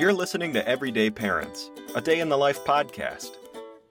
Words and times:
You're 0.00 0.14
listening 0.14 0.54
to 0.54 0.66
Everyday 0.66 1.10
Parents, 1.10 1.70
a 1.94 2.00
day 2.00 2.20
in 2.20 2.30
the 2.30 2.38
life 2.38 2.64
podcast. 2.64 3.32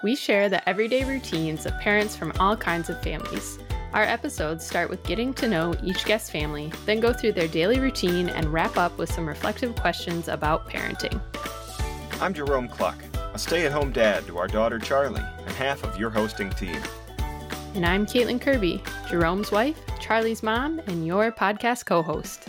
We 0.01 0.15
share 0.15 0.49
the 0.49 0.67
everyday 0.67 1.03
routines 1.03 1.67
of 1.67 1.79
parents 1.79 2.15
from 2.15 2.33
all 2.39 2.57
kinds 2.57 2.89
of 2.89 2.99
families. 3.03 3.59
Our 3.93 4.01
episodes 4.01 4.65
start 4.65 4.89
with 4.89 5.03
getting 5.03 5.35
to 5.35 5.47
know 5.47 5.75
each 5.83 6.05
guest 6.05 6.31
family, 6.31 6.73
then 6.87 6.99
go 6.99 7.13
through 7.13 7.33
their 7.33 7.47
daily 7.47 7.79
routine 7.79 8.27
and 8.27 8.51
wrap 8.51 8.75
up 8.75 8.97
with 8.97 9.13
some 9.13 9.27
reflective 9.27 9.75
questions 9.75 10.27
about 10.27 10.67
parenting. 10.67 11.21
I'm 12.19 12.33
Jerome 12.33 12.69
Kluck, 12.69 12.97
a 13.35 13.37
stay 13.37 13.67
at 13.67 13.71
home 13.71 13.91
dad 13.91 14.25
to 14.25 14.39
our 14.39 14.47
daughter 14.47 14.79
Charlie 14.79 15.21
and 15.21 15.51
half 15.57 15.83
of 15.83 15.99
your 15.99 16.09
hosting 16.09 16.49
team. 16.49 16.81
And 17.75 17.85
I'm 17.85 18.07
Caitlin 18.07 18.41
Kirby, 18.41 18.81
Jerome's 19.07 19.51
wife, 19.51 19.79
Charlie's 19.99 20.41
mom, 20.41 20.79
and 20.87 21.05
your 21.05 21.31
podcast 21.31 21.85
co 21.85 22.01
host. 22.01 22.47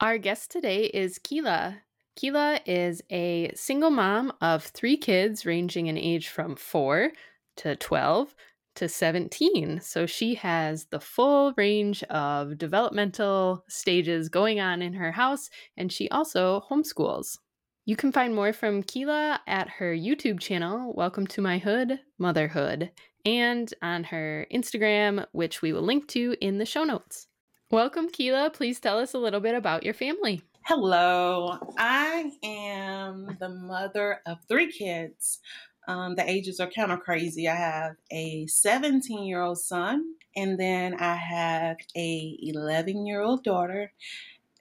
Our 0.00 0.18
guest 0.18 0.52
today 0.52 0.84
is 0.84 1.18
Kila. 1.18 1.82
Kila 2.14 2.60
is 2.66 3.02
a 3.10 3.50
single 3.54 3.90
mom 3.90 4.34
of 4.42 4.64
three 4.64 4.98
kids 4.98 5.46
ranging 5.46 5.86
in 5.86 5.96
age 5.96 6.28
from 6.28 6.56
four 6.56 7.10
to 7.56 7.74
12 7.76 8.34
to 8.74 8.88
17. 8.88 9.80
So 9.80 10.04
she 10.04 10.34
has 10.34 10.86
the 10.86 11.00
full 11.00 11.54
range 11.56 12.02
of 12.04 12.58
developmental 12.58 13.64
stages 13.66 14.28
going 14.28 14.60
on 14.60 14.82
in 14.82 14.92
her 14.92 15.10
house, 15.10 15.48
and 15.76 15.90
she 15.90 16.08
also 16.10 16.62
homeschools. 16.70 17.38
You 17.86 17.96
can 17.96 18.12
find 18.12 18.34
more 18.34 18.52
from 18.52 18.82
Kila 18.82 19.40
at 19.46 19.68
her 19.70 19.94
YouTube 19.94 20.38
channel, 20.38 20.92
Welcome 20.94 21.26
to 21.28 21.40
My 21.40 21.58
Hood 21.58 21.98
Motherhood, 22.18 22.90
and 23.24 23.72
on 23.80 24.04
her 24.04 24.46
Instagram, 24.52 25.26
which 25.32 25.62
we 25.62 25.72
will 25.72 25.82
link 25.82 26.08
to 26.08 26.36
in 26.42 26.58
the 26.58 26.66
show 26.66 26.84
notes. 26.84 27.28
Welcome, 27.70 28.10
Kila. 28.10 28.50
Please 28.50 28.80
tell 28.80 28.98
us 28.98 29.14
a 29.14 29.18
little 29.18 29.40
bit 29.40 29.54
about 29.54 29.82
your 29.82 29.94
family. 29.94 30.42
Hello, 30.64 31.58
I 31.76 32.30
am 32.44 33.36
the 33.40 33.48
mother 33.48 34.20
of 34.24 34.38
three 34.48 34.70
kids. 34.70 35.40
Um, 35.88 36.14
the 36.14 36.28
ages 36.28 36.60
are 36.60 36.70
kind 36.70 36.92
of 36.92 37.00
crazy. 37.00 37.48
I 37.48 37.56
have 37.56 37.96
a 38.12 38.46
17 38.46 39.24
year 39.24 39.42
old 39.42 39.58
son, 39.58 40.14
and 40.36 40.60
then 40.60 40.94
I 41.00 41.16
have 41.16 41.78
a 41.96 42.38
11 42.40 43.04
year 43.04 43.20
old 43.22 43.42
daughter 43.42 43.92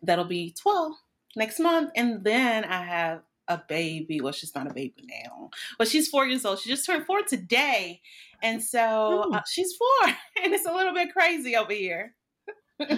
that'll 0.02 0.26
be 0.26 0.56
12 0.60 0.94
next 1.36 1.60
month, 1.60 1.92
and 1.96 2.24
then 2.24 2.64
I 2.64 2.84
have 2.84 3.22
a 3.48 3.62
baby. 3.70 4.22
Well, 4.22 4.34
she's 4.34 4.56
not 4.56 4.66
a 4.66 4.74
baby 4.74 5.08
now, 5.08 5.52
but 5.78 5.88
she's 5.88 6.08
four 6.08 6.26
years 6.26 6.46
old. 6.46 6.58
She 6.60 6.70
just 6.70 6.84
turned 6.84 7.06
four 7.06 7.22
today, 7.22 8.02
and 8.42 8.62
so 8.62 9.32
uh, 9.32 9.42
she's 9.48 9.76
four, 9.76 10.08
and 10.44 10.52
it's 10.52 10.66
a 10.66 10.74
little 10.74 10.96
bit 10.96 11.14
crazy 11.14 11.56
over 11.56 11.74
here. 11.74 12.16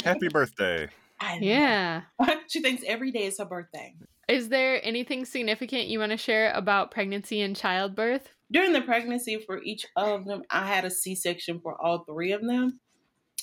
Happy 0.06 0.28
birthday! 0.32 0.88
I 1.20 1.38
Yeah. 1.42 2.02
she 2.48 2.62
thinks 2.62 2.84
every 2.86 3.12
day 3.12 3.26
is 3.26 3.38
her 3.40 3.46
birthday. 3.46 3.96
Is 4.28 4.50
there 4.50 4.80
anything 4.86 5.26
significant 5.26 5.88
you 5.88 6.00
want 6.00 6.12
to 6.12 6.18
share 6.18 6.52
about 6.54 6.92
pregnancy 6.92 7.42
and 7.42 7.56
childbirth? 7.56 8.30
During 8.52 8.72
the 8.72 8.82
pregnancy 8.82 9.38
for 9.46 9.62
each 9.64 9.86
of 9.96 10.26
them, 10.26 10.44
I 10.50 10.66
had 10.66 10.86
a 10.86 10.90
C 10.90 11.16
section 11.16 11.60
for 11.60 11.80
all 11.82 12.06
three 12.06 12.32
of 12.32 12.46
them. 12.46 12.80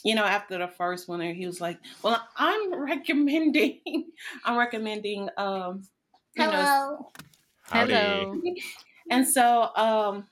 You 0.05 0.15
know, 0.15 0.25
after 0.25 0.57
the 0.57 0.69
first 0.69 1.09
one, 1.09 1.21
he 1.21 1.47
was 1.47 1.61
like, 1.61 1.79
"Well, 2.03 2.23
I'm 2.37 2.75
recommending, 2.75 3.81
I'm 4.45 4.57
recommending, 4.57 5.29
um, 5.37 5.83
you 6.37 6.47
know, 6.47 6.51
Hello. 6.51 7.13
Hello. 7.71 8.41
and 9.11 9.29
so, 9.29 9.75
um, 9.77 10.25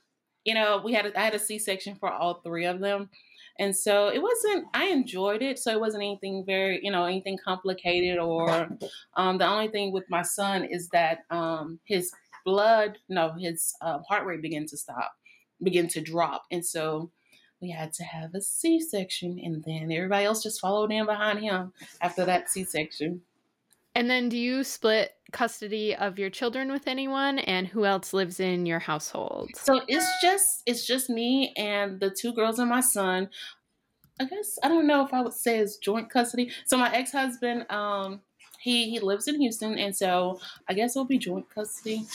you 0.44 0.55
know, 0.55 0.81
we 0.83 0.94
had 0.94 1.06
a, 1.06 1.19
I 1.20 1.25
had 1.25 1.34
a 1.34 1.39
C 1.39 1.59
section 1.59 1.97
for 1.97 2.11
all 2.11 2.41
three 2.41 2.64
of 2.64 2.81
them, 2.81 3.11
and 3.59 3.75
so 3.75 4.09
it 4.09 4.23
wasn't. 4.23 4.67
I 4.75 4.87
enjoyed 4.87 5.42
it, 5.42 5.59
so 5.59 5.73
it 5.73 5.81
wasn't 5.81 6.03
anything 6.05 6.45
very, 6.45 6.81
you 6.83 6.91
know, 6.91 7.05
anything 7.05 7.39
complicated 7.42 8.19
or. 8.19 8.69
Um, 9.17 9.39
the 9.39 9.47
only 9.47 9.69
thing 9.69 9.92
with 9.92 10.05
my 10.09 10.23
son 10.23 10.65
is 10.65 10.89
that 10.91 11.20
um, 11.31 11.81
his 11.84 12.12
blood, 12.45 12.98
no, 13.09 13.33
his 13.39 13.75
uh, 13.81 13.98
heart 14.09 14.27
rate 14.27 14.42
began 14.42 14.67
to 14.67 14.77
stop, 14.77 15.12
begin 15.62 15.89
to 15.89 16.00
drop, 16.00 16.45
and 16.50 16.65
so 16.65 17.11
we 17.61 17.70
had 17.70 17.92
to 17.95 18.05
have 18.05 18.34
a 18.34 18.41
C 18.41 18.81
section, 18.81 19.41
and 19.43 19.65
then 19.65 19.91
everybody 19.91 20.25
else 20.25 20.43
just 20.43 20.60
followed 20.60 20.93
in 20.93 21.06
behind 21.06 21.41
him 21.41 21.72
after 22.00 22.25
that 22.25 22.49
C 22.49 22.65
section. 22.65 23.22
And 23.98 24.09
then 24.09 24.28
do 24.28 24.38
you 24.38 24.62
split 24.62 25.10
custody 25.32 25.92
of 25.92 26.20
your 26.20 26.31
children 26.31 26.70
with 26.70 26.86
anyone 26.86 27.41
and 27.41 27.66
who 27.66 27.84
else 27.84 28.12
lives 28.12 28.38
in 28.38 28.64
your 28.64 28.78
household? 28.78 29.50
So 29.56 29.81
it's 29.88 30.06
just 30.22 30.62
it's 30.66 30.86
just 30.86 31.10
me 31.10 31.53
and 31.56 31.98
the 31.98 32.09
two 32.09 32.32
girls 32.32 32.60
and 32.60 32.70
my 32.70 32.78
son. 32.78 33.28
I 34.20 34.26
guess 34.26 34.56
I 34.62 34.69
don't 34.69 34.86
know 34.86 35.04
if 35.04 35.12
I 35.12 35.20
would 35.20 35.32
say 35.32 35.59
it's 35.59 35.78
joint 35.78 36.10
custody. 36.10 36.53
So 36.66 36.78
my 36.78 36.94
ex 36.94 37.10
husband, 37.10 37.66
um, 37.72 38.20
he 38.60 38.88
he 38.88 39.00
lives 39.00 39.26
in 39.26 39.41
Houston, 39.41 39.76
and 39.76 39.97
so 39.97 40.38
I 40.69 40.75
guess 40.75 40.94
it'll 40.94 41.04
be 41.04 41.19
joint 41.19 41.50
custody. 41.53 42.06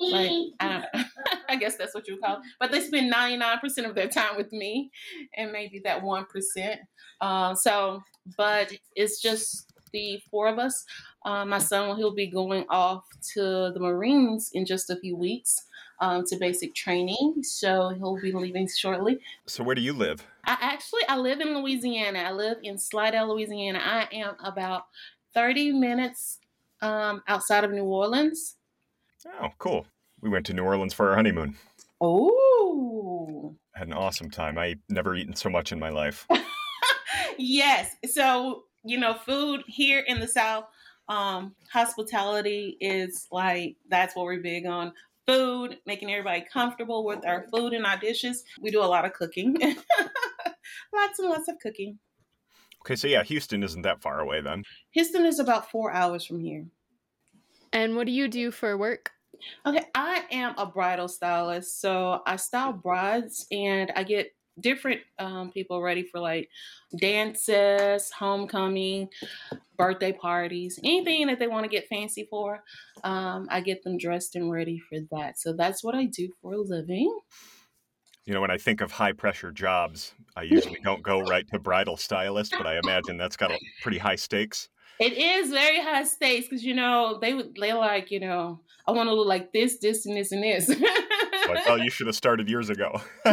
Like 0.00 0.32
I, 0.58 0.86
I 1.48 1.54
guess 1.54 1.76
that's 1.76 1.94
what 1.94 2.08
you 2.08 2.18
call 2.18 2.38
it. 2.38 2.42
But 2.58 2.72
they 2.72 2.80
spend 2.80 3.10
ninety 3.10 3.36
nine 3.36 3.60
percent 3.60 3.86
of 3.86 3.94
their 3.94 4.08
time 4.08 4.36
with 4.36 4.50
me, 4.50 4.90
and 5.36 5.52
maybe 5.52 5.82
that 5.84 6.02
one 6.02 6.24
percent. 6.24 6.80
Uh, 7.20 7.54
so, 7.54 8.02
but 8.36 8.72
it's 8.96 9.22
just 9.22 9.67
the 9.92 10.20
four 10.30 10.48
of 10.48 10.58
us. 10.58 10.84
Uh, 11.24 11.44
my 11.44 11.58
son, 11.58 11.96
he'll 11.96 12.14
be 12.14 12.26
going 12.26 12.64
off 12.68 13.04
to 13.34 13.70
the 13.72 13.80
Marines 13.80 14.50
in 14.54 14.64
just 14.64 14.90
a 14.90 14.96
few 14.96 15.16
weeks 15.16 15.64
um, 16.00 16.24
to 16.26 16.36
basic 16.36 16.74
training, 16.74 17.42
so 17.42 17.90
he'll 17.90 18.20
be 18.20 18.32
leaving 18.32 18.68
shortly. 18.68 19.18
So, 19.46 19.64
where 19.64 19.74
do 19.74 19.82
you 19.82 19.92
live? 19.92 20.24
I 20.46 20.56
actually 20.60 21.02
I 21.08 21.16
live 21.16 21.40
in 21.40 21.56
Louisiana. 21.58 22.20
I 22.20 22.32
live 22.32 22.58
in 22.62 22.78
Slidell, 22.78 23.34
Louisiana. 23.34 23.80
I 23.82 24.08
am 24.12 24.36
about 24.42 24.86
thirty 25.34 25.72
minutes 25.72 26.38
um, 26.80 27.22
outside 27.26 27.64
of 27.64 27.72
New 27.72 27.84
Orleans. 27.84 28.56
Oh, 29.42 29.48
cool. 29.58 29.86
We 30.20 30.28
went 30.28 30.46
to 30.46 30.52
New 30.54 30.64
Orleans 30.64 30.94
for 30.94 31.10
our 31.10 31.16
honeymoon. 31.16 31.56
Oh, 32.00 33.56
Had 33.74 33.88
an 33.88 33.92
awesome 33.92 34.30
time. 34.30 34.58
I 34.58 34.76
never 34.88 35.14
eaten 35.16 35.34
so 35.34 35.50
much 35.50 35.72
in 35.72 35.78
my 35.78 35.90
life. 35.90 36.26
yes. 37.38 37.96
So 38.06 38.64
you 38.84 38.98
know, 38.98 39.14
food 39.14 39.62
here 39.66 40.00
in 40.00 40.20
the 40.20 40.28
South, 40.28 40.64
um, 41.08 41.54
hospitality 41.72 42.76
is 42.80 43.26
like 43.32 43.76
that's 43.88 44.14
what 44.14 44.24
we're 44.24 44.40
big 44.40 44.66
on. 44.66 44.92
Food, 45.26 45.78
making 45.86 46.10
everybody 46.10 46.44
comfortable 46.50 47.04
with 47.04 47.26
our 47.26 47.46
food 47.52 47.74
and 47.74 47.84
our 47.84 47.98
dishes. 47.98 48.44
We 48.60 48.70
do 48.70 48.82
a 48.82 48.84
lot 48.84 49.04
of 49.04 49.12
cooking, 49.12 49.56
lots 50.94 51.18
and 51.18 51.28
lots 51.28 51.48
of 51.48 51.58
cooking. 51.60 51.98
Okay, 52.82 52.96
so 52.96 53.08
yeah, 53.08 53.22
Houston 53.24 53.62
isn't 53.62 53.82
that 53.82 54.00
far 54.00 54.20
away 54.20 54.40
then. 54.40 54.64
Houston 54.92 55.26
is 55.26 55.38
about 55.38 55.70
four 55.70 55.92
hours 55.92 56.24
from 56.24 56.40
here. 56.40 56.66
And 57.72 57.96
what 57.96 58.06
do 58.06 58.12
you 58.12 58.28
do 58.28 58.50
for 58.50 58.78
work? 58.78 59.10
Okay, 59.66 59.84
I 59.94 60.24
am 60.30 60.54
a 60.56 60.66
bridal 60.66 61.08
stylist, 61.08 61.80
so 61.80 62.22
I 62.26 62.36
style 62.36 62.72
brides 62.72 63.46
and 63.52 63.92
I 63.94 64.02
get 64.02 64.32
different 64.60 65.00
um, 65.18 65.50
people 65.50 65.82
ready 65.82 66.02
for 66.02 66.20
like 66.20 66.48
dances, 66.96 68.10
homecoming, 68.10 69.08
birthday 69.76 70.12
parties, 70.12 70.78
anything 70.82 71.26
that 71.26 71.38
they 71.38 71.46
want 71.46 71.64
to 71.64 71.68
get 71.68 71.88
fancy 71.88 72.26
for. 72.30 72.62
Um, 73.04 73.46
I 73.50 73.60
get 73.60 73.82
them 73.82 73.98
dressed 73.98 74.36
and 74.36 74.50
ready 74.50 74.78
for 74.78 74.98
that. 75.12 75.38
So 75.38 75.52
that's 75.52 75.82
what 75.82 75.94
I 75.94 76.04
do 76.04 76.28
for 76.42 76.54
a 76.54 76.60
living. 76.60 77.18
You 78.24 78.34
know, 78.34 78.40
when 78.42 78.50
I 78.50 78.58
think 78.58 78.82
of 78.82 78.92
high 78.92 79.12
pressure 79.12 79.52
jobs, 79.52 80.12
I 80.36 80.42
usually 80.42 80.80
don't 80.84 81.02
go 81.02 81.20
right 81.22 81.46
to 81.52 81.58
bridal 81.58 81.96
stylist, 81.96 82.52
but 82.56 82.66
I 82.66 82.78
imagine 82.84 83.16
that's 83.16 83.36
got 83.36 83.50
a 83.50 83.58
pretty 83.82 83.98
high 83.98 84.16
stakes. 84.16 84.68
It 85.00 85.12
is 85.12 85.50
very 85.50 85.80
high 85.80 86.04
stakes 86.04 86.48
because 86.48 86.64
you 86.64 86.74
know 86.74 87.18
they 87.20 87.32
would 87.32 87.56
they 87.58 87.72
like 87.72 88.10
you 88.10 88.18
know 88.18 88.60
I 88.86 88.90
want 88.90 89.08
to 89.08 89.14
look 89.14 89.28
like 89.28 89.52
this, 89.52 89.78
this, 89.78 90.06
and 90.06 90.16
this, 90.16 90.32
and 90.32 90.42
this. 90.42 90.68
Like, 91.48 91.66
well, 91.66 91.78
you 91.78 91.90
should 91.90 92.06
have 92.06 92.16
started 92.16 92.48
years 92.48 92.70
ago. 92.70 93.00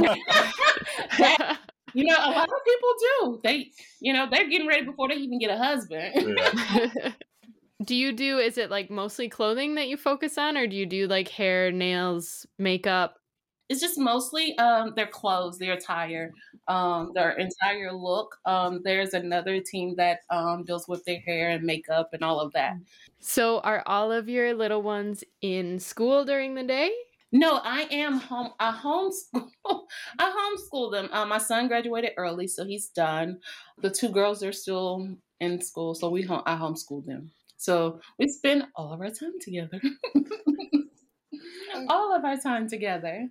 you 1.93 2.03
know, 2.03 2.15
a 2.17 2.31
lot 2.31 2.49
of 2.49 2.65
people 2.65 2.93
do. 2.99 3.39
They, 3.43 3.71
you 3.99 4.13
know, 4.13 4.27
they're 4.29 4.49
getting 4.49 4.67
ready 4.67 4.85
before 4.85 5.09
they 5.09 5.15
even 5.15 5.39
get 5.39 5.49
a 5.49 5.57
husband. 5.57 6.35
Yeah. 6.37 7.11
do 7.85 7.95
you 7.95 8.11
do 8.11 8.37
is 8.37 8.57
it 8.57 8.69
like 8.69 8.89
mostly 8.89 9.29
clothing 9.29 9.75
that 9.75 9.87
you 9.87 9.97
focus 9.97 10.37
on 10.37 10.57
or 10.57 10.67
do 10.67 10.75
you 10.75 10.85
do 10.85 11.07
like 11.07 11.27
hair, 11.29 11.71
nails, 11.71 12.45
makeup? 12.57 13.17
It's 13.67 13.81
just 13.81 13.97
mostly 13.97 14.55
um, 14.59 14.93
their 14.95 15.07
clothes, 15.07 15.57
their 15.57 15.73
attire, 15.73 16.31
um, 16.67 17.11
their 17.15 17.31
entire 17.31 17.91
look. 17.91 18.35
Um, 18.45 18.81
there's 18.83 19.15
another 19.15 19.59
team 19.59 19.95
that 19.95 20.19
um, 20.29 20.63
deals 20.63 20.87
with 20.87 21.03
their 21.05 21.19
hair 21.19 21.49
and 21.49 21.63
makeup 21.63 22.09
and 22.13 22.21
all 22.21 22.39
of 22.39 22.53
that. 22.53 22.75
So 23.19 23.61
are 23.61 23.81
all 23.87 24.11
of 24.11 24.29
your 24.29 24.53
little 24.53 24.83
ones 24.83 25.23
in 25.41 25.79
school 25.79 26.25
during 26.25 26.53
the 26.53 26.63
day? 26.63 26.91
No, 27.35 27.59
I 27.65 27.81
am 27.91 28.17
home. 28.17 28.51
I 28.61 28.71
homeschool. 28.71 29.49
I 30.19 30.55
homeschool 30.71 30.89
them. 30.89 31.09
Uh, 31.11 31.25
my 31.25 31.37
son 31.37 31.67
graduated 31.67 32.11
early, 32.15 32.47
so 32.47 32.63
he's 32.63 32.87
done. 32.87 33.41
The 33.81 33.89
two 33.89 34.07
girls 34.07 34.41
are 34.41 34.53
still 34.53 35.17
in 35.41 35.61
school, 35.61 35.95
so 35.95 36.09
we 36.09 36.21
home, 36.21 36.43
I 36.45 36.55
homeschool 36.55 37.05
them. 37.05 37.29
So 37.57 37.99
we 38.17 38.29
spend 38.29 38.67
all 38.77 38.93
of 38.93 39.01
our 39.01 39.09
time 39.09 39.33
together. 39.41 39.81
all 41.89 42.15
of 42.15 42.23
our 42.23 42.37
time 42.37 42.69
together. 42.69 43.27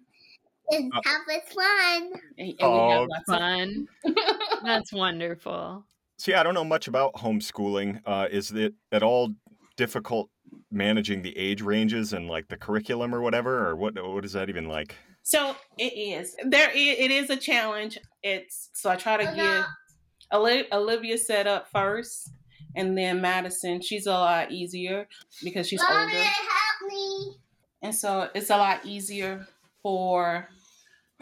It's 0.68 0.94
Uh, 0.94 1.00
have 1.06 1.42
fun. 1.48 2.12
And, 2.36 2.48
and 2.48 2.48
we 2.48 2.56
Oh, 2.60 2.90
have 2.90 3.08
lots 3.08 3.28
of 3.30 3.36
Fun. 3.36 3.88
That's 4.64 4.92
wonderful. 4.92 5.86
See, 6.18 6.34
I 6.34 6.42
don't 6.42 6.52
know 6.52 6.64
much 6.64 6.88
about 6.88 7.14
homeschooling. 7.14 8.02
Uh, 8.04 8.28
is 8.30 8.50
it 8.50 8.74
at 8.92 9.02
all 9.02 9.32
difficult 9.78 10.28
managing 10.70 11.22
the 11.22 11.36
age 11.36 11.62
ranges 11.62 12.12
and 12.12 12.28
like 12.28 12.48
the 12.48 12.56
curriculum 12.56 13.14
or 13.14 13.20
whatever, 13.20 13.66
or 13.68 13.76
what? 13.76 13.94
What 14.02 14.24
is 14.24 14.32
that 14.32 14.48
even 14.48 14.68
like? 14.68 14.96
So 15.22 15.56
it 15.78 15.92
is. 15.94 16.36
There, 16.44 16.70
it 16.74 17.10
is 17.10 17.30
a 17.30 17.36
challenge. 17.36 17.98
It's 18.22 18.70
so 18.74 18.90
I 18.90 18.96
try 18.96 19.16
to 19.16 19.34
get 19.34 19.64
Olivia 20.72 21.18
set 21.18 21.46
up 21.46 21.68
first, 21.70 22.30
and 22.76 22.96
then 22.96 23.20
Madison. 23.20 23.80
She's 23.80 24.06
a 24.06 24.12
lot 24.12 24.50
easier 24.52 25.08
because 25.42 25.68
she's 25.68 25.80
Mommy, 25.82 26.12
older, 26.12 26.24
help 26.24 26.92
me. 26.92 27.36
and 27.82 27.94
so 27.94 28.28
it's 28.34 28.50
a 28.50 28.56
lot 28.56 28.84
easier 28.84 29.46
for 29.82 30.48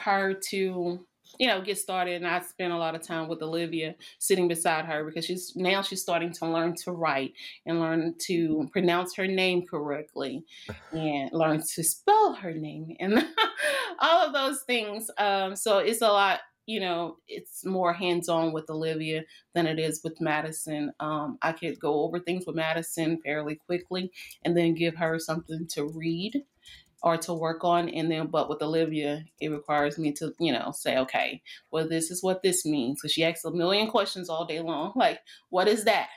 her 0.00 0.34
to 0.50 1.06
you 1.38 1.46
know 1.46 1.60
get 1.60 1.78
started 1.78 2.16
and 2.16 2.26
i 2.26 2.40
spend 2.40 2.72
a 2.72 2.76
lot 2.76 2.94
of 2.94 3.02
time 3.02 3.28
with 3.28 3.42
olivia 3.42 3.94
sitting 4.18 4.48
beside 4.48 4.84
her 4.84 5.04
because 5.04 5.24
she's 5.24 5.54
now 5.56 5.82
she's 5.82 6.02
starting 6.02 6.32
to 6.32 6.46
learn 6.46 6.74
to 6.74 6.92
write 6.92 7.32
and 7.66 7.80
learn 7.80 8.14
to 8.18 8.68
pronounce 8.72 9.14
her 9.14 9.26
name 9.26 9.66
correctly 9.66 10.44
and 10.92 11.30
learn 11.32 11.60
to 11.60 11.82
spell 11.82 12.34
her 12.34 12.52
name 12.52 12.96
and 13.00 13.24
all 14.00 14.26
of 14.26 14.32
those 14.32 14.62
things. 14.62 15.10
Um, 15.18 15.56
so 15.56 15.78
it's 15.78 16.02
a 16.02 16.08
lot 16.08 16.40
you 16.66 16.78
know 16.78 17.16
it's 17.26 17.64
more 17.64 17.92
hands-on 17.92 18.52
with 18.52 18.70
olivia 18.70 19.24
than 19.52 19.66
it 19.66 19.80
is 19.80 20.00
with 20.04 20.20
madison. 20.20 20.92
Um, 21.00 21.36
i 21.42 21.50
could 21.50 21.80
go 21.80 22.04
over 22.04 22.20
things 22.20 22.46
with 22.46 22.54
madison 22.54 23.20
fairly 23.24 23.56
quickly 23.56 24.12
and 24.44 24.56
then 24.56 24.74
give 24.74 24.94
her 24.94 25.18
something 25.18 25.66
to 25.70 25.86
read 25.86 26.44
or 27.02 27.16
to 27.16 27.34
work 27.34 27.64
on 27.64 27.88
and 27.88 28.10
then 28.10 28.28
but 28.28 28.48
with 28.48 28.62
olivia 28.62 29.24
it 29.40 29.48
requires 29.48 29.98
me 29.98 30.12
to 30.12 30.32
you 30.38 30.52
know 30.52 30.72
say 30.72 30.96
okay 30.96 31.42
well 31.70 31.88
this 31.88 32.10
is 32.10 32.22
what 32.22 32.42
this 32.42 32.64
means. 32.64 33.00
Because 33.00 33.12
she 33.12 33.24
asks 33.24 33.44
a 33.44 33.50
million 33.50 33.88
questions 33.88 34.28
all 34.28 34.44
day 34.44 34.60
long 34.60 34.92
like 34.96 35.20
what 35.50 35.68
is 35.68 35.84
that? 35.84 36.08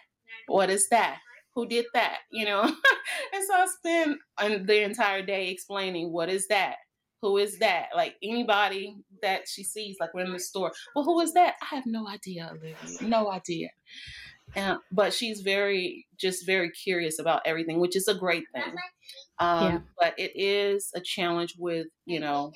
What 0.47 0.69
is 0.69 0.89
that? 0.89 1.17
Who 1.53 1.67
did 1.67 1.85
that? 1.93 2.19
You 2.31 2.45
know? 2.45 2.63
And 3.33 3.43
so 3.45 3.53
i 3.53 3.67
spend 3.67 4.17
um, 4.37 4.65
the 4.65 4.83
entire 4.83 5.21
day 5.23 5.49
explaining 5.49 6.11
what 6.11 6.29
is 6.29 6.47
that? 6.47 6.75
Who 7.21 7.37
is 7.37 7.59
that? 7.59 7.89
Like 7.95 8.15
anybody 8.23 8.97
that 9.21 9.47
she 9.47 9.63
sees 9.63 9.97
like 9.99 10.13
we're 10.13 10.25
in 10.25 10.33
the 10.33 10.39
store 10.39 10.71
well 10.95 11.05
who 11.05 11.19
is 11.21 11.33
that? 11.33 11.55
I 11.61 11.75
have 11.75 11.85
no 11.85 12.07
idea 12.07 12.49
olivia 12.51 12.75
no 13.01 13.31
idea. 13.31 13.69
And, 14.55 14.77
but 14.91 15.13
she's 15.13 15.41
very 15.41 16.07
just 16.17 16.45
very 16.45 16.69
curious 16.71 17.19
about 17.19 17.41
everything 17.45 17.79
which 17.79 17.95
is 17.95 18.07
a 18.07 18.15
great 18.15 18.45
thing 18.53 18.73
um, 19.39 19.63
Yeah. 19.63 19.79
but 19.99 20.13
it 20.17 20.31
is 20.35 20.91
a 20.95 21.01
challenge 21.01 21.55
with 21.57 21.87
you 22.05 22.19
know 22.19 22.51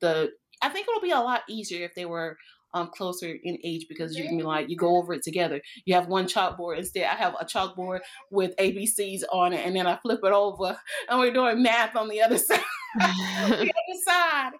the 0.00 0.30
i 0.62 0.68
think 0.68 0.86
it'll 0.88 1.00
be 1.00 1.10
a 1.10 1.20
lot 1.20 1.42
easier 1.48 1.84
if 1.84 1.94
they 1.94 2.06
were 2.06 2.36
um, 2.74 2.90
closer 2.94 3.34
in 3.42 3.56
age 3.64 3.86
because 3.88 4.14
you 4.14 4.24
can 4.28 4.36
be 4.36 4.42
like 4.42 4.68
you 4.68 4.76
go 4.76 4.98
over 4.98 5.14
it 5.14 5.22
together. 5.22 5.58
You 5.86 5.94
have 5.94 6.06
one 6.06 6.26
chalkboard 6.26 6.76
instead 6.76 7.04
i 7.04 7.14
have 7.14 7.34
a 7.40 7.46
chalkboard 7.46 8.00
with 8.30 8.54
abcs 8.56 9.22
on 9.32 9.54
it 9.54 9.64
and 9.64 9.74
then 9.74 9.86
i 9.86 9.96
flip 9.96 10.20
it 10.22 10.32
over 10.32 10.78
and 11.08 11.18
we're 11.18 11.32
doing 11.32 11.62
math 11.62 11.96
on 11.96 12.08
the 12.08 12.20
other 12.20 12.36
side 12.48 12.60
the 12.98 13.02
other 13.54 14.00
side. 14.06 14.50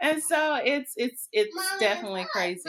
And 0.00 0.22
so 0.22 0.58
it's 0.64 0.92
it's 0.96 1.28
it's 1.32 1.54
Mommy, 1.54 1.80
definitely 1.80 2.26
crazy. 2.32 2.68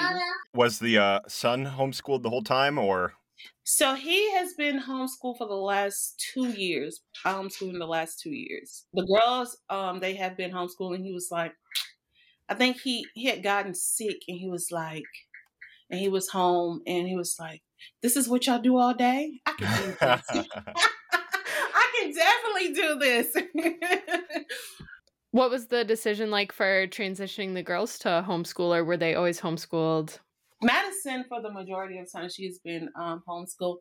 Was 0.54 0.80
the 0.80 0.98
uh, 0.98 1.20
son 1.28 1.66
homeschooled 1.66 2.24
the 2.24 2.30
whole 2.30 2.44
time, 2.44 2.78
or 2.78 3.14
So 3.64 3.96
he 3.96 4.32
has 4.34 4.54
been 4.54 4.80
homeschooled 4.80 5.38
for 5.38 5.48
the 5.48 5.54
last 5.54 6.24
two 6.34 6.50
years. 6.50 7.02
Him 7.24 7.50
the 7.60 7.86
last 7.86 8.20
two 8.20 8.32
years. 8.32 8.86
The 8.94 9.06
girls, 9.06 9.58
um, 9.70 10.00
they 10.00 10.16
have 10.16 10.36
been 10.36 10.52
homeschooling. 10.52 11.04
He 11.04 11.14
was 11.14 11.30
like, 11.32 11.54
I 12.50 12.56
think 12.56 12.82
he 12.82 13.06
he 13.14 13.26
had 13.26 13.44
gotten 13.44 13.74
sick, 13.74 14.18
and 14.28 14.38
he 14.38 14.50
was 14.50 14.68
like, 14.72 15.04
and 15.90 16.00
he 16.00 16.10
was 16.10 16.28
home, 16.30 16.82
and 16.86 17.08
he 17.08 17.16
was 17.16 17.38
like, 17.40 17.62
"This 18.02 18.18
is 18.18 18.28
what 18.28 18.46
y'all 18.46 18.60
do 18.60 18.78
all 18.78 18.94
day. 18.94 19.40
I 19.46 19.54
can 19.54 19.82
do 19.82 19.88
this. 19.92 20.46
I 21.74 21.88
can 22.00 22.14
definitely 22.14 22.74
do 22.74 23.00
this." 23.00 24.46
what 25.32 25.50
was 25.50 25.68
the 25.68 25.86
decision 25.86 26.30
like 26.30 26.52
for 26.52 26.88
transitioning 26.88 27.54
the 27.54 27.64
girls 27.64 27.98
to 28.00 28.26
homeschool, 28.28 28.76
or 28.76 28.84
were 28.84 28.98
they 28.98 29.16
always 29.16 29.40
homeschooled? 29.40 30.20
Madison, 30.62 31.26
for 31.28 31.42
the 31.42 31.52
majority 31.52 31.98
of 31.98 32.12
time, 32.12 32.30
she's 32.30 32.60
been 32.60 32.90
um, 32.96 33.24
homeschooled. 33.28 33.78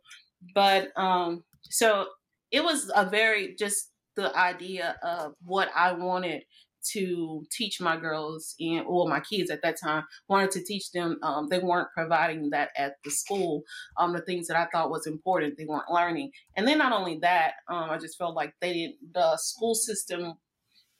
But 0.54 0.88
um, 0.96 1.44
so 1.62 2.06
it 2.50 2.64
was 2.64 2.90
a 2.94 3.08
very 3.08 3.54
just 3.58 3.90
the 4.16 4.36
idea 4.36 4.96
of 5.02 5.34
what 5.44 5.68
I 5.74 5.92
wanted 5.92 6.42
to 6.92 7.44
teach 7.50 7.80
my 7.80 7.96
girls 7.96 8.54
and 8.58 8.84
or 8.86 9.08
my 9.08 9.20
kids 9.20 9.50
at 9.50 9.62
that 9.62 9.78
time 9.78 10.04
wanted 10.28 10.50
to 10.50 10.64
teach 10.64 10.90
them 10.92 11.18
um, 11.22 11.48
they 11.48 11.58
weren't 11.58 11.88
providing 11.94 12.50
that 12.50 12.70
at 12.76 12.94
the 13.04 13.10
school 13.10 13.62
um, 13.98 14.12
the 14.12 14.20
things 14.22 14.46
that 14.46 14.56
i 14.56 14.66
thought 14.72 14.90
was 14.90 15.06
important 15.06 15.56
they 15.58 15.66
weren't 15.66 15.90
learning 15.90 16.30
and 16.56 16.66
then 16.66 16.78
not 16.78 16.92
only 16.92 17.18
that 17.18 17.52
um, 17.68 17.90
i 17.90 17.98
just 17.98 18.16
felt 18.16 18.34
like 18.34 18.54
they 18.60 18.72
didn't 18.72 18.96
the 19.12 19.36
school 19.36 19.74
system 19.74 20.34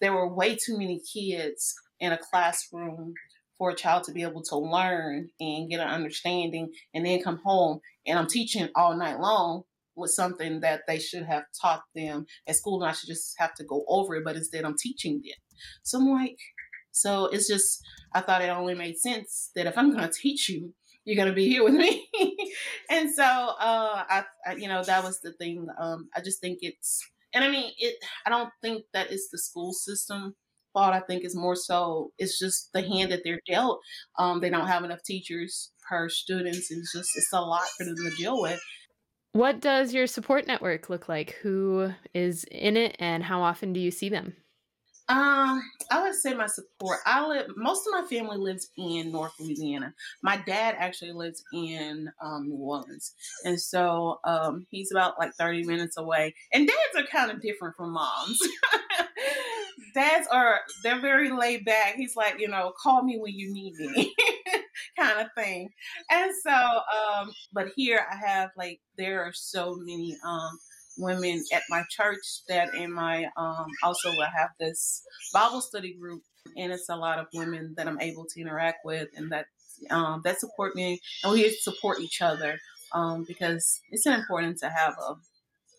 there 0.00 0.12
were 0.12 0.34
way 0.34 0.54
too 0.54 0.76
many 0.76 1.00
kids 1.00 1.74
in 1.98 2.12
a 2.12 2.18
classroom 2.30 3.14
for 3.60 3.68
a 3.70 3.76
child 3.76 4.02
to 4.02 4.12
be 4.12 4.22
able 4.22 4.42
to 4.42 4.56
learn 4.56 5.28
and 5.38 5.68
get 5.68 5.80
an 5.80 5.88
understanding 5.88 6.72
and 6.94 7.04
then 7.04 7.22
come 7.22 7.38
home 7.44 7.78
and 8.06 8.18
I'm 8.18 8.26
teaching 8.26 8.70
all 8.74 8.96
night 8.96 9.20
long 9.20 9.64
with 9.94 10.12
something 10.12 10.60
that 10.60 10.80
they 10.88 10.98
should 10.98 11.24
have 11.24 11.42
taught 11.60 11.82
them 11.94 12.24
at 12.48 12.56
school 12.56 12.82
and 12.82 12.88
I 12.88 12.94
should 12.94 13.08
just 13.08 13.34
have 13.36 13.52
to 13.56 13.64
go 13.64 13.84
over 13.86 14.16
it, 14.16 14.24
but 14.24 14.34
instead 14.34 14.64
I'm 14.64 14.78
teaching 14.78 15.20
them. 15.22 15.36
So 15.82 15.98
I'm 15.98 16.08
like, 16.08 16.38
so 16.90 17.26
it's 17.26 17.46
just, 17.46 17.82
I 18.14 18.22
thought 18.22 18.40
it 18.40 18.48
only 18.48 18.74
made 18.74 18.96
sense 18.96 19.50
that 19.54 19.66
if 19.66 19.76
I'm 19.76 19.94
going 19.94 20.08
to 20.08 20.10
teach 20.10 20.48
you, 20.48 20.72
you're 21.04 21.16
going 21.16 21.28
to 21.28 21.34
be 21.34 21.50
here 21.50 21.62
with 21.62 21.74
me. 21.74 22.08
and 22.90 23.10
so, 23.14 23.22
uh, 23.24 24.04
I, 24.08 24.24
I, 24.46 24.54
you 24.54 24.68
know, 24.68 24.82
that 24.82 25.04
was 25.04 25.20
the 25.20 25.34
thing. 25.34 25.66
Um, 25.78 26.08
I 26.16 26.22
just 26.22 26.40
think 26.40 26.60
it's, 26.62 27.06
and 27.34 27.44
I 27.44 27.50
mean, 27.50 27.70
it, 27.76 27.96
I 28.24 28.30
don't 28.30 28.50
think 28.62 28.84
that 28.94 29.12
it's 29.12 29.28
the 29.28 29.38
school 29.38 29.74
system 29.74 30.34
fault. 30.72 30.94
I 30.94 31.00
think 31.00 31.24
is 31.24 31.36
more 31.36 31.56
so 31.56 32.12
it's 32.18 32.38
just 32.38 32.72
the 32.72 32.82
hand 32.82 33.12
that 33.12 33.20
they're 33.24 33.40
dealt. 33.46 33.80
Um, 34.18 34.40
they 34.40 34.50
don't 34.50 34.66
have 34.66 34.84
enough 34.84 35.02
teachers 35.04 35.72
per 35.88 36.08
students. 36.08 36.70
It's 36.70 36.92
just 36.92 37.10
it's 37.16 37.32
a 37.32 37.40
lot 37.40 37.66
for 37.76 37.84
them 37.84 37.96
to 37.96 38.10
deal 38.16 38.40
with. 38.40 38.60
What 39.32 39.60
does 39.60 39.94
your 39.94 40.06
support 40.06 40.46
network 40.46 40.90
look 40.90 41.08
like? 41.08 41.36
Who 41.42 41.92
is 42.14 42.44
in 42.50 42.76
it, 42.76 42.96
and 42.98 43.22
how 43.22 43.42
often 43.42 43.72
do 43.72 43.80
you 43.80 43.90
see 43.90 44.08
them? 44.08 44.34
Um, 45.10 45.60
I 45.90 46.02
would 46.02 46.14
say 46.14 46.34
my 46.34 46.46
support. 46.46 46.98
I 47.04 47.26
live. 47.26 47.46
Most 47.56 47.84
of 47.84 48.00
my 48.00 48.06
family 48.08 48.36
lives 48.36 48.70
in 48.76 49.10
North 49.10 49.32
Louisiana. 49.40 49.92
My 50.22 50.36
dad 50.36 50.76
actually 50.78 51.10
lives 51.10 51.42
in 51.52 52.08
um, 52.22 52.48
New 52.48 52.54
Orleans, 52.54 53.12
and 53.44 53.60
so 53.60 54.20
um, 54.22 54.68
he's 54.70 54.92
about 54.92 55.18
like 55.18 55.34
thirty 55.34 55.64
minutes 55.64 55.96
away. 55.96 56.34
And 56.52 56.68
dads 56.68 57.04
are 57.04 57.10
kind 57.10 57.32
of 57.32 57.42
different 57.42 57.74
from 57.76 57.92
moms. 57.92 58.38
dads 59.94 60.26
are 60.30 60.60
they're 60.82 61.00
very 61.00 61.30
laid 61.30 61.64
back. 61.64 61.94
He's 61.96 62.16
like, 62.16 62.38
you 62.38 62.48
know, 62.48 62.72
call 62.80 63.02
me 63.02 63.18
when 63.18 63.34
you 63.34 63.52
need 63.52 63.74
me, 63.76 64.14
kind 64.98 65.20
of 65.20 65.28
thing. 65.36 65.70
And 66.10 66.32
so, 66.44 66.52
um, 66.52 67.32
but 67.52 67.68
here 67.76 68.04
I 68.10 68.16
have 68.26 68.50
like 68.56 68.80
there 68.96 69.22
are 69.22 69.32
so 69.32 69.76
many 69.78 70.16
um 70.24 70.58
women 70.98 71.42
at 71.52 71.62
my 71.70 71.82
church 71.90 72.42
that 72.48 72.74
in 72.74 72.92
my 72.92 73.26
um 73.36 73.66
also 73.82 74.10
I 74.10 74.28
have 74.36 74.50
this 74.58 75.02
Bible 75.32 75.60
study 75.60 75.94
group 75.94 76.22
and 76.56 76.72
it's 76.72 76.88
a 76.88 76.96
lot 76.96 77.18
of 77.18 77.26
women 77.32 77.74
that 77.76 77.86
I'm 77.86 78.00
able 78.00 78.26
to 78.26 78.40
interact 78.40 78.78
with 78.84 79.08
and 79.16 79.30
that 79.32 79.46
um 79.90 80.20
that 80.24 80.40
support 80.40 80.74
me 80.74 81.00
and 81.24 81.32
we 81.32 81.48
support 81.50 82.00
each 82.00 82.20
other 82.20 82.58
um 82.92 83.24
because 83.26 83.80
it's 83.90 84.06
important 84.06 84.58
to 84.58 84.68
have 84.68 84.94
a 84.98 85.14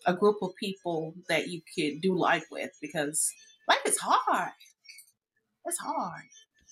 a 0.06 0.14
group 0.14 0.36
of 0.42 0.50
people 0.58 1.14
that 1.28 1.48
you 1.48 1.60
could 1.74 2.00
do 2.00 2.16
life 2.16 2.44
with 2.50 2.70
because 2.80 3.32
life 3.68 3.80
is 3.86 3.98
hard. 3.98 4.52
It's 5.64 5.78
hard. 5.78 6.24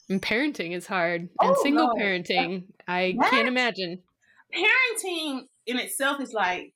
And 0.08 0.20
parenting 0.20 0.72
is 0.72 0.86
hard, 0.86 1.22
and 1.22 1.30
Oh, 1.40 1.62
single 1.62 1.86
no. 1.88 1.94
parenting, 1.94 2.64
I 2.88 3.16
can't 3.30 3.46
imagine. 3.46 4.02
Parenting 4.52 5.42
in 5.66 5.78
itself 5.78 6.20
is 6.20 6.32
like, 6.32 6.72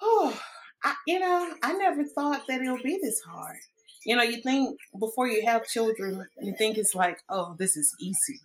oh, 0.00 0.38
I, 0.82 0.94
you 1.06 1.18
know, 1.18 1.54
I 1.62 1.74
never 1.74 2.04
thought 2.04 2.42
that 2.48 2.62
it'll 2.62 2.82
be 2.82 2.98
this 3.02 3.20
hard. 3.20 3.58
You 4.06 4.16
know, 4.16 4.22
you 4.22 4.40
think 4.42 4.78
before 4.98 5.28
you 5.28 5.44
have 5.46 5.66
children, 5.66 6.26
you 6.40 6.54
think 6.56 6.78
it's 6.78 6.94
like, 6.94 7.18
oh, 7.28 7.56
this 7.58 7.76
is 7.76 7.94
easy, 8.00 8.40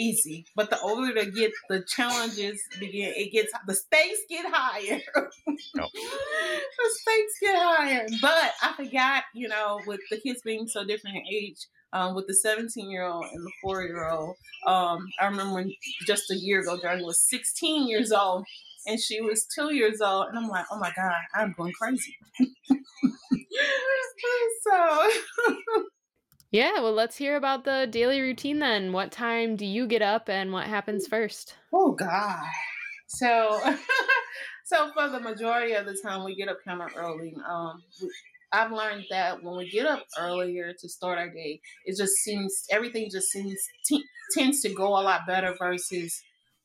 easy. 0.00 0.46
But 0.56 0.70
the 0.70 0.80
older 0.80 1.12
they 1.12 1.30
get, 1.30 1.52
the 1.68 1.84
challenges 1.86 2.60
begin. 2.78 3.12
It 3.16 3.32
gets 3.32 3.52
the 3.66 3.74
stakes 3.74 4.20
get 4.28 4.46
higher. 4.48 5.00
Yep. 5.16 5.28
the 5.74 6.90
stakes 6.90 7.34
get 7.40 7.56
higher. 7.56 8.06
But 8.20 8.52
I 8.62 8.72
forgot, 8.76 9.24
you 9.34 9.48
know, 9.48 9.80
with 9.86 10.00
the 10.10 10.18
kids 10.18 10.40
being 10.42 10.66
so 10.66 10.84
different 10.84 11.16
in 11.16 11.22
age. 11.32 11.66
Um, 11.92 12.14
with 12.14 12.28
the 12.28 12.34
17 12.34 12.88
year 12.88 13.04
old 13.04 13.24
and 13.32 13.44
the 13.44 13.50
four 13.60 13.82
year 13.82 14.08
old, 14.08 14.36
um, 14.64 15.08
I 15.20 15.26
remember 15.26 15.54
when 15.54 15.74
just 16.06 16.30
a 16.30 16.36
year 16.36 16.60
ago, 16.60 16.78
Journey 16.80 17.02
was 17.02 17.20
16 17.28 17.88
years 17.88 18.12
old 18.12 18.44
and 18.86 19.00
she 19.00 19.20
was 19.20 19.44
two 19.44 19.74
years 19.74 20.00
old. 20.00 20.28
And 20.28 20.38
I'm 20.38 20.48
like, 20.48 20.66
oh 20.70 20.78
my 20.78 20.92
God, 20.94 21.16
I'm 21.34 21.52
going 21.56 21.72
crazy. 21.72 22.16
so, 24.62 25.10
Yeah, 26.50 26.80
well, 26.80 26.92
let's 26.92 27.16
hear 27.16 27.36
about 27.36 27.64
the 27.64 27.86
daily 27.88 28.20
routine 28.20 28.58
then. 28.58 28.92
What 28.92 29.12
time 29.12 29.54
do 29.54 29.64
you 29.64 29.86
get 29.86 30.02
up, 30.02 30.28
and 30.28 30.52
what 30.52 30.66
happens 30.66 31.06
first? 31.06 31.54
oh 31.72 31.92
God. 31.92 32.44
So, 33.06 33.60
so 34.64 34.90
for 34.92 35.08
the 35.08 35.20
majority 35.20 35.74
of 35.74 35.86
the 35.86 35.96
time, 36.02 36.24
we 36.24 36.34
get 36.34 36.48
up 36.48 36.58
kind 36.64 36.82
of 36.82 36.90
early. 36.96 37.34
Um, 37.48 37.82
I've 38.52 38.72
learned 38.72 39.04
that 39.10 39.42
when 39.42 39.56
we 39.56 39.70
get 39.70 39.86
up 39.86 40.04
earlier 40.18 40.72
to 40.72 40.88
start 40.88 41.18
our 41.18 41.28
day, 41.28 41.60
it 41.84 41.96
just 41.96 42.14
seems 42.14 42.64
everything 42.70 43.08
just 43.10 43.28
seems 43.28 43.56
t- 43.86 44.04
tends 44.36 44.60
to 44.62 44.74
go 44.74 44.88
a 44.88 45.02
lot 45.02 45.26
better 45.26 45.54
versus 45.58 46.20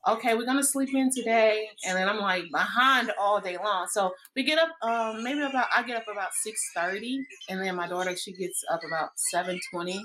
okay, 0.08 0.36
we're 0.36 0.46
gonna 0.46 0.64
sleep 0.64 0.94
in 0.94 1.10
today, 1.14 1.70
and 1.86 1.98
then 1.98 2.08
I'm 2.08 2.20
like 2.20 2.44
behind 2.52 3.12
all 3.20 3.42
day 3.42 3.58
long. 3.58 3.88
So 3.90 4.14
we 4.36 4.44
get 4.44 4.60
up, 4.60 4.70
um, 4.82 5.24
maybe 5.24 5.42
about 5.42 5.68
I 5.76 5.84
get 5.84 5.98
up 5.98 6.08
about 6.12 6.34
six 6.34 6.60
thirty, 6.76 7.26
and 7.50 7.62
then 7.62 7.76
my 7.76 7.88
daughter 7.88 8.16
she 8.16 8.34
gets 8.34 8.64
up 8.72 8.82
about 8.86 9.12
seven 9.18 9.60
twenty, 9.72 10.04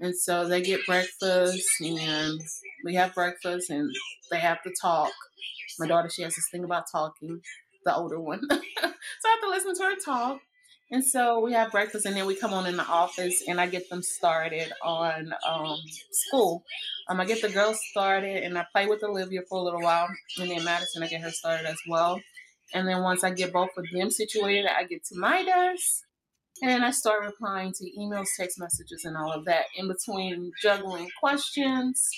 and 0.00 0.16
so 0.16 0.48
they 0.48 0.62
get 0.62 0.86
breakfast, 0.86 1.68
and 1.80 2.40
we 2.84 2.94
have 2.94 3.14
breakfast, 3.14 3.70
and 3.70 3.90
they 4.30 4.38
have 4.38 4.62
to 4.62 4.72
talk. 4.80 5.12
My 5.78 5.86
daughter 5.86 6.10
she 6.10 6.22
has 6.22 6.34
this 6.34 6.48
thing 6.50 6.64
about 6.64 6.90
talking, 6.90 7.40
the 7.84 7.94
older 7.94 8.20
one, 8.20 8.42
so 8.50 8.56
I 8.56 8.58
have 8.82 9.40
to 9.42 9.48
listen 9.48 9.74
to 9.76 9.82
her 9.84 9.96
talk. 10.04 10.40
And 10.92 11.04
so 11.04 11.38
we 11.38 11.52
have 11.52 11.70
breakfast, 11.70 12.04
and 12.04 12.16
then 12.16 12.26
we 12.26 12.34
come 12.34 12.52
on 12.52 12.66
in 12.66 12.76
the 12.76 12.84
office, 12.84 13.44
and 13.46 13.60
I 13.60 13.66
get 13.68 13.88
them 13.88 14.02
started 14.02 14.72
on 14.82 15.32
um, 15.48 15.78
school. 16.10 16.64
Um, 17.08 17.20
I 17.20 17.24
get 17.24 17.42
the 17.42 17.48
girls 17.48 17.78
started, 17.92 18.42
and 18.42 18.58
I 18.58 18.66
play 18.72 18.86
with 18.86 19.04
Olivia 19.04 19.42
for 19.48 19.58
a 19.58 19.62
little 19.62 19.82
while, 19.82 20.08
and 20.38 20.50
then 20.50 20.64
Madison, 20.64 21.04
I 21.04 21.06
get 21.06 21.20
her 21.20 21.30
started 21.30 21.66
as 21.66 21.78
well. 21.88 22.20
And 22.74 22.88
then 22.88 23.02
once 23.02 23.22
I 23.22 23.30
get 23.30 23.52
both 23.52 23.70
of 23.76 23.84
them 23.92 24.10
situated, 24.10 24.66
I 24.66 24.84
get 24.84 25.04
to 25.04 25.18
my 25.18 25.44
desk, 25.44 26.02
and 26.62 26.84
I 26.84 26.90
start 26.90 27.24
replying 27.24 27.72
to 27.72 27.84
emails, 27.96 28.26
text 28.36 28.58
messages, 28.58 29.04
and 29.04 29.16
all 29.16 29.32
of 29.32 29.44
that. 29.44 29.66
In 29.76 29.86
between 29.86 30.50
juggling 30.60 31.08
questions 31.20 32.08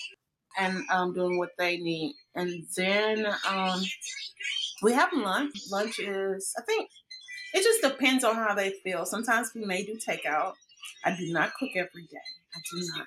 and 0.58 0.82
um, 0.90 1.12
doing 1.12 1.38
what 1.38 1.50
they 1.58 1.76
need, 1.76 2.14
and 2.34 2.64
then 2.74 3.26
um, 3.48 3.82
we 4.82 4.94
have 4.94 5.10
lunch. 5.12 5.54
Lunch 5.70 5.98
is, 5.98 6.54
I 6.58 6.62
think, 6.62 6.88
it 7.54 7.62
just 7.62 7.82
depends 7.82 8.24
on 8.24 8.34
how 8.36 8.54
they 8.54 8.70
feel. 8.84 9.04
Sometimes 9.04 9.52
we 9.54 9.64
may 9.64 9.84
do 9.84 9.96
takeout. 9.96 10.54
I 11.04 11.16
do 11.16 11.32
not 11.32 11.54
cook 11.54 11.70
every 11.76 12.04
day. 12.04 12.18
I 12.54 12.60
do 12.70 12.86
not. 12.96 13.06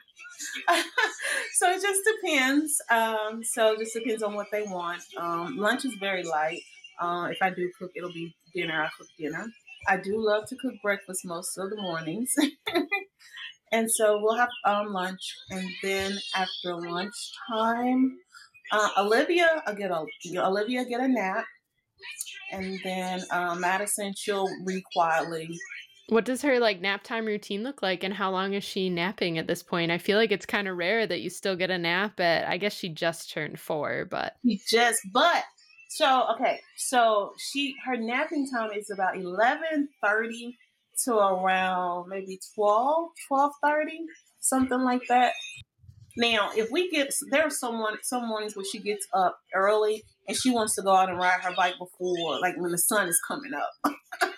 so 1.54 1.72
it 1.72 1.82
just 1.82 2.02
depends. 2.22 2.82
Um, 2.90 3.44
so 3.44 3.74
it 3.74 3.80
just 3.80 3.94
depends 3.94 4.24
on 4.24 4.34
what 4.34 4.48
they 4.52 4.64
want. 4.64 5.02
Um, 5.18 5.58
lunch 5.58 5.86
is 5.86 5.94
very 6.00 6.24
light. 6.24 6.62
Uh, 7.00 7.28
if 7.32 7.38
I 7.42 7.50
do 7.50 7.72
cook, 7.80 7.92
it'll 7.96 8.14
be 8.14 8.36
dinner. 8.54 8.82
I 8.82 8.90
cook 8.98 9.08
dinner. 9.18 9.46
I 9.88 9.98
do 9.98 10.16
love 10.18 10.48
to 10.50 10.56
cook 10.56 10.74
breakfast 10.82 11.25
most 11.25 11.58
of 11.58 11.70
the 11.70 11.75
mornings. 11.75 12.34
and 13.72 13.92
so 13.92 14.20
we'll 14.22 14.36
have 14.38 14.50
um, 14.66 14.94
lunch. 14.94 15.36
And 15.50 15.68
then 15.84 16.18
after 16.36 16.75
lunchtime, 16.75 18.18
uh, 18.72 18.90
Olivia, 18.98 19.64
I 19.66 19.74
get 19.74 19.92
a 19.92 20.06
Olivia 20.38 20.86
get 20.86 21.02
a 21.02 21.08
nap 21.08 21.46
and 22.52 22.80
then 22.84 23.24
uh, 23.32 23.56
Madison, 23.56 24.14
she'll 24.16 24.50
read 24.66 24.84
quietly. 24.94 25.50
What 26.10 26.26
does 26.26 26.44
her 26.44 26.60
like 26.60 26.82
nap 26.82 27.04
time 27.04 27.26
routine 27.26 27.64
look 27.64 27.82
like, 27.82 28.04
and 28.04 28.14
how 28.14 28.30
long 28.32 28.54
is 28.54 28.64
she 28.64 28.90
napping 28.90 29.38
at 29.38 29.48
this 29.48 29.64
point? 29.64 29.92
I 29.92 29.98
feel 29.98 30.18
like 30.18 30.32
it's 30.32 30.46
kind 30.46 30.68
of 30.68 30.78
rare 30.78 31.08
that 31.08 31.22
you 31.22 31.30
still 31.30 31.56
get 31.56 31.72
a 31.72 31.78
nap 31.78 32.20
at. 32.20 32.48
I 32.48 32.58
guess 32.58 32.74
she 32.74 32.90
just 32.90 33.32
turned 33.32 33.60
four, 33.60 34.06
but 34.10 34.36
she 34.46 34.62
just 34.70 35.00
but 35.12 35.44
so 35.90 36.28
okay, 36.36 36.60
so 36.78 37.34
she 37.52 37.74
her 37.86 37.98
napping 37.98 38.48
time 38.52 38.70
is 38.72 38.92
about 38.92 39.18
eleven 39.18 39.90
thirty 40.04 40.56
to 41.04 41.14
around 41.14 42.10
maybe 42.10 42.40
12, 42.56 43.10
12.30, 43.32 43.86
something 44.40 44.82
like 44.82 45.02
that. 45.10 45.34
Now, 46.18 46.52
if 46.56 46.70
we 46.72 46.90
get 46.90 47.14
there's 47.30 47.60
someone 47.60 47.98
some 48.02 48.28
mornings 48.28 48.56
where 48.56 48.66
she 48.66 48.80
gets 48.80 49.06
up 49.14 49.38
early 49.54 50.04
and 50.27 50.38
she 50.38 50.51
wants 50.51 50.75
to 50.75 50.82
go 50.82 50.94
out 50.94 51.10
and 51.10 51.17
ride 51.17 51.41
her 51.41 51.53
bike 51.55 51.75
before 51.79 52.39
like 52.39 52.55
when 52.58 52.72
the 52.72 52.77
sun 52.77 53.08
is 53.08 53.20
coming 53.27 53.51
up. 53.53 53.94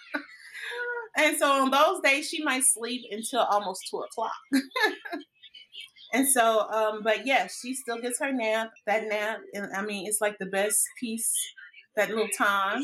and 1.17 1.37
so 1.37 1.49
on 1.49 1.71
those 1.71 2.01
days 2.01 2.27
she 2.27 2.43
might 2.43 2.63
sleep 2.63 3.03
until 3.11 3.41
almost 3.41 3.87
two 3.89 3.97
o'clock. 3.97 4.33
and 6.13 6.27
so 6.27 6.69
um 6.69 7.01
but 7.03 7.25
yeah, 7.25 7.47
she 7.47 7.73
still 7.73 7.99
gets 7.99 8.19
her 8.19 8.31
nap, 8.31 8.71
that 8.85 9.07
nap, 9.07 9.39
and 9.53 9.67
I 9.75 9.81
mean 9.83 10.07
it's 10.07 10.21
like 10.21 10.37
the 10.39 10.45
best 10.45 10.83
piece 10.99 11.33
that 11.95 12.09
little 12.09 12.27
time 12.37 12.83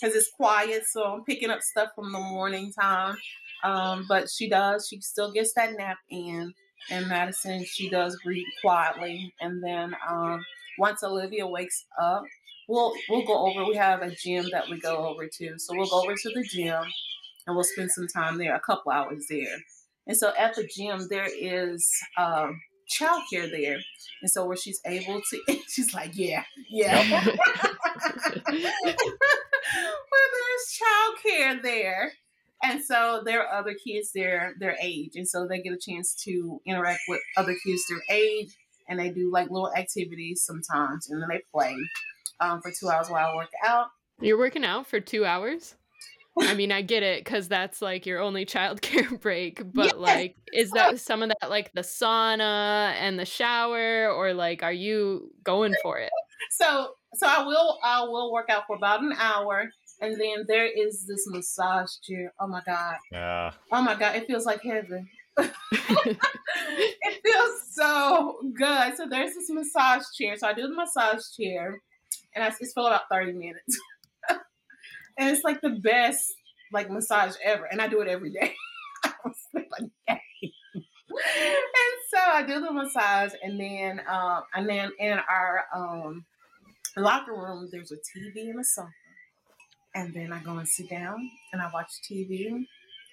because 0.00 0.16
it's 0.16 0.30
quiet 0.30 0.84
so 0.86 1.04
I'm 1.04 1.24
picking 1.24 1.50
up 1.50 1.60
stuff 1.60 1.90
from 1.94 2.12
the 2.12 2.20
morning 2.20 2.72
time. 2.72 3.16
Um, 3.62 4.04
but 4.08 4.28
she 4.28 4.48
does, 4.48 4.86
she 4.88 5.00
still 5.00 5.32
gets 5.32 5.54
that 5.54 5.74
nap 5.76 5.96
in 6.10 6.52
and 6.90 7.08
Madison, 7.08 7.64
she 7.64 7.88
does 7.88 8.18
read 8.24 8.44
quietly. 8.60 9.32
And 9.40 9.62
then 9.62 9.94
um, 10.08 10.44
once 10.78 11.02
Olivia 11.02 11.46
wakes 11.46 11.86
up, 12.00 12.24
we'll 12.68 12.92
we'll 13.08 13.26
go 13.26 13.46
over. 13.46 13.64
We 13.64 13.76
have 13.76 14.02
a 14.02 14.10
gym 14.10 14.46
that 14.52 14.68
we 14.68 14.78
go 14.80 15.06
over 15.08 15.26
to, 15.26 15.58
so 15.58 15.76
we'll 15.76 15.88
go 15.88 16.02
over 16.02 16.14
to 16.14 16.30
the 16.30 16.44
gym 16.44 16.82
and 17.46 17.54
we'll 17.54 17.64
spend 17.64 17.90
some 17.90 18.06
time 18.08 18.38
there, 18.38 18.54
a 18.54 18.60
couple 18.60 18.92
hours 18.92 19.26
there. 19.28 19.56
And 20.06 20.16
so 20.16 20.32
at 20.38 20.54
the 20.54 20.66
gym, 20.66 21.08
there 21.08 21.28
is 21.28 21.88
um, 22.18 22.60
childcare 22.90 23.50
there, 23.50 23.78
and 24.22 24.30
so 24.30 24.44
where 24.46 24.56
she's 24.56 24.80
able 24.86 25.20
to, 25.30 25.58
she's 25.68 25.94
like, 25.94 26.10
yeah, 26.14 26.44
yeah. 26.68 27.24
where 27.24 28.94
there's 30.32 30.80
childcare 30.80 31.62
there, 31.62 32.12
and 32.62 32.82
so 32.84 33.22
there 33.24 33.46
are 33.46 33.58
other 33.58 33.74
kids 33.74 34.12
their 34.12 34.54
their 34.58 34.76
age, 34.80 35.12
and 35.16 35.28
so 35.28 35.46
they 35.46 35.60
get 35.60 35.72
a 35.72 35.78
chance 35.78 36.14
to 36.24 36.60
interact 36.66 37.00
with 37.08 37.20
other 37.36 37.54
kids 37.64 37.82
their 37.88 38.02
age, 38.14 38.54
and 38.88 38.98
they 38.98 39.10
do 39.10 39.30
like 39.32 39.50
little 39.50 39.72
activities 39.74 40.42
sometimes, 40.44 41.08
and 41.08 41.22
then 41.22 41.28
they 41.30 41.40
play 41.50 41.74
um, 42.40 42.60
for 42.60 42.70
two 42.70 42.88
hours 42.88 43.08
while 43.08 43.32
I 43.32 43.34
work 43.34 43.50
out. 43.64 43.88
You're 44.20 44.38
working 44.38 44.64
out 44.64 44.86
for 44.86 45.00
two 45.00 45.24
hours. 45.24 45.74
I 46.40 46.54
mean, 46.54 46.72
I 46.72 46.82
get 46.82 47.02
it 47.02 47.24
because 47.24 47.48
that's 47.48 47.80
like 47.80 48.06
your 48.06 48.20
only 48.20 48.44
childcare 48.46 49.20
break, 49.20 49.62
but 49.72 49.86
yes. 49.86 49.94
like, 49.96 50.36
is 50.52 50.70
that 50.72 50.98
some 51.00 51.22
of 51.22 51.30
that 51.40 51.50
like 51.50 51.72
the 51.74 51.82
sauna 51.82 52.92
and 52.94 53.18
the 53.18 53.24
shower, 53.24 54.10
or 54.10 54.34
like, 54.34 54.62
are 54.62 54.72
you 54.72 55.30
going 55.44 55.74
for 55.82 55.98
it? 55.98 56.10
So, 56.50 56.94
so 57.14 57.26
I 57.26 57.44
will, 57.44 57.78
I 57.82 58.02
will 58.02 58.32
work 58.32 58.50
out 58.50 58.64
for 58.66 58.76
about 58.76 59.02
an 59.02 59.14
hour, 59.16 59.70
and 60.00 60.20
then 60.20 60.44
there 60.48 60.66
is 60.66 61.06
this 61.06 61.24
massage 61.28 61.90
chair. 62.02 62.32
Oh 62.40 62.48
my 62.48 62.62
god. 62.66 62.96
Yeah. 63.12 63.52
Oh 63.72 63.82
my 63.82 63.94
god, 63.94 64.16
it 64.16 64.26
feels 64.26 64.44
like 64.44 64.62
heaven. 64.62 65.08
it 65.38 67.20
feels 67.24 67.74
so 67.74 68.38
good. 68.56 68.96
So 68.96 69.06
there's 69.08 69.34
this 69.34 69.50
massage 69.50 70.02
chair. 70.18 70.36
So 70.36 70.48
I 70.48 70.52
do 70.52 70.62
the 70.62 70.74
massage 70.74 71.22
chair, 71.36 71.80
and 72.34 72.44
I, 72.44 72.48
it's 72.48 72.72
for 72.72 72.86
about 72.86 73.02
thirty 73.10 73.32
minutes, 73.32 73.78
and 75.18 75.30
it's 75.30 75.44
like 75.44 75.60
the 75.60 75.70
best 75.70 76.32
like 76.72 76.90
massage 76.90 77.34
ever. 77.44 77.64
And 77.64 77.80
I 77.80 77.88
do 77.88 78.00
it 78.00 78.08
every 78.08 78.32
day. 78.32 78.54
and 80.08 80.20
so 82.10 82.18
I 82.18 82.42
do 82.46 82.60
the 82.60 82.72
massage, 82.72 83.32
and 83.42 83.60
then 83.60 84.00
um, 84.08 84.42
and 84.54 84.68
then 84.68 84.90
in 84.98 85.18
our 85.18 85.64
um, 85.74 86.24
locker 86.96 87.32
room, 87.32 87.68
there's 87.70 87.92
a 87.92 87.96
TV 87.96 88.50
and 88.50 88.60
a 88.60 88.64
sofa 88.64 88.90
and 89.94 90.12
then 90.12 90.32
I 90.32 90.42
go 90.42 90.58
and 90.58 90.68
sit 90.68 90.90
down 90.90 91.30
and 91.52 91.62
I 91.62 91.70
watch 91.72 91.90
TV 92.10 92.66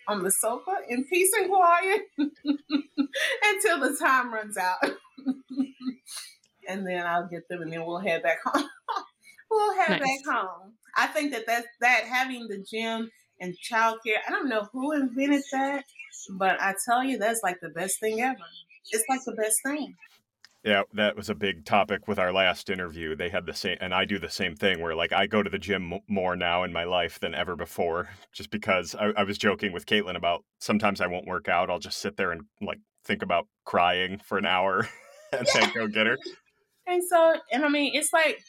on 0.08 0.24
the 0.24 0.32
sofa 0.32 0.78
in 0.90 1.06
peace 1.06 1.32
and 1.40 1.50
quiet 1.50 2.02
until 2.18 3.80
the 3.80 3.96
time 4.00 4.34
runs 4.34 4.58
out. 4.58 4.84
and 6.68 6.88
then 6.88 7.06
I'll 7.06 7.28
get 7.28 7.48
them 7.50 7.62
and 7.62 7.72
then 7.72 7.86
we'll 7.86 8.00
head 8.00 8.24
back 8.24 8.40
home. 8.44 8.66
We'll 9.52 9.76
head 9.76 10.00
nice. 10.00 10.00
back 10.00 10.36
home. 10.36 10.74
I 10.98 11.08
think 11.08 11.32
that 11.32 11.46
that's 11.46 11.68
that 11.82 12.04
having 12.06 12.48
the 12.48 12.64
gym 12.70 13.10
and 13.40 13.56
childcare. 13.58 14.20
I 14.28 14.32
don't 14.32 14.50
know 14.50 14.68
who 14.72 14.94
invented 14.94 15.44
that, 15.52 15.84
but 16.38 16.62
I 16.62 16.74
tell 16.86 17.04
you, 17.04 17.18
that's 17.18 17.42
like 17.44 17.60
the 17.62 17.70
best 17.70 18.00
thing 18.00 18.22
ever. 18.22 18.38
It's 18.92 19.06
like 19.10 19.22
the 19.26 19.34
best 19.34 19.58
thing. 19.66 19.96
Yeah, 20.64 20.84
that 20.94 21.16
was 21.16 21.28
a 21.30 21.36
big 21.36 21.66
topic 21.66 22.08
with 22.08 22.20
our 22.20 22.32
last 22.32 22.70
interview. 22.70 23.16
They 23.16 23.30
had 23.30 23.48
the 23.48 23.54
same, 23.54 23.78
and 23.82 23.96
I 23.96 24.06
do 24.06 24.20
the 24.20 24.30
same 24.30 24.56
thing 24.56 24.80
where, 24.80 24.94
like, 24.94 25.12
I 25.12 25.26
go 25.26 25.42
to 25.42 25.50
the 25.50 25.58
gym 25.58 25.94
more 26.08 26.36
now 26.36 26.64
in 26.64 26.72
my 26.72 26.84
life 26.84 27.20
than 27.20 27.34
ever 27.34 27.56
before, 27.56 28.10
just 28.32 28.52
because 28.52 28.94
I, 28.94 29.12
I 29.18 29.24
was 29.24 29.40
joking 29.40 29.74
with 29.74 29.88
Caitlin 29.88 30.16
about 30.16 30.44
sometimes 30.60 31.02
I 31.02 31.08
won't 31.08 31.26
work 31.26 31.50
out. 31.50 31.72
I'll 31.72 31.80
just 31.80 31.98
sit 31.98 32.16
there 32.16 32.32
and, 32.32 32.44
like, 32.62 32.78
think 33.04 33.24
about 33.24 33.48
crying 33.66 34.22
for 34.24 34.38
an 34.38 34.46
hour 34.46 34.88
and 35.34 35.48
then 35.52 35.72
go 35.74 35.88
get 35.88 36.08
her. 36.08 36.18
And 36.88 37.04
so, 37.08 37.36
and 37.52 37.64
I 37.64 37.70
mean, 37.70 37.92
it's 37.94 38.12
like, 38.12 38.42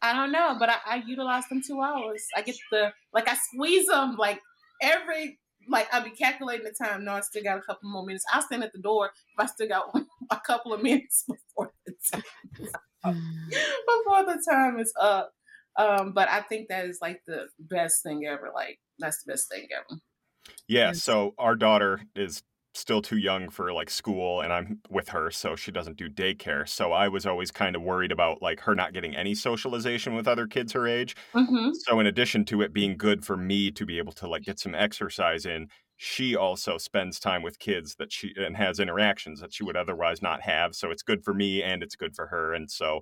I 0.00 0.12
don't 0.12 0.32
know, 0.32 0.56
but 0.58 0.70
I, 0.70 0.76
I 0.86 1.02
utilize 1.06 1.48
them 1.48 1.62
two 1.66 1.80
hours. 1.80 2.24
I 2.36 2.42
get 2.42 2.56
the, 2.70 2.92
like, 3.12 3.28
I 3.28 3.34
squeeze 3.34 3.86
them, 3.86 4.16
like, 4.16 4.40
every 4.80 5.38
like 5.68 5.88
I'll 5.92 6.04
be 6.04 6.10
calculating 6.10 6.64
the 6.64 6.72
time. 6.84 7.04
No, 7.04 7.12
I 7.12 7.20
still 7.20 7.42
got 7.42 7.58
a 7.58 7.62
couple 7.62 7.90
more 7.90 8.04
minutes. 8.04 8.24
I'll 8.32 8.42
stand 8.42 8.64
at 8.64 8.72
the 8.72 8.80
door 8.80 9.06
if 9.06 9.38
I 9.38 9.46
still 9.46 9.68
got 9.68 9.94
a 10.30 10.40
couple 10.40 10.72
of 10.72 10.82
minutes 10.82 11.24
before 11.26 11.72
the 11.86 11.94
time 12.10 12.22
before 13.04 14.24
the 14.24 14.42
time 14.50 14.78
is 14.78 14.92
up. 15.00 15.32
Um, 15.76 16.12
but 16.12 16.28
I 16.28 16.40
think 16.40 16.68
that 16.68 16.86
is 16.86 16.98
like 17.00 17.22
the 17.26 17.48
best 17.58 18.02
thing 18.02 18.26
ever. 18.26 18.50
Like 18.54 18.78
that's 18.98 19.22
the 19.22 19.32
best 19.32 19.48
thing 19.50 19.68
ever. 19.76 20.00
Yeah. 20.66 20.92
So 20.92 21.34
our 21.38 21.54
daughter 21.54 22.00
is 22.16 22.42
still 22.78 23.02
too 23.02 23.16
young 23.16 23.48
for 23.50 23.72
like 23.72 23.90
school 23.90 24.40
and 24.40 24.52
I'm 24.52 24.80
with 24.88 25.08
her 25.08 25.30
so 25.30 25.56
she 25.56 25.72
doesn't 25.72 25.96
do 25.96 26.08
daycare. 26.08 26.68
So 26.68 26.92
I 26.92 27.08
was 27.08 27.26
always 27.26 27.50
kind 27.50 27.76
of 27.76 27.82
worried 27.82 28.12
about 28.12 28.40
like 28.40 28.60
her 28.60 28.74
not 28.74 28.92
getting 28.92 29.16
any 29.16 29.34
socialization 29.34 30.14
with 30.14 30.28
other 30.28 30.46
kids 30.46 30.72
her 30.72 30.86
age. 30.86 31.16
Mm-hmm. 31.34 31.70
So 31.74 32.00
in 32.00 32.06
addition 32.06 32.44
to 32.46 32.62
it 32.62 32.72
being 32.72 32.96
good 32.96 33.24
for 33.24 33.36
me 33.36 33.70
to 33.72 33.84
be 33.84 33.98
able 33.98 34.12
to 34.12 34.28
like 34.28 34.44
get 34.44 34.58
some 34.58 34.74
exercise 34.74 35.44
in, 35.44 35.68
she 35.96 36.36
also 36.36 36.78
spends 36.78 37.18
time 37.18 37.42
with 37.42 37.58
kids 37.58 37.96
that 37.96 38.12
she 38.12 38.32
and 38.36 38.56
has 38.56 38.78
interactions 38.78 39.40
that 39.40 39.52
she 39.52 39.64
would 39.64 39.76
otherwise 39.76 40.22
not 40.22 40.42
have. 40.42 40.74
So 40.74 40.90
it's 40.90 41.02
good 41.02 41.24
for 41.24 41.34
me 41.34 41.62
and 41.62 41.82
it's 41.82 41.96
good 41.96 42.14
for 42.14 42.28
her. 42.28 42.54
And 42.54 42.70
so, 42.70 43.00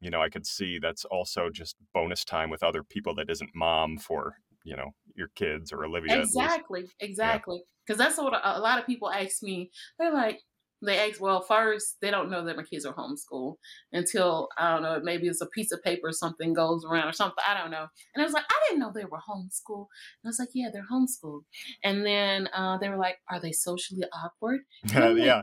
you 0.00 0.10
know, 0.10 0.22
I 0.22 0.30
could 0.30 0.46
see 0.46 0.78
that's 0.78 1.04
also 1.04 1.50
just 1.50 1.76
bonus 1.92 2.24
time 2.24 2.48
with 2.48 2.62
other 2.62 2.82
people 2.82 3.14
that 3.16 3.28
isn't 3.28 3.50
mom 3.54 3.98
for, 3.98 4.36
you 4.64 4.76
know, 4.76 4.94
your 5.14 5.28
kids 5.34 5.72
or 5.72 5.84
Olivia. 5.84 6.20
Exactly, 6.20 6.84
exactly. 7.00 7.62
Because 7.86 7.98
that's 7.98 8.18
what 8.18 8.34
a, 8.34 8.58
a 8.58 8.60
lot 8.60 8.78
of 8.78 8.86
people 8.86 9.10
ask 9.10 9.42
me. 9.42 9.70
They're 9.98 10.12
like, 10.12 10.40
they 10.84 10.98
ask, 10.98 11.20
well, 11.20 11.40
first, 11.40 11.96
they 12.00 12.10
don't 12.10 12.30
know 12.30 12.44
that 12.44 12.56
my 12.56 12.64
kids 12.64 12.84
are 12.84 12.94
homeschooled 12.94 13.56
until, 13.92 14.48
I 14.58 14.72
don't 14.72 14.82
know, 14.82 15.00
maybe 15.02 15.28
it's 15.28 15.40
a 15.40 15.46
piece 15.46 15.70
of 15.72 15.82
paper 15.82 16.08
or 16.08 16.12
something 16.12 16.52
goes 16.52 16.84
around 16.84 17.08
or 17.08 17.12
something. 17.12 17.42
I 17.46 17.56
don't 17.56 17.70
know. 17.70 17.86
And 18.14 18.22
I 18.22 18.24
was 18.24 18.32
like, 18.32 18.44
I 18.50 18.60
didn't 18.66 18.80
know 18.80 18.90
they 18.92 19.04
were 19.04 19.18
homeschooled. 19.18 19.86
And 20.22 20.26
I 20.26 20.28
was 20.28 20.38
like, 20.40 20.50
yeah, 20.54 20.68
they're 20.72 20.86
homeschooled. 20.90 21.42
And 21.84 22.04
then 22.04 22.48
uh, 22.54 22.78
they 22.78 22.88
were 22.88 22.96
like, 22.96 23.18
are 23.30 23.40
they 23.40 23.52
socially 23.52 24.02
awkward? 24.12 24.60
And 24.92 25.04
like, 25.16 25.24
yeah. 25.24 25.42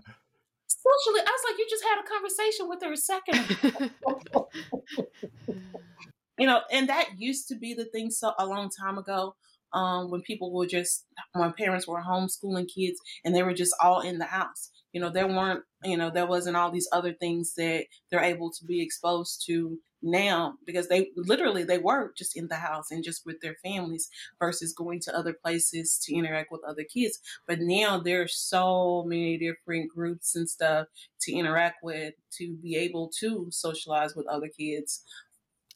socially, 0.68 1.22
I 1.22 1.32
was 1.32 1.44
like, 1.50 1.58
you 1.58 1.68
just 1.70 1.84
had 1.84 2.00
a 2.00 2.08
conversation 2.08 2.68
with 2.68 2.84
her 2.84 2.92
a 2.92 2.98
second 2.98 3.40
ago. 4.34 4.50
you 6.40 6.48
know, 6.48 6.62
and 6.72 6.90
that 6.90 7.10
used 7.18 7.48
to 7.50 7.56
be 7.56 7.74
the 7.74 7.86
thing 7.86 8.10
so 8.10 8.34
a 8.40 8.46
long 8.46 8.70
time 8.70 8.98
ago. 8.98 9.36
Um, 9.72 10.10
when 10.10 10.22
people 10.22 10.52
were 10.52 10.66
just 10.66 11.06
when 11.34 11.54
parents 11.54 11.88
were 11.88 12.02
homeschooling 12.02 12.68
kids 12.74 13.00
and 13.24 13.36
they 13.36 13.44
were 13.44 13.54
just 13.54 13.76
all 13.80 14.02
in 14.02 14.18
the 14.18 14.26
house. 14.26 14.72
You 14.94 15.00
know, 15.00 15.12
there 15.12 15.28
weren't, 15.28 15.64
you 15.84 15.96
know, 15.96 16.10
there 16.10 16.26
wasn't 16.26 16.58
all 16.58 16.72
these 16.72 16.90
other 16.92 17.14
things 17.14 17.54
that 17.54 17.86
they're 18.10 18.24
able 18.24 18.52
to 18.52 18.66
be 18.66 18.82
exposed 18.82 19.44
to 19.46 19.78
now 20.02 20.56
because 20.66 20.88
they 20.88 21.10
literally 21.16 21.64
they 21.64 21.78
were 21.78 22.14
just 22.18 22.38
in 22.38 22.48
the 22.48 22.56
house 22.56 22.92
and 22.92 23.04
just 23.04 23.26
with 23.26 23.40
their 23.42 23.56
families 23.64 24.10
versus 24.40 24.74
going 24.74 25.00
to 25.02 25.16
other 25.16 25.34
places 25.34 26.00
to 26.04 26.16
interact 26.16 26.52
with 26.52 26.62
other 26.68 26.84
kids. 26.84 27.20
But 27.48 27.60
now 27.60 28.00
there's 28.00 28.36
so 28.36 29.04
many 29.06 29.38
different 29.38 29.92
groups 29.92 30.36
and 30.36 30.50
stuff 30.50 30.88
to 31.22 31.34
interact 31.34 31.84
with 31.84 32.14
to 32.38 32.56
be 32.56 32.76
able 32.76 33.12
to 33.20 33.48
socialize 33.52 34.16
with 34.16 34.28
other 34.28 34.48
kids. 34.48 35.04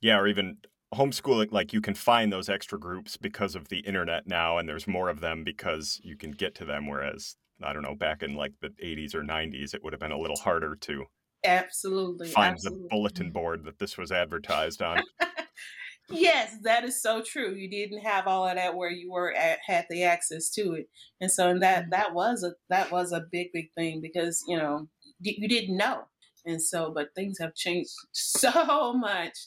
Yeah, 0.03 0.19
or 0.19 0.27
even 0.27 0.57
homeschooling, 0.93 1.53
like 1.53 1.71
you 1.71 1.79
can 1.79 1.95
find 1.95 2.31
those 2.31 2.49
extra 2.49 2.77
groups 2.77 3.15
because 3.15 3.55
of 3.55 3.69
the 3.69 3.79
internet 3.79 4.27
now, 4.27 4.57
and 4.57 4.67
there's 4.67 4.85
more 4.85 5.07
of 5.07 5.21
them 5.21 5.45
because 5.45 6.01
you 6.03 6.17
can 6.17 6.31
get 6.31 6.53
to 6.55 6.65
them. 6.65 6.87
Whereas, 6.87 7.37
I 7.63 7.71
don't 7.71 7.83
know, 7.83 7.95
back 7.95 8.21
in 8.21 8.35
like 8.35 8.51
the 8.61 8.71
80s 8.83 9.15
or 9.15 9.23
90s, 9.23 9.73
it 9.73 9.81
would 9.81 9.93
have 9.93 10.01
been 10.01 10.11
a 10.11 10.19
little 10.19 10.35
harder 10.35 10.75
to 10.75 11.05
Absolutely. 11.45 12.27
find 12.27 12.55
Absolutely. 12.55 12.83
the 12.83 12.89
bulletin 12.89 13.31
board 13.31 13.63
that 13.63 13.79
this 13.79 13.97
was 13.97 14.11
advertised 14.11 14.81
on. 14.81 15.03
yes, 16.09 16.57
that 16.63 16.83
is 16.83 17.01
so 17.01 17.21
true. 17.21 17.53
You 17.55 17.69
didn't 17.69 18.01
have 18.01 18.27
all 18.27 18.45
of 18.45 18.55
that 18.55 18.75
where 18.75 18.91
you 18.91 19.09
were 19.09 19.33
at 19.33 19.59
had 19.65 19.85
the 19.89 20.03
access 20.03 20.49
to 20.51 20.73
it, 20.73 20.89
and 21.21 21.31
so 21.31 21.47
and 21.47 21.63
that 21.63 21.83
mm-hmm. 21.83 21.91
that 21.91 22.13
was 22.13 22.43
a 22.43 22.51
that 22.69 22.91
was 22.91 23.13
a 23.13 23.23
big 23.31 23.53
big 23.53 23.71
thing 23.73 24.01
because 24.01 24.43
you 24.49 24.57
know 24.57 24.89
you 25.21 25.47
didn't 25.47 25.77
know, 25.77 26.01
and 26.45 26.61
so 26.61 26.91
but 26.93 27.15
things 27.15 27.37
have 27.39 27.55
changed 27.55 27.91
so 28.11 28.91
much 28.91 29.37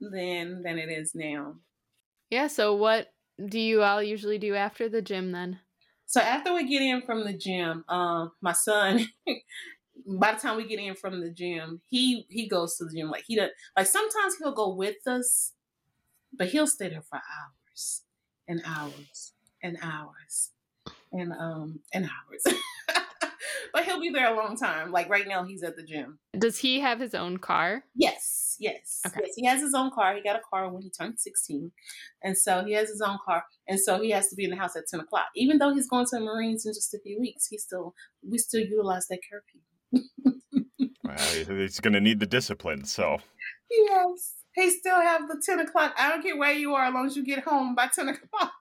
than 0.00 0.62
than 0.62 0.78
it 0.78 0.88
is 0.90 1.14
now. 1.14 1.56
yeah, 2.30 2.46
so 2.46 2.74
what 2.74 3.08
do 3.46 3.60
you 3.60 3.82
all 3.82 4.02
usually 4.02 4.38
do 4.38 4.54
after 4.54 4.88
the 4.88 5.02
gym 5.02 5.32
then? 5.32 5.60
So 6.06 6.20
after 6.20 6.54
we 6.54 6.66
get 6.66 6.82
in 6.82 7.02
from 7.02 7.24
the 7.24 7.34
gym, 7.34 7.84
um, 7.88 8.32
my 8.40 8.52
son, 8.52 9.06
by 10.06 10.32
the 10.32 10.40
time 10.40 10.56
we 10.56 10.66
get 10.66 10.78
in 10.78 10.94
from 10.94 11.20
the 11.20 11.30
gym, 11.30 11.82
he 11.88 12.26
he 12.30 12.48
goes 12.48 12.76
to 12.76 12.84
the 12.84 12.96
gym. 12.96 13.10
Like 13.10 13.24
he 13.26 13.36
does, 13.36 13.50
like 13.76 13.86
sometimes 13.86 14.36
he'll 14.38 14.54
go 14.54 14.74
with 14.74 15.06
us, 15.06 15.52
but 16.32 16.48
he'll 16.48 16.66
stay 16.66 16.88
there 16.88 17.02
for 17.02 17.16
hours 17.18 18.02
and 18.48 18.62
hours 18.64 19.34
and 19.62 19.76
hours 19.82 20.50
and 21.12 21.32
um 21.32 21.80
and 21.92 22.04
hours. 22.06 22.56
but 23.72 23.84
he'll 23.84 24.00
be 24.00 24.10
there 24.10 24.32
a 24.32 24.36
long 24.36 24.56
time. 24.56 24.90
Like 24.90 25.08
right 25.08 25.28
now, 25.28 25.44
he's 25.44 25.62
at 25.62 25.76
the 25.76 25.82
gym. 25.82 26.18
Does 26.38 26.58
he 26.58 26.80
have 26.80 27.00
his 27.00 27.14
own 27.14 27.36
car? 27.36 27.84
Yes, 27.94 28.47
yes, 28.58 29.00
Okay. 29.06 29.20
yes. 29.24 29.34
He 29.36 29.46
has 29.46 29.60
his 29.60 29.74
own 29.74 29.90
car. 29.90 30.14
He 30.14 30.22
got 30.22 30.36
a 30.36 30.42
car 30.48 30.68
when 30.70 30.82
he 30.82 30.90
turned 30.90 31.18
16. 31.18 31.70
And 32.22 32.36
so 32.36 32.64
he 32.64 32.72
has 32.72 32.88
his 32.88 33.00
own 33.00 33.18
car. 33.24 33.44
And 33.68 33.78
so 33.80 34.00
he 34.00 34.10
has 34.10 34.28
to 34.28 34.36
be 34.36 34.44
in 34.44 34.50
the 34.50 34.56
house 34.56 34.76
at 34.76 34.84
10 34.88 35.00
o'clock. 35.00 35.26
Even 35.36 35.58
though 35.58 35.72
he's 35.74 35.88
going 35.88 36.06
to 36.06 36.16
the 36.18 36.20
Marines 36.24 36.66
in 36.66 36.72
just 36.72 36.94
a 36.94 36.98
few 37.00 37.18
weeks, 37.20 37.46
he 37.46 37.58
still 37.58 37.94
we 38.28 38.38
still 38.38 38.60
utilize 38.60 39.06
that 39.08 39.20
curfew. 39.30 39.60
Well, 41.04 41.16
he's 41.58 41.80
going 41.80 41.94
to 41.94 42.00
need 42.00 42.20
the 42.20 42.26
discipline. 42.26 42.84
So, 42.84 43.18
Yes. 43.70 44.34
He 44.54 44.70
still 44.70 45.00
have 45.00 45.28
the 45.28 45.40
10 45.44 45.60
o'clock. 45.60 45.94
I 45.96 46.08
don't 46.10 46.22
care 46.22 46.36
where 46.36 46.52
you 46.52 46.74
are 46.74 46.84
as 46.86 46.94
long 46.94 47.06
as 47.06 47.16
you 47.16 47.24
get 47.24 47.44
home 47.44 47.74
by 47.74 47.86
10 47.86 48.08
o'clock. 48.08 48.52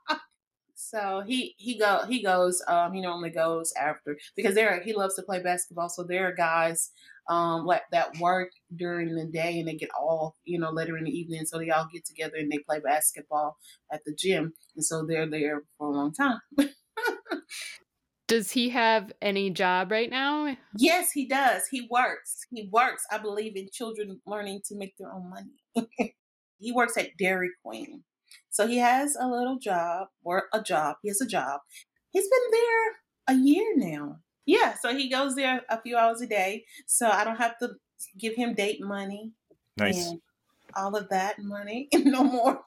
So 0.80 1.24
he 1.26 1.56
he 1.58 1.78
go 1.80 2.06
he 2.08 2.22
goes 2.22 2.62
um 2.68 2.94
he 2.94 3.02
normally 3.02 3.32
goes 3.32 3.74
after 3.74 4.16
because 4.36 4.54
there 4.54 4.80
he 4.86 4.94
loves 4.94 5.16
to 5.16 5.24
play 5.24 5.42
basketball 5.42 5.90
so 5.90 6.04
there 6.04 6.28
are 6.28 6.32
guys 6.36 6.92
um 7.30 7.66
like 7.66 7.84
that 7.92 8.18
work 8.20 8.50
during 8.76 9.16
the 9.16 9.26
day 9.26 9.60
and 9.60 9.68
they 9.68 9.76
get 9.76 9.90
off 10.00 10.34
you 10.46 10.58
know 10.58 10.72
later 10.72 10.98
in 10.98 11.04
the 11.04 11.12
evening 11.12 11.46
so 11.46 11.58
they 11.58 11.70
all 11.70 11.88
get 11.92 12.06
together 12.06 12.36
and 12.38 12.52
they 12.52 12.60
play 12.60 12.80
basketball 12.80 13.58
at 13.92 14.02
the 14.06 14.14
gym 14.14 14.54
and 14.76 14.86
so 14.86 15.06
they're 15.06 15.30
there 15.30 15.64
for 15.78 15.88
a 15.88 15.92
long 15.92 16.14
time. 16.14 16.40
Does 18.28 18.52
he 18.52 18.70
have 18.70 19.14
any 19.22 19.50
job 19.50 19.90
right 19.90 20.10
now? 20.10 20.58
yes, 20.78 21.12
he 21.14 21.26
does. 21.28 21.64
He 21.72 21.88
works. 21.90 22.46
He 22.52 22.70
works. 22.72 23.06
I 23.10 23.20
believe 23.20 23.56
in 23.56 23.70
children 23.72 24.20
learning 24.26 24.62
to 24.66 24.76
make 24.76 24.96
their 24.98 25.14
own 25.14 25.30
money. 25.30 26.14
he 26.60 26.72
works 26.74 26.98
at 26.98 27.16
Dairy 27.18 27.52
Queen. 27.64 28.04
So 28.50 28.68
he 28.68 28.78
has 28.80 29.16
a 29.16 29.28
little 29.28 29.58
job 29.58 30.08
or 30.24 30.44
a 30.54 30.62
job. 30.62 30.98
He 31.04 31.10
has 31.10 31.22
a 31.22 31.28
job. 31.28 31.62
He's 32.12 32.28
been 32.28 32.52
there 32.52 33.36
a 33.36 33.40
year 33.40 33.74
now. 33.78 34.18
Yeah, 34.48 34.76
so 34.76 34.96
he 34.96 35.10
goes 35.10 35.36
there 35.36 35.64
a 35.70 35.82
few 35.82 35.98
hours 35.98 36.22
a 36.22 36.28
day. 36.28 36.66
So 36.88 37.10
I 37.10 37.26
don't 37.26 37.38
have 37.38 37.60
to 37.60 37.76
give 38.18 38.36
him 38.36 38.56
date 38.56 38.82
money 38.82 39.34
nice. 39.78 40.14
and 40.14 40.22
all 40.76 40.96
of 40.96 41.10
that 41.10 41.40
money 41.40 41.90
no 41.96 42.24
more. 42.24 42.66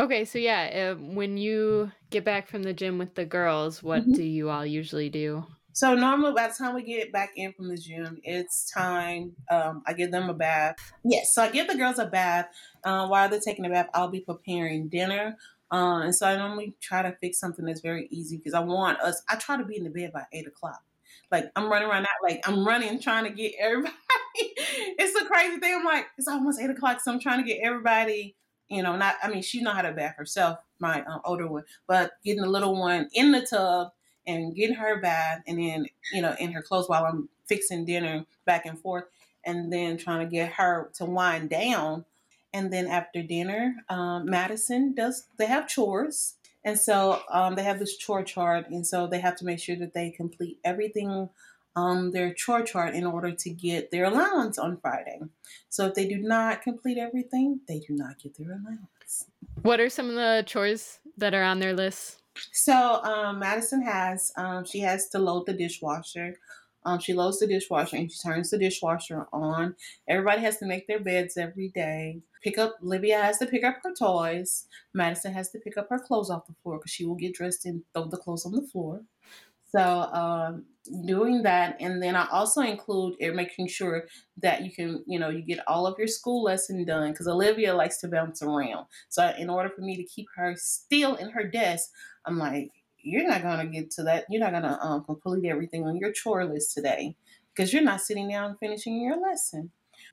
Okay, 0.00 0.24
so 0.24 0.38
yeah, 0.38 0.94
uh, 0.94 1.00
when 1.00 1.36
you 1.36 1.92
get 2.10 2.24
back 2.24 2.48
from 2.48 2.62
the 2.64 2.74
gym 2.74 2.98
with 2.98 3.14
the 3.14 3.24
girls, 3.24 3.82
what 3.82 4.10
Mhm. 4.10 4.12
do 4.12 4.22
you 4.24 4.50
all 4.50 4.66
usually 4.66 5.08
do? 5.10 5.46
So 5.74 5.94
normally 5.94 6.34
by 6.34 6.48
the 6.48 6.54
time 6.54 6.74
we 6.74 6.82
get 6.82 7.12
back 7.12 7.30
in 7.34 7.54
from 7.54 7.68
the 7.68 7.78
gym, 7.78 8.20
it's 8.24 8.70
time. 8.70 9.36
Um, 9.50 9.82
I 9.86 9.94
give 9.94 10.10
them 10.10 10.28
a 10.28 10.34
bath. 10.34 10.76
Yes, 11.02 11.34
so 11.34 11.42
I 11.42 11.50
give 11.50 11.66
the 11.66 11.76
girls 11.76 11.98
a 11.98 12.06
bath. 12.06 12.48
Uh, 12.84 13.06
while 13.08 13.28
they're 13.30 13.40
taking 13.40 13.64
a 13.64 13.70
bath, 13.70 13.88
I'll 13.94 14.10
be 14.10 14.20
preparing 14.20 14.88
dinner. 14.90 15.38
Uh, 15.72 16.02
and 16.02 16.14
so 16.14 16.26
I 16.26 16.36
normally 16.36 16.74
try 16.80 17.02
to 17.02 17.16
fix 17.20 17.38
something 17.38 17.64
that's 17.64 17.80
very 17.80 18.06
easy 18.10 18.36
because 18.36 18.54
I 18.54 18.60
want 18.60 19.00
us. 19.00 19.22
I 19.28 19.36
try 19.36 19.56
to 19.56 19.64
be 19.64 19.76
in 19.76 19.84
the 19.84 19.90
bed 19.90 20.12
by 20.12 20.24
eight 20.32 20.46
o'clock. 20.46 20.82
Like 21.30 21.50
I'm 21.56 21.70
running 21.70 21.88
around 21.88 22.06
like 22.22 22.46
I'm 22.46 22.66
running 22.66 23.00
trying 23.00 23.24
to 23.24 23.30
get 23.30 23.54
everybody. 23.58 23.94
it's 24.34 25.20
a 25.20 25.24
crazy 25.26 25.58
thing. 25.58 25.74
I'm 25.74 25.84
like 25.84 26.06
it's 26.18 26.28
almost 26.28 26.60
eight 26.60 26.70
o'clock, 26.70 27.00
so 27.00 27.12
I'm 27.12 27.20
trying 27.20 27.42
to 27.42 27.48
get 27.48 27.60
everybody. 27.62 28.36
You 28.68 28.82
know, 28.82 28.96
not. 28.96 29.16
I 29.22 29.28
mean, 29.28 29.42
she 29.42 29.62
know 29.62 29.72
how 29.72 29.82
to 29.82 29.92
bath 29.92 30.16
herself, 30.16 30.58
my 30.78 31.02
um, 31.04 31.20
older 31.24 31.46
one, 31.46 31.64
but 31.86 32.12
getting 32.24 32.42
the 32.42 32.48
little 32.48 32.78
one 32.78 33.08
in 33.14 33.32
the 33.32 33.40
tub 33.42 33.92
and 34.26 34.54
getting 34.54 34.76
her 34.76 35.00
bath 35.00 35.42
and 35.46 35.58
then 35.58 35.86
you 36.12 36.22
know 36.22 36.34
in 36.38 36.52
her 36.52 36.62
clothes 36.62 36.88
while 36.88 37.04
i'm 37.04 37.28
fixing 37.46 37.84
dinner 37.84 38.24
back 38.44 38.66
and 38.66 38.78
forth 38.80 39.04
and 39.44 39.72
then 39.72 39.96
trying 39.96 40.20
to 40.20 40.30
get 40.30 40.52
her 40.52 40.90
to 40.94 41.04
wind 41.04 41.50
down 41.50 42.04
and 42.52 42.72
then 42.72 42.86
after 42.86 43.22
dinner 43.22 43.76
um, 43.88 44.26
madison 44.26 44.94
does 44.94 45.26
they 45.38 45.46
have 45.46 45.68
chores 45.68 46.34
and 46.64 46.78
so 46.78 47.20
um, 47.30 47.56
they 47.56 47.64
have 47.64 47.78
this 47.78 47.96
chore 47.96 48.22
chart 48.22 48.68
and 48.70 48.86
so 48.86 49.06
they 49.06 49.20
have 49.20 49.36
to 49.36 49.44
make 49.44 49.58
sure 49.58 49.76
that 49.76 49.94
they 49.94 50.10
complete 50.10 50.58
everything 50.64 51.28
on 51.74 52.10
their 52.10 52.34
chore 52.34 52.62
chart 52.62 52.94
in 52.94 53.06
order 53.06 53.32
to 53.32 53.50
get 53.50 53.90
their 53.90 54.04
allowance 54.04 54.58
on 54.58 54.76
friday 54.76 55.20
so 55.68 55.86
if 55.86 55.94
they 55.94 56.06
do 56.06 56.18
not 56.18 56.62
complete 56.62 56.98
everything 56.98 57.60
they 57.66 57.78
do 57.80 57.94
not 57.94 58.18
get 58.18 58.36
their 58.36 58.52
allowance 58.52 58.92
What 59.62 59.80
are 59.80 59.90
some 59.90 60.08
of 60.08 60.14
the 60.14 60.42
chores 60.46 60.98
that 61.18 61.34
are 61.34 61.42
on 61.42 61.60
their 61.60 61.74
list? 61.74 62.20
So 62.52 63.02
um, 63.02 63.38
Madison 63.38 63.82
has 63.82 64.32
um, 64.36 64.64
she 64.64 64.80
has 64.80 65.08
to 65.10 65.18
load 65.18 65.46
the 65.46 65.52
dishwasher. 65.52 66.38
Um, 66.84 66.98
she 66.98 67.12
loads 67.12 67.38
the 67.38 67.46
dishwasher 67.46 67.96
and 67.96 68.10
she 68.10 68.18
turns 68.18 68.50
the 68.50 68.58
dishwasher 68.58 69.26
on. 69.32 69.76
Everybody 70.08 70.42
has 70.42 70.58
to 70.58 70.66
make 70.66 70.86
their 70.86 71.00
beds 71.00 71.36
every 71.36 71.68
day. 71.68 72.20
Pick 72.42 72.58
up. 72.58 72.76
Livia 72.80 73.22
has 73.22 73.38
to 73.38 73.46
pick 73.46 73.64
up 73.64 73.78
her 73.84 73.94
toys. 73.94 74.66
Madison 74.94 75.32
has 75.32 75.50
to 75.50 75.58
pick 75.58 75.76
up 75.76 75.88
her 75.90 75.98
clothes 75.98 76.30
off 76.30 76.46
the 76.46 76.54
floor 76.62 76.78
because 76.78 76.90
she 76.90 77.04
will 77.04 77.14
get 77.14 77.34
dressed 77.34 77.66
and 77.66 77.82
throw 77.94 78.06
the 78.06 78.16
clothes 78.16 78.44
on 78.44 78.52
the 78.52 78.62
floor. 78.62 79.02
So 79.74 79.80
um, 79.80 80.64
doing 81.06 81.42
that, 81.44 81.76
and 81.80 82.02
then 82.02 82.14
I 82.14 82.28
also 82.30 82.60
include 82.60 83.14
uh, 83.22 83.32
making 83.32 83.68
sure 83.68 84.04
that 84.42 84.62
you 84.62 84.70
can, 84.70 85.02
you 85.06 85.18
know, 85.18 85.30
you 85.30 85.40
get 85.40 85.66
all 85.66 85.86
of 85.86 85.98
your 85.98 86.08
school 86.08 86.42
lesson 86.42 86.84
done 86.84 87.12
because 87.12 87.26
Olivia 87.26 87.74
likes 87.74 87.96
to 87.98 88.08
bounce 88.08 88.42
around. 88.42 88.86
So 89.08 89.32
in 89.38 89.48
order 89.48 89.70
for 89.70 89.80
me 89.80 89.96
to 89.96 90.04
keep 90.04 90.26
her 90.36 90.54
still 90.58 91.14
in 91.14 91.30
her 91.30 91.44
desk, 91.44 91.88
I'm 92.26 92.38
like, 92.38 92.70
you're 93.02 93.26
not 93.26 93.42
gonna 93.42 93.66
get 93.66 93.90
to 93.92 94.04
that. 94.04 94.26
You're 94.30 94.40
not 94.40 94.52
gonna 94.52 94.78
um, 94.80 95.04
complete 95.04 95.48
everything 95.48 95.84
on 95.84 95.96
your 95.96 96.12
chore 96.12 96.44
list 96.44 96.74
today 96.74 97.16
because 97.54 97.72
you're 97.72 97.82
not 97.82 98.00
sitting 98.00 98.28
down 98.28 98.50
and 98.50 98.58
finishing 98.58 99.00
your 99.00 99.20
lesson. 99.20 99.70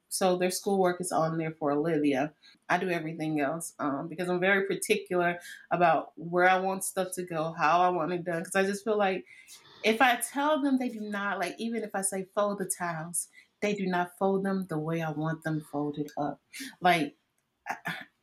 So 0.10 0.38
their 0.38 0.52
schoolwork 0.52 1.00
is 1.00 1.12
on 1.12 1.38
there 1.38 1.52
for 1.52 1.72
Olivia. 1.72 2.34
I 2.68 2.78
do 2.78 2.90
everything 2.90 3.40
else 3.40 3.74
um, 3.80 4.08
because 4.08 4.28
I'm 4.28 4.40
very 4.40 4.66
particular 4.66 5.40
about 5.72 6.12
where 6.16 6.50
I 6.50 6.60
want 6.60 6.84
stuff 6.84 7.10
to 7.14 7.24
go, 7.24 7.54
how 7.58 7.82
I 7.82 7.90
want 7.90 8.14
it 8.14 8.26
done. 8.26 8.40
Because 8.40 8.56
I 8.56 8.64
just 8.64 8.84
feel 8.84 8.98
like 8.98 9.26
if 9.84 10.02
I 10.02 10.16
tell 10.16 10.62
them 10.62 10.78
they 10.78 10.90
do 10.90 11.02
not, 11.02 11.40
like 11.40 11.56
even 11.60 11.84
if 11.84 11.92
I 11.94 12.02
say 12.02 12.28
fold 12.36 12.60
the 12.60 12.66
towels, 12.66 13.28
they 13.62 13.74
do 13.74 13.86
not 13.86 14.18
fold 14.18 14.44
them 14.44 14.66
the 14.70 14.80
way 14.80 15.02
I 15.02 15.12
want 15.12 15.44
them 15.44 15.66
folded 15.72 16.12
up. 16.18 16.40
Like 16.82 17.16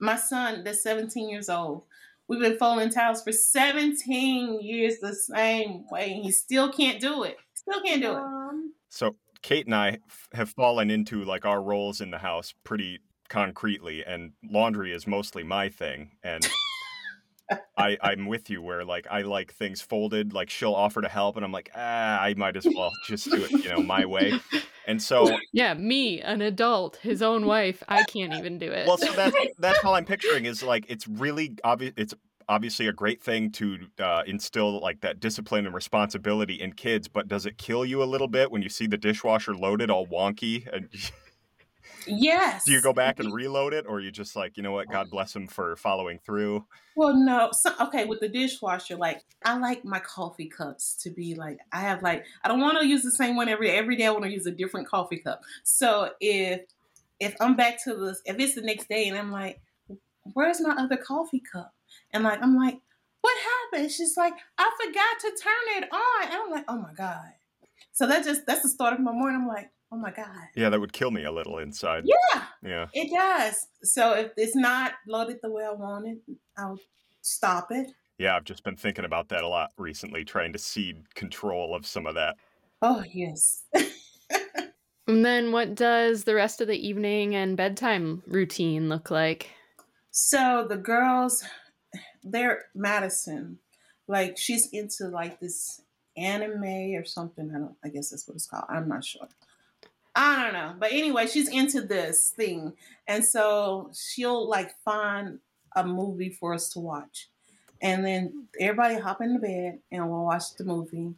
my 0.00 0.16
son, 0.16 0.64
that's 0.64 0.82
17 0.82 1.28
years 1.28 1.48
old, 1.48 1.84
we've 2.28 2.40
been 2.40 2.58
folding 2.58 2.90
towels 2.90 3.22
for 3.22 3.32
17 3.32 4.60
years 4.60 4.98
the 4.98 5.14
same 5.14 5.84
way, 5.90 6.12
and 6.12 6.24
he 6.24 6.30
still 6.30 6.72
can't 6.72 7.00
do 7.00 7.24
it. 7.24 7.36
Still 7.54 7.80
can't 7.82 8.02
do 8.02 8.12
it. 8.12 8.22
So 8.88 9.16
Kate 9.42 9.66
and 9.66 9.74
I 9.74 9.98
have 10.32 10.50
fallen 10.50 10.90
into 10.90 11.24
like 11.24 11.44
our 11.44 11.62
roles 11.62 12.00
in 12.00 12.10
the 12.10 12.18
house 12.18 12.54
pretty 12.64 13.00
concretely, 13.28 14.04
and 14.04 14.32
laundry 14.42 14.92
is 14.92 15.06
mostly 15.06 15.42
my 15.42 15.68
thing. 15.68 16.12
And 16.22 16.46
I, 17.76 17.96
I'm 18.02 18.26
with 18.26 18.50
you 18.50 18.62
where 18.62 18.84
like 18.84 19.06
I 19.10 19.22
like 19.22 19.52
things 19.52 19.80
folded. 19.80 20.32
Like 20.32 20.50
she'll 20.50 20.74
offer 20.74 21.02
to 21.02 21.08
help, 21.08 21.36
and 21.36 21.44
I'm 21.44 21.52
like, 21.52 21.70
ah, 21.74 22.20
I 22.20 22.34
might 22.34 22.56
as 22.56 22.66
well 22.66 22.92
just 23.06 23.30
do 23.30 23.44
it, 23.44 23.50
you 23.50 23.68
know, 23.68 23.82
my 23.82 24.04
way. 24.04 24.32
And 24.86 25.02
so, 25.02 25.36
yeah, 25.52 25.74
me, 25.74 26.20
an 26.20 26.40
adult, 26.40 26.96
his 26.96 27.22
own 27.22 27.46
wife, 27.46 27.82
I 27.88 28.04
can't 28.04 28.34
even 28.34 28.58
do 28.58 28.70
it. 28.70 28.86
Well, 28.86 28.98
so 28.98 29.12
that's 29.12 29.36
that's 29.58 29.84
all 29.84 29.94
I'm 29.94 30.04
picturing 30.04 30.44
is 30.44 30.62
like 30.62 30.86
it's 30.88 31.06
really 31.06 31.56
obvious. 31.64 31.92
It's 31.96 32.14
obviously 32.48 32.86
a 32.86 32.92
great 32.92 33.20
thing 33.20 33.50
to 33.50 33.78
uh, 33.98 34.22
instill 34.26 34.80
like 34.80 35.00
that 35.00 35.20
discipline 35.20 35.66
and 35.66 35.74
responsibility 35.74 36.54
in 36.54 36.72
kids. 36.72 37.08
But 37.08 37.28
does 37.28 37.46
it 37.46 37.58
kill 37.58 37.84
you 37.84 38.02
a 38.02 38.04
little 38.06 38.28
bit 38.28 38.50
when 38.50 38.62
you 38.62 38.68
see 38.68 38.86
the 38.86 38.96
dishwasher 38.96 39.54
loaded 39.54 39.90
all 39.90 40.06
wonky 40.06 40.66
and? 40.72 40.88
Yes. 42.06 42.64
Do 42.64 42.72
you 42.72 42.80
go 42.80 42.92
back 42.92 43.18
and 43.20 43.32
reload 43.32 43.74
it, 43.74 43.86
or 43.88 44.00
you 44.00 44.10
just 44.10 44.36
like, 44.36 44.56
you 44.56 44.62
know 44.62 44.72
what? 44.72 44.88
God 44.90 45.10
bless 45.10 45.34
him 45.34 45.46
for 45.46 45.76
following 45.76 46.18
through. 46.24 46.64
Well, 46.96 47.14
no. 47.14 47.50
So, 47.52 47.72
okay, 47.80 48.04
with 48.04 48.20
the 48.20 48.28
dishwasher, 48.28 48.96
like 48.96 49.22
I 49.44 49.58
like 49.58 49.84
my 49.84 49.98
coffee 50.00 50.48
cups 50.48 50.94
to 51.02 51.10
be 51.10 51.34
like 51.34 51.58
I 51.72 51.80
have 51.80 52.02
like 52.02 52.24
I 52.42 52.48
don't 52.48 52.60
want 52.60 52.78
to 52.80 52.86
use 52.86 53.02
the 53.02 53.10
same 53.10 53.36
one 53.36 53.48
every 53.48 53.70
every 53.70 53.96
day. 53.96 54.06
I 54.06 54.10
want 54.10 54.24
to 54.24 54.30
use 54.30 54.46
a 54.46 54.52
different 54.52 54.88
coffee 54.88 55.18
cup. 55.18 55.42
So 55.62 56.10
if 56.20 56.62
if 57.20 57.36
I'm 57.40 57.56
back 57.56 57.82
to 57.84 57.94
this, 57.94 58.22
if 58.24 58.38
it's 58.38 58.54
the 58.54 58.62
next 58.62 58.88
day 58.88 59.08
and 59.08 59.18
I'm 59.18 59.30
like, 59.30 59.60
where's 60.34 60.60
my 60.60 60.74
other 60.76 60.96
coffee 60.96 61.42
cup? 61.52 61.74
And 62.12 62.24
like 62.24 62.42
I'm 62.42 62.56
like, 62.56 62.78
what 63.20 63.36
happened? 63.72 63.90
She's 63.90 64.16
like, 64.16 64.34
I 64.58 64.70
forgot 64.84 65.20
to 65.20 65.42
turn 65.42 65.82
it 65.82 65.92
on. 65.92 66.24
And 66.24 66.34
I'm 66.34 66.50
like, 66.50 66.64
oh 66.68 66.78
my 66.78 66.92
god. 66.94 67.32
So 67.92 68.06
that 68.06 68.24
just 68.24 68.46
that's 68.46 68.62
the 68.62 68.68
start 68.68 68.94
of 68.94 69.00
my 69.00 69.12
morning. 69.12 69.40
I'm 69.40 69.48
like, 69.48 69.70
oh 69.96 70.00
my 70.00 70.10
god. 70.10 70.48
Yeah 70.54 70.68
that 70.68 70.80
would 70.80 70.92
kill 70.92 71.10
me 71.10 71.24
a 71.24 71.32
little 71.32 71.58
inside. 71.58 72.04
Yeah 72.04 72.42
yeah. 72.62 72.86
it 72.92 73.10
does. 73.10 73.66
So 73.82 74.14
if 74.14 74.32
it's 74.36 74.56
not 74.56 74.92
loaded 75.08 75.38
the 75.42 75.50
way 75.50 75.64
i 75.64 75.72
want 75.72 76.06
it 76.06 76.18
i'll 76.58 76.78
stop 77.22 77.68
it. 77.70 77.88
Yeah 78.18 78.36
i've 78.36 78.44
just 78.44 78.64
been 78.64 78.76
thinking 78.76 79.04
about 79.04 79.28
that 79.30 79.42
a 79.42 79.48
lot 79.48 79.70
recently 79.78 80.24
trying 80.24 80.52
to 80.52 80.58
cede 80.58 81.14
control 81.14 81.74
of 81.74 81.86
some 81.86 82.06
of 82.06 82.14
that. 82.14 82.36
Oh 82.82 83.02
yes. 83.12 83.64
And 85.08 85.24
then 85.24 85.52
what 85.52 85.76
does 85.76 86.24
the 86.24 86.34
rest 86.34 86.60
of 86.60 86.66
the 86.66 86.84
evening 86.84 87.36
and 87.36 87.56
bedtime 87.56 88.24
routine 88.26 88.88
look 88.88 89.08
like? 89.08 89.50
So 90.10 90.66
the 90.68 90.76
girls 90.76 91.44
they're 92.24 92.64
madison. 92.74 93.60
Like 94.08 94.36
she's 94.36 94.68
into 94.72 95.06
like 95.06 95.38
this 95.38 95.80
anime 96.16 96.94
or 96.96 97.04
something. 97.04 97.52
I 97.54 97.58
don't 97.58 97.76
i 97.84 97.88
guess 97.88 98.10
that's 98.10 98.26
what 98.26 98.34
it's 98.34 98.46
called. 98.46 98.64
I'm 98.68 98.88
not 98.88 99.04
sure 99.04 99.28
I 100.16 100.42
don't 100.42 100.54
know. 100.54 100.74
But 100.78 100.92
anyway, 100.92 101.26
she's 101.26 101.48
into 101.48 101.82
this 101.82 102.30
thing. 102.30 102.72
And 103.06 103.22
so 103.22 103.90
she'll 103.94 104.48
like 104.48 104.74
find 104.82 105.40
a 105.76 105.86
movie 105.86 106.30
for 106.30 106.54
us 106.54 106.70
to 106.70 106.80
watch. 106.80 107.28
And 107.82 108.02
then 108.04 108.48
everybody 108.58 108.98
hop 108.98 109.20
in 109.20 109.34
the 109.34 109.38
bed 109.38 109.80
and 109.92 110.10
we'll 110.10 110.24
watch 110.24 110.54
the 110.56 110.64
movie. 110.64 111.12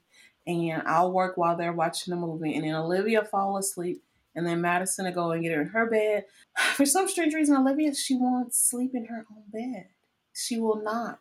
And 0.49 0.83
I'll 0.85 1.13
work 1.13 1.37
while 1.37 1.57
they're 1.57 1.73
watching 1.73 2.11
the 2.11 2.21
movie. 2.21 2.57
And 2.57 2.65
then 2.65 2.75
Olivia 2.75 3.25
fall 3.25 3.57
asleep. 3.57 4.03
And 4.35 4.45
then 4.45 4.61
Madison 4.61 5.05
will 5.05 5.13
go 5.13 5.31
and 5.31 5.45
get 5.45 5.53
her 5.53 5.63
in 5.63 5.69
her 5.69 5.89
bed. 5.89 6.25
For 6.75 6.85
some 6.85 7.09
strange 7.09 7.35
reason, 7.35 7.57
Olivia, 7.57 7.95
she 7.95 8.17
won't 8.17 8.53
sleep 8.53 8.95
in 8.95 9.07
her 9.07 9.25
own 9.31 9.45
bed. 9.53 9.87
She 10.35 10.59
will 10.59 10.83
not. 10.83 11.21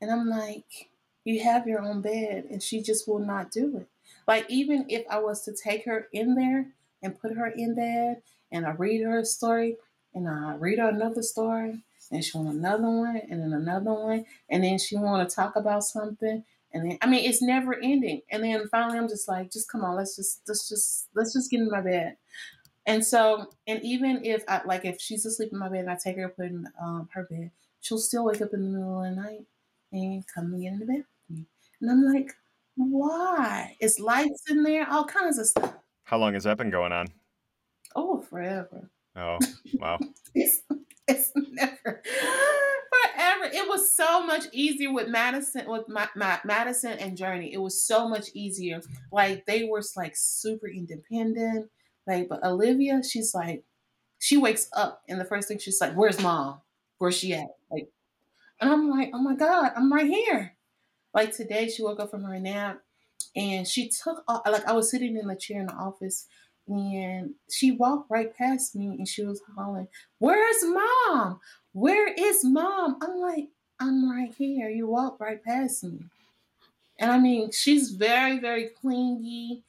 And 0.00 0.10
I'm 0.10 0.28
like, 0.28 0.90
you 1.24 1.42
have 1.42 1.66
your 1.66 1.82
own 1.82 2.00
bed. 2.00 2.46
And 2.50 2.62
she 2.62 2.80
just 2.80 3.06
will 3.06 3.18
not 3.18 3.50
do 3.50 3.76
it. 3.76 3.88
Like, 4.26 4.46
even 4.48 4.86
if 4.88 5.04
I 5.10 5.18
was 5.18 5.44
to 5.44 5.52
take 5.52 5.84
her 5.84 6.08
in 6.12 6.34
there, 6.34 6.68
and 7.02 7.18
put 7.18 7.34
her 7.36 7.48
in 7.48 7.74
bed 7.74 8.22
and 8.50 8.66
I 8.66 8.70
read 8.70 9.02
her 9.02 9.20
a 9.20 9.24
story 9.24 9.76
and 10.14 10.28
I 10.28 10.54
read 10.56 10.78
her 10.78 10.88
another 10.88 11.22
story 11.22 11.82
and 12.10 12.24
she 12.24 12.36
want 12.36 12.54
another 12.54 12.88
one 12.88 13.20
and 13.28 13.40
then 13.40 13.52
another 13.52 13.92
one 13.92 14.26
and 14.50 14.62
then 14.62 14.78
she 14.78 14.96
want 14.96 15.28
to 15.28 15.34
talk 15.34 15.56
about 15.56 15.84
something 15.84 16.44
and 16.74 16.90
then 16.90 16.98
I 17.02 17.06
mean 17.06 17.28
it's 17.28 17.42
never 17.42 17.74
ending. 17.74 18.22
And 18.30 18.44
then 18.44 18.68
finally 18.68 18.98
I'm 18.98 19.08
just 19.08 19.28
like 19.28 19.50
just 19.50 19.70
come 19.70 19.84
on 19.84 19.96
let's 19.96 20.16
just 20.16 20.42
let's 20.46 20.68
just 20.68 21.08
let's 21.14 21.32
just 21.32 21.50
get 21.50 21.60
in 21.60 21.70
my 21.70 21.80
bed. 21.80 22.16
And 22.86 23.04
so 23.04 23.50
and 23.66 23.82
even 23.82 24.24
if 24.24 24.44
I 24.48 24.62
like 24.64 24.84
if 24.84 25.00
she's 25.00 25.26
asleep 25.26 25.50
in 25.52 25.58
my 25.58 25.68
bed 25.68 25.80
and 25.80 25.90
I 25.90 25.96
take 25.96 26.16
her 26.16 26.28
put 26.28 26.46
in 26.46 26.66
um, 26.80 27.08
her 27.12 27.24
bed 27.24 27.50
she'll 27.80 27.98
still 27.98 28.24
wake 28.24 28.40
up 28.40 28.52
in 28.52 28.62
the 28.62 28.78
middle 28.78 29.02
of 29.02 29.14
the 29.14 29.20
night 29.20 29.44
and 29.92 30.24
come 30.26 30.52
and 30.52 30.62
get 30.62 30.72
in 30.72 30.78
the 30.78 30.86
bed 30.86 31.04
and 31.80 31.90
I'm 31.90 32.04
like 32.12 32.32
why? 32.76 33.76
It's 33.80 34.00
lights 34.00 34.44
in 34.50 34.62
there 34.62 34.88
all 34.90 35.04
kinds 35.04 35.38
of 35.38 35.46
stuff 35.46 35.74
how 36.04 36.18
long 36.18 36.34
has 36.34 36.44
that 36.44 36.58
been 36.58 36.70
going 36.70 36.92
on? 36.92 37.08
Oh, 37.94 38.20
forever. 38.20 38.90
Oh, 39.16 39.38
wow. 39.74 39.98
it's, 40.34 40.62
it's 41.06 41.32
never 41.34 42.02
forever. 43.42 43.44
It 43.44 43.68
was 43.68 43.94
so 43.94 44.24
much 44.24 44.44
easier 44.52 44.92
with 44.92 45.08
Madison, 45.08 45.68
with 45.68 45.88
my, 45.88 46.08
my, 46.14 46.40
Madison 46.44 46.98
and 46.98 47.16
Journey. 47.16 47.52
It 47.52 47.60
was 47.60 47.82
so 47.82 48.08
much 48.08 48.28
easier. 48.34 48.80
Like 49.10 49.46
they 49.46 49.64
were 49.64 49.82
like 49.96 50.14
super 50.16 50.68
independent. 50.68 51.70
Like, 52.06 52.28
but 52.28 52.44
Olivia, 52.44 53.02
she's 53.02 53.34
like, 53.34 53.64
she 54.18 54.36
wakes 54.36 54.68
up 54.72 55.02
and 55.08 55.20
the 55.20 55.24
first 55.24 55.48
thing 55.48 55.58
she's 55.58 55.80
like, 55.80 55.94
"Where's 55.94 56.20
mom? 56.20 56.60
Where's 56.98 57.16
she 57.16 57.34
at?" 57.34 57.56
Like, 57.70 57.90
and 58.60 58.70
I'm 58.70 58.88
like, 58.88 59.10
"Oh 59.12 59.18
my 59.18 59.34
god, 59.34 59.72
I'm 59.76 59.92
right 59.92 60.06
here." 60.06 60.54
Like 61.12 61.34
today, 61.34 61.68
she 61.68 61.82
woke 61.82 62.00
up 62.00 62.10
from 62.10 62.24
her 62.24 62.38
nap 62.38 62.80
and 63.34 63.66
she 63.66 63.88
took 63.88 64.24
like 64.28 64.66
I 64.66 64.72
was 64.72 64.90
sitting 64.90 65.16
in 65.16 65.26
the 65.26 65.36
chair 65.36 65.60
in 65.60 65.66
the 65.66 65.74
office 65.74 66.26
and 66.68 67.34
she 67.50 67.72
walked 67.72 68.10
right 68.10 68.36
past 68.36 68.76
me 68.76 68.86
and 68.86 69.08
she 69.08 69.24
was 69.24 69.40
hollering, 69.56 69.88
Where's 70.18 70.64
mom? 70.64 71.40
Where 71.72 72.12
is 72.12 72.44
mom? 72.44 72.98
I'm 73.02 73.18
like, 73.18 73.48
I'm 73.80 74.10
right 74.10 74.32
here. 74.36 74.68
You 74.68 74.86
walked 74.86 75.20
right 75.20 75.42
past 75.42 75.84
me. 75.84 76.00
And 76.98 77.10
I 77.10 77.18
mean, 77.18 77.50
she's 77.50 77.90
very, 77.90 78.38
very 78.38 78.68
clingy. 78.80 79.64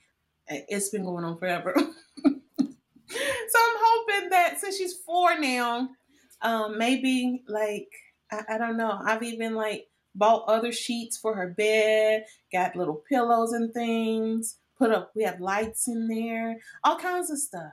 It's 0.47 0.89
been 0.89 1.05
going 1.05 1.23
on 1.23 1.37
forever. 1.37 1.73
so 1.77 2.27
I'm 2.27 3.77
hoping 3.79 4.29
that 4.29 4.59
since 4.59 4.77
she's 4.77 4.93
four 4.93 5.39
now, 5.39 5.89
um, 6.41 6.77
maybe 6.77 7.43
like 7.47 7.87
I, 8.31 8.55
I 8.55 8.57
don't 8.57 8.77
know. 8.77 8.99
I've 9.03 9.23
even 9.23 9.55
like 9.55 9.87
bought 10.15 10.45
other 10.47 10.71
sheets 10.71 11.17
for 11.17 11.35
her 11.35 11.47
bed, 11.47 12.25
got 12.51 12.75
little 12.75 13.03
pillows 13.09 13.53
and 13.53 13.73
things, 13.73 14.57
put 14.77 14.91
up, 14.91 15.11
we 15.15 15.23
have 15.23 15.39
lights 15.39 15.87
in 15.87 16.07
there, 16.07 16.57
all 16.83 16.97
kinds 16.97 17.29
of 17.29 17.37
stuff. 17.37 17.71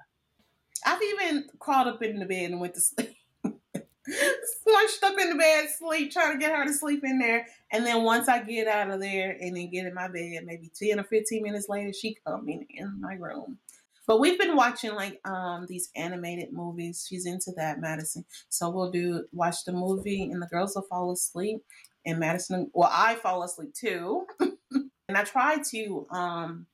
I've 0.85 1.03
even 1.03 1.47
crawled 1.59 1.89
up 1.89 2.03
in 2.03 2.19
the 2.19 2.27
bed 2.27 2.51
and 2.51 2.61
went 2.61 2.75
to 2.75 2.81
sleep. 2.81 3.17
Slunched 3.45 5.05
up 5.05 5.19
in 5.21 5.31
the 5.31 5.37
bed, 5.37 5.69
sleep, 5.79 6.11
trying 6.11 6.33
to 6.33 6.39
get 6.39 6.57
her 6.57 6.65
to 6.65 6.73
sleep 6.73 7.05
in 7.05 7.19
there. 7.19 7.47
And 7.71 7.85
then 7.85 8.03
once 8.03 8.29
I 8.29 8.43
get 8.43 8.67
out 8.67 8.91
of 8.91 9.01
there 9.01 9.37
and 9.41 9.57
then 9.57 9.71
get 9.71 9.87
in 9.87 9.95
my 9.95 10.09
bed, 10.09 10.45
maybe 10.45 10.71
10 10.75 10.99
or 10.99 11.05
15 11.05 11.43
minutes 11.43 11.69
later, 11.69 11.93
she 11.93 12.17
coming 12.27 12.67
in 12.71 13.01
my 13.01 13.15
room. 13.15 13.59
But 14.07 14.19
we've 14.19 14.39
been 14.39 14.57
watching 14.57 14.95
like 14.95 15.21
um 15.25 15.67
these 15.69 15.91
animated 15.95 16.53
movies. 16.53 17.07
She's 17.09 17.27
into 17.27 17.53
that, 17.57 17.81
Madison. 17.81 18.25
So 18.49 18.69
we'll 18.71 18.91
do 18.91 19.27
watch 19.33 19.65
the 19.65 19.73
movie 19.73 20.25
and 20.25 20.43
the 20.43 20.49
girls 20.49 20.75
will 20.75 20.83
fall 20.83 21.13
asleep 21.13 21.63
in 22.05 22.19
Madison. 22.19 22.71
Well, 22.73 22.91
I 22.93 23.15
fall 23.17 23.43
asleep 23.43 23.75
too. 23.75 24.27
and 24.41 25.17
I 25.17 25.25
try 25.25 25.59
to 25.71 26.07
um, 26.11 26.67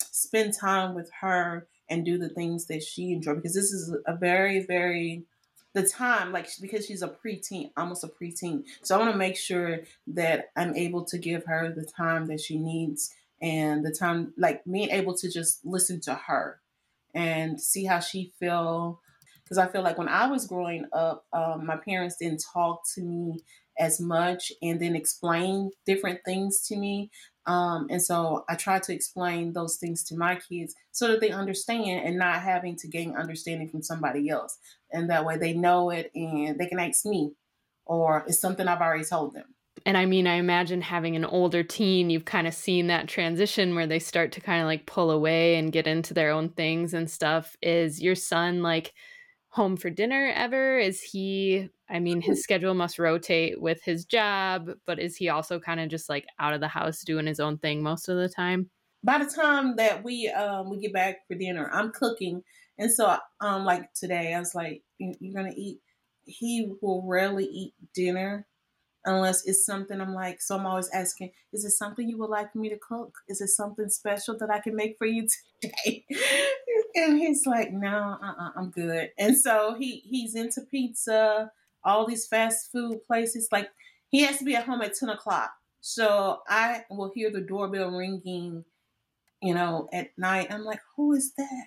spend 0.00 0.54
time 0.54 0.94
with 0.94 1.10
her 1.20 1.66
and 1.88 2.04
do 2.04 2.18
the 2.18 2.28
things 2.28 2.66
that 2.66 2.82
she 2.82 3.12
enjoys 3.12 3.36
because 3.36 3.54
this 3.54 3.72
is 3.72 3.94
a 4.06 4.16
very, 4.16 4.64
very 4.64 5.24
the 5.74 5.86
time 5.86 6.32
like 6.32 6.48
because 6.60 6.86
she's 6.86 7.02
a 7.02 7.08
preteen 7.08 7.70
almost 7.76 8.04
a 8.04 8.08
preteen 8.08 8.64
so 8.82 8.94
i 8.94 8.98
want 8.98 9.10
to 9.10 9.18
make 9.18 9.36
sure 9.36 9.80
that 10.06 10.50
i'm 10.56 10.74
able 10.76 11.04
to 11.04 11.18
give 11.18 11.44
her 11.44 11.72
the 11.74 11.84
time 11.84 12.26
that 12.26 12.40
she 12.40 12.56
needs 12.56 13.12
and 13.42 13.84
the 13.84 13.90
time 13.90 14.32
like 14.38 14.64
being 14.64 14.88
able 14.90 15.14
to 15.14 15.28
just 15.28 15.64
listen 15.66 16.00
to 16.00 16.14
her 16.14 16.60
and 17.12 17.60
see 17.60 17.84
how 17.84 17.98
she 17.98 18.32
feel 18.38 19.00
because 19.42 19.58
i 19.58 19.66
feel 19.66 19.82
like 19.82 19.98
when 19.98 20.08
i 20.08 20.26
was 20.26 20.46
growing 20.46 20.86
up 20.92 21.26
um, 21.32 21.66
my 21.66 21.76
parents 21.76 22.16
didn't 22.16 22.42
talk 22.52 22.82
to 22.94 23.02
me 23.02 23.40
as 23.78 24.00
much 24.00 24.52
and 24.62 24.80
then 24.80 24.94
explain 24.96 25.70
different 25.86 26.20
things 26.24 26.60
to 26.68 26.76
me. 26.76 27.10
Um, 27.46 27.88
and 27.90 28.02
so 28.02 28.44
I 28.48 28.54
try 28.54 28.78
to 28.78 28.94
explain 28.94 29.52
those 29.52 29.76
things 29.76 30.02
to 30.04 30.16
my 30.16 30.36
kids 30.36 30.74
so 30.92 31.08
that 31.08 31.20
they 31.20 31.30
understand 31.30 32.06
and 32.06 32.18
not 32.18 32.40
having 32.40 32.76
to 32.76 32.88
gain 32.88 33.16
understanding 33.16 33.68
from 33.68 33.82
somebody 33.82 34.30
else. 34.30 34.56
And 34.92 35.10
that 35.10 35.26
way 35.26 35.36
they 35.36 35.52
know 35.52 35.90
it 35.90 36.10
and 36.14 36.58
they 36.58 36.66
can 36.66 36.78
ask 36.78 37.04
me, 37.04 37.32
or 37.84 38.24
it's 38.26 38.40
something 38.40 38.66
I've 38.66 38.80
already 38.80 39.04
told 39.04 39.34
them. 39.34 39.44
And 39.84 39.98
I 39.98 40.06
mean, 40.06 40.26
I 40.26 40.36
imagine 40.36 40.80
having 40.80 41.16
an 41.16 41.24
older 41.24 41.62
teen, 41.62 42.08
you've 42.08 42.24
kind 42.24 42.46
of 42.46 42.54
seen 42.54 42.86
that 42.86 43.08
transition 43.08 43.74
where 43.74 43.86
they 43.86 43.98
start 43.98 44.32
to 44.32 44.40
kind 44.40 44.62
of 44.62 44.66
like 44.66 44.86
pull 44.86 45.10
away 45.10 45.56
and 45.56 45.72
get 45.72 45.86
into 45.86 46.14
their 46.14 46.30
own 46.30 46.48
things 46.50 46.94
and 46.94 47.10
stuff. 47.10 47.56
Is 47.60 48.00
your 48.00 48.14
son 48.14 48.62
like 48.62 48.94
home 49.54 49.76
for 49.76 49.88
dinner 49.88 50.32
ever? 50.34 50.78
Is 50.78 51.00
he, 51.00 51.70
I 51.88 52.00
mean, 52.00 52.20
his 52.20 52.42
schedule 52.42 52.74
must 52.74 52.98
rotate 52.98 53.60
with 53.60 53.82
his 53.84 54.04
job, 54.04 54.70
but 54.84 54.98
is 54.98 55.16
he 55.16 55.28
also 55.28 55.60
kind 55.60 55.78
of 55.78 55.88
just 55.88 56.08
like 56.08 56.26
out 56.40 56.52
of 56.52 56.60
the 56.60 56.68
house 56.68 57.02
doing 57.04 57.26
his 57.26 57.38
own 57.38 57.58
thing 57.58 57.82
most 57.82 58.08
of 58.08 58.16
the 58.16 58.28
time? 58.28 58.70
By 59.04 59.18
the 59.18 59.30
time 59.30 59.76
that 59.76 60.02
we 60.02 60.28
um 60.28 60.70
we 60.70 60.78
get 60.78 60.92
back 60.92 61.26
for 61.28 61.34
dinner, 61.34 61.70
I'm 61.72 61.92
cooking, 61.92 62.42
and 62.78 62.90
so 62.90 63.16
um 63.40 63.64
like 63.64 63.92
today, 63.92 64.34
I 64.34 64.38
was 64.38 64.54
like, 64.54 64.82
"You're 64.98 65.34
gonna 65.34 65.54
eat." 65.54 65.80
He 66.24 66.72
will 66.80 67.02
rarely 67.06 67.44
eat 67.44 67.74
dinner 67.94 68.46
unless 69.04 69.46
it's 69.46 69.64
something 69.64 70.00
I'm 70.00 70.14
like, 70.14 70.40
so 70.40 70.56
I'm 70.56 70.66
always 70.66 70.88
asking, 70.90 71.30
is 71.52 71.64
it 71.64 71.72
something 71.72 72.08
you 72.08 72.18
would 72.18 72.30
like 72.30 72.54
me 72.54 72.70
to 72.70 72.78
cook? 72.78 73.18
Is 73.28 73.40
it 73.40 73.48
something 73.48 73.88
special 73.88 74.36
that 74.38 74.50
I 74.50 74.60
can 74.60 74.74
make 74.74 74.96
for 74.98 75.06
you 75.06 75.28
today? 75.60 76.06
And 76.94 77.18
he's 77.18 77.46
like, 77.46 77.72
no, 77.72 78.16
uh-uh, 78.22 78.50
I'm 78.56 78.70
good. 78.70 79.10
And 79.18 79.38
so 79.38 79.74
he 79.78 80.02
he's 80.04 80.34
into 80.34 80.62
pizza, 80.62 81.50
all 81.84 82.06
these 82.06 82.26
fast 82.26 82.70
food 82.72 83.02
places. 83.06 83.48
Like 83.50 83.70
he 84.08 84.22
has 84.22 84.38
to 84.38 84.44
be 84.44 84.56
at 84.56 84.64
home 84.64 84.82
at 84.82 84.94
10 84.94 85.08
o'clock. 85.08 85.52
So 85.80 86.40
I 86.48 86.84
will 86.90 87.12
hear 87.14 87.30
the 87.30 87.40
doorbell 87.40 87.90
ringing, 87.90 88.64
you 89.42 89.54
know, 89.54 89.88
at 89.92 90.10
night. 90.16 90.48
I'm 90.50 90.64
like, 90.64 90.80
who 90.96 91.12
is 91.12 91.34
that? 91.34 91.66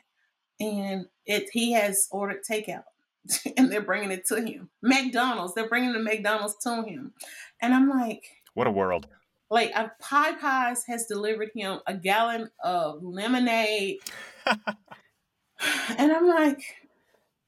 And 0.60 1.06
it 1.26 1.50
he 1.52 1.74
has 1.74 2.08
ordered 2.12 2.44
takeout. 2.50 2.84
and 3.58 3.72
they're 3.72 3.82
bringing 3.82 4.12
it 4.12 4.26
to 4.28 4.42
him. 4.42 4.70
McDonald's, 4.82 5.54
they're 5.54 5.70
bringing 5.70 5.94
the 5.94 6.00
McDonald's 6.00 6.56
to 6.64 6.84
him. 6.84 7.14
And 7.62 7.74
I'm 7.74 7.90
like, 7.90 8.24
what 8.54 8.68
a 8.68 8.72
world. 8.72 9.08
Like, 9.50 9.72
a 9.76 9.92
Pie 10.00 10.34
Pies 10.34 10.84
has 10.88 11.06
delivered 11.06 11.52
him 11.56 11.80
a 11.88 11.94
gallon 11.94 12.50
of 12.64 13.02
lemonade. 13.02 14.00
and 15.98 16.12
I'm 16.12 16.28
like, 16.28 16.62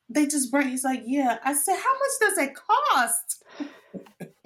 they 0.10 0.26
just 0.26 0.52
bring, 0.52 0.68
he's 0.68 0.84
like, 0.84 1.04
yeah. 1.06 1.38
I 1.44 1.54
said, 1.54 1.76
how 1.76 1.94
much 1.94 2.12
does 2.20 2.38
it 2.38 2.56
cost? 2.56 3.44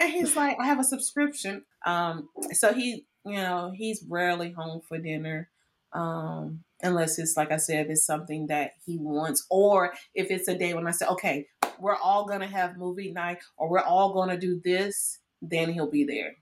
and 0.00 0.12
he's 0.12 0.36
like, 0.36 0.58
I 0.60 0.66
have 0.66 0.78
a 0.78 0.84
subscription. 0.84 1.64
Um, 1.84 2.28
so 2.52 2.72
he, 2.72 3.06
you 3.24 3.36
know, 3.36 3.72
he's 3.74 4.04
rarely 4.08 4.52
home 4.52 4.80
for 4.88 4.98
dinner. 4.98 5.48
Um, 5.92 6.60
unless 6.82 7.18
it's 7.18 7.36
like 7.36 7.52
I 7.52 7.56
said, 7.58 7.88
it's 7.90 8.06
something 8.06 8.46
that 8.46 8.72
he 8.84 8.98
wants, 8.98 9.46
or 9.50 9.92
if 10.14 10.30
it's 10.30 10.48
a 10.48 10.56
day 10.56 10.74
when 10.74 10.86
I 10.86 10.90
say, 10.90 11.06
okay, 11.06 11.46
we're 11.78 11.96
all 11.96 12.26
gonna 12.26 12.46
have 12.46 12.76
movie 12.76 13.12
night, 13.12 13.38
or 13.56 13.68
we're 13.68 13.80
all 13.80 14.14
gonna 14.14 14.38
do 14.38 14.60
this, 14.64 15.18
then 15.42 15.72
he'll 15.72 15.90
be 15.90 16.04
there. 16.04 16.36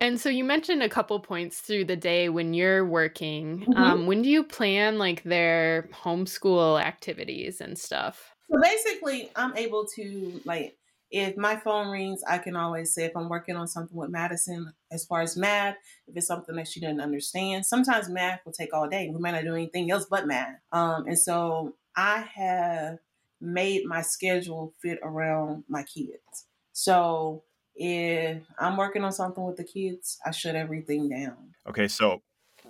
And 0.00 0.20
so 0.20 0.28
you 0.28 0.44
mentioned 0.44 0.82
a 0.82 0.88
couple 0.88 1.18
points 1.20 1.60
through 1.60 1.86
the 1.86 1.96
day 1.96 2.28
when 2.28 2.54
you're 2.54 2.84
working. 2.84 3.60
Mm-hmm. 3.60 3.72
Um, 3.74 4.06
when 4.06 4.22
do 4.22 4.28
you 4.28 4.44
plan 4.44 4.98
like 4.98 5.22
their 5.24 5.88
homeschool 5.92 6.80
activities 6.80 7.60
and 7.60 7.78
stuff? 7.78 8.32
So 8.50 8.60
basically, 8.60 9.30
I'm 9.36 9.56
able 9.56 9.86
to 9.96 10.40
like 10.44 10.76
if 11.10 11.36
my 11.36 11.56
phone 11.56 11.88
rings, 11.88 12.22
I 12.28 12.38
can 12.38 12.54
always 12.54 12.94
say 12.94 13.04
if 13.04 13.16
I'm 13.16 13.28
working 13.28 13.56
on 13.56 13.66
something 13.66 13.96
with 13.96 14.10
Madison 14.10 14.72
as 14.92 15.04
far 15.06 15.22
as 15.22 15.36
math, 15.36 15.76
if 16.06 16.16
it's 16.16 16.26
something 16.26 16.54
that 16.56 16.68
she 16.68 16.80
doesn't 16.80 17.00
understand. 17.00 17.64
Sometimes 17.64 18.08
math 18.08 18.40
will 18.44 18.52
take 18.52 18.74
all 18.74 18.88
day. 18.88 19.10
We 19.12 19.20
might 19.20 19.32
not 19.32 19.44
do 19.44 19.54
anything 19.54 19.90
else 19.90 20.06
but 20.10 20.26
math. 20.26 20.56
Um, 20.70 21.06
and 21.06 21.18
so 21.18 21.74
I 21.96 22.28
have 22.34 22.98
made 23.40 23.86
my 23.86 24.02
schedule 24.02 24.74
fit 24.82 24.98
around 25.02 25.64
my 25.68 25.82
kids. 25.82 26.46
So 26.72 27.44
if 27.78 28.42
I'm 28.58 28.76
working 28.76 29.04
on 29.04 29.12
something 29.12 29.44
with 29.44 29.56
the 29.56 29.64
kids, 29.64 30.18
I 30.26 30.32
shut 30.32 30.56
everything 30.56 31.08
down. 31.08 31.54
Okay, 31.68 31.86
so 31.86 32.22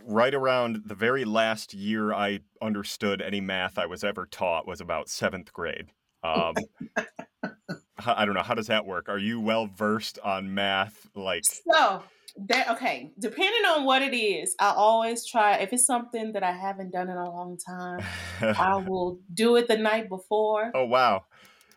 right 0.04 0.34
around 0.34 0.82
the 0.84 0.94
very 0.94 1.24
last 1.24 1.74
year 1.74 2.12
I 2.12 2.40
understood 2.62 3.22
any 3.22 3.40
math 3.40 3.78
I 3.78 3.86
was 3.86 4.04
ever 4.04 4.26
taught 4.26 4.66
was 4.66 4.80
about 4.80 5.08
seventh 5.08 5.52
grade. 5.52 5.86
Um, 6.22 6.54
I 8.06 8.24
don't 8.24 8.34
know 8.34 8.42
how 8.42 8.54
does 8.54 8.66
that 8.68 8.86
work. 8.86 9.08
Are 9.08 9.18
you 9.18 9.40
well 9.40 9.66
versed 9.66 10.18
on 10.20 10.54
math? 10.54 11.08
Like 11.14 11.44
so 11.44 12.02
that 12.48 12.70
okay. 12.70 13.12
Depending 13.18 13.64
on 13.64 13.84
what 13.84 14.02
it 14.02 14.14
is, 14.14 14.54
I 14.60 14.74
always 14.76 15.26
try. 15.26 15.56
If 15.56 15.72
it's 15.72 15.86
something 15.86 16.32
that 16.32 16.42
I 16.42 16.52
haven't 16.52 16.92
done 16.92 17.08
in 17.08 17.16
a 17.16 17.30
long 17.30 17.56
time, 17.56 18.04
I 18.40 18.76
will 18.86 19.20
do 19.32 19.56
it 19.56 19.68
the 19.68 19.78
night 19.78 20.08
before. 20.08 20.70
Oh 20.74 20.84
wow! 20.84 21.24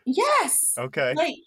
Yes. 0.05 0.75
Okay. 0.77 1.13
Like 1.15 1.37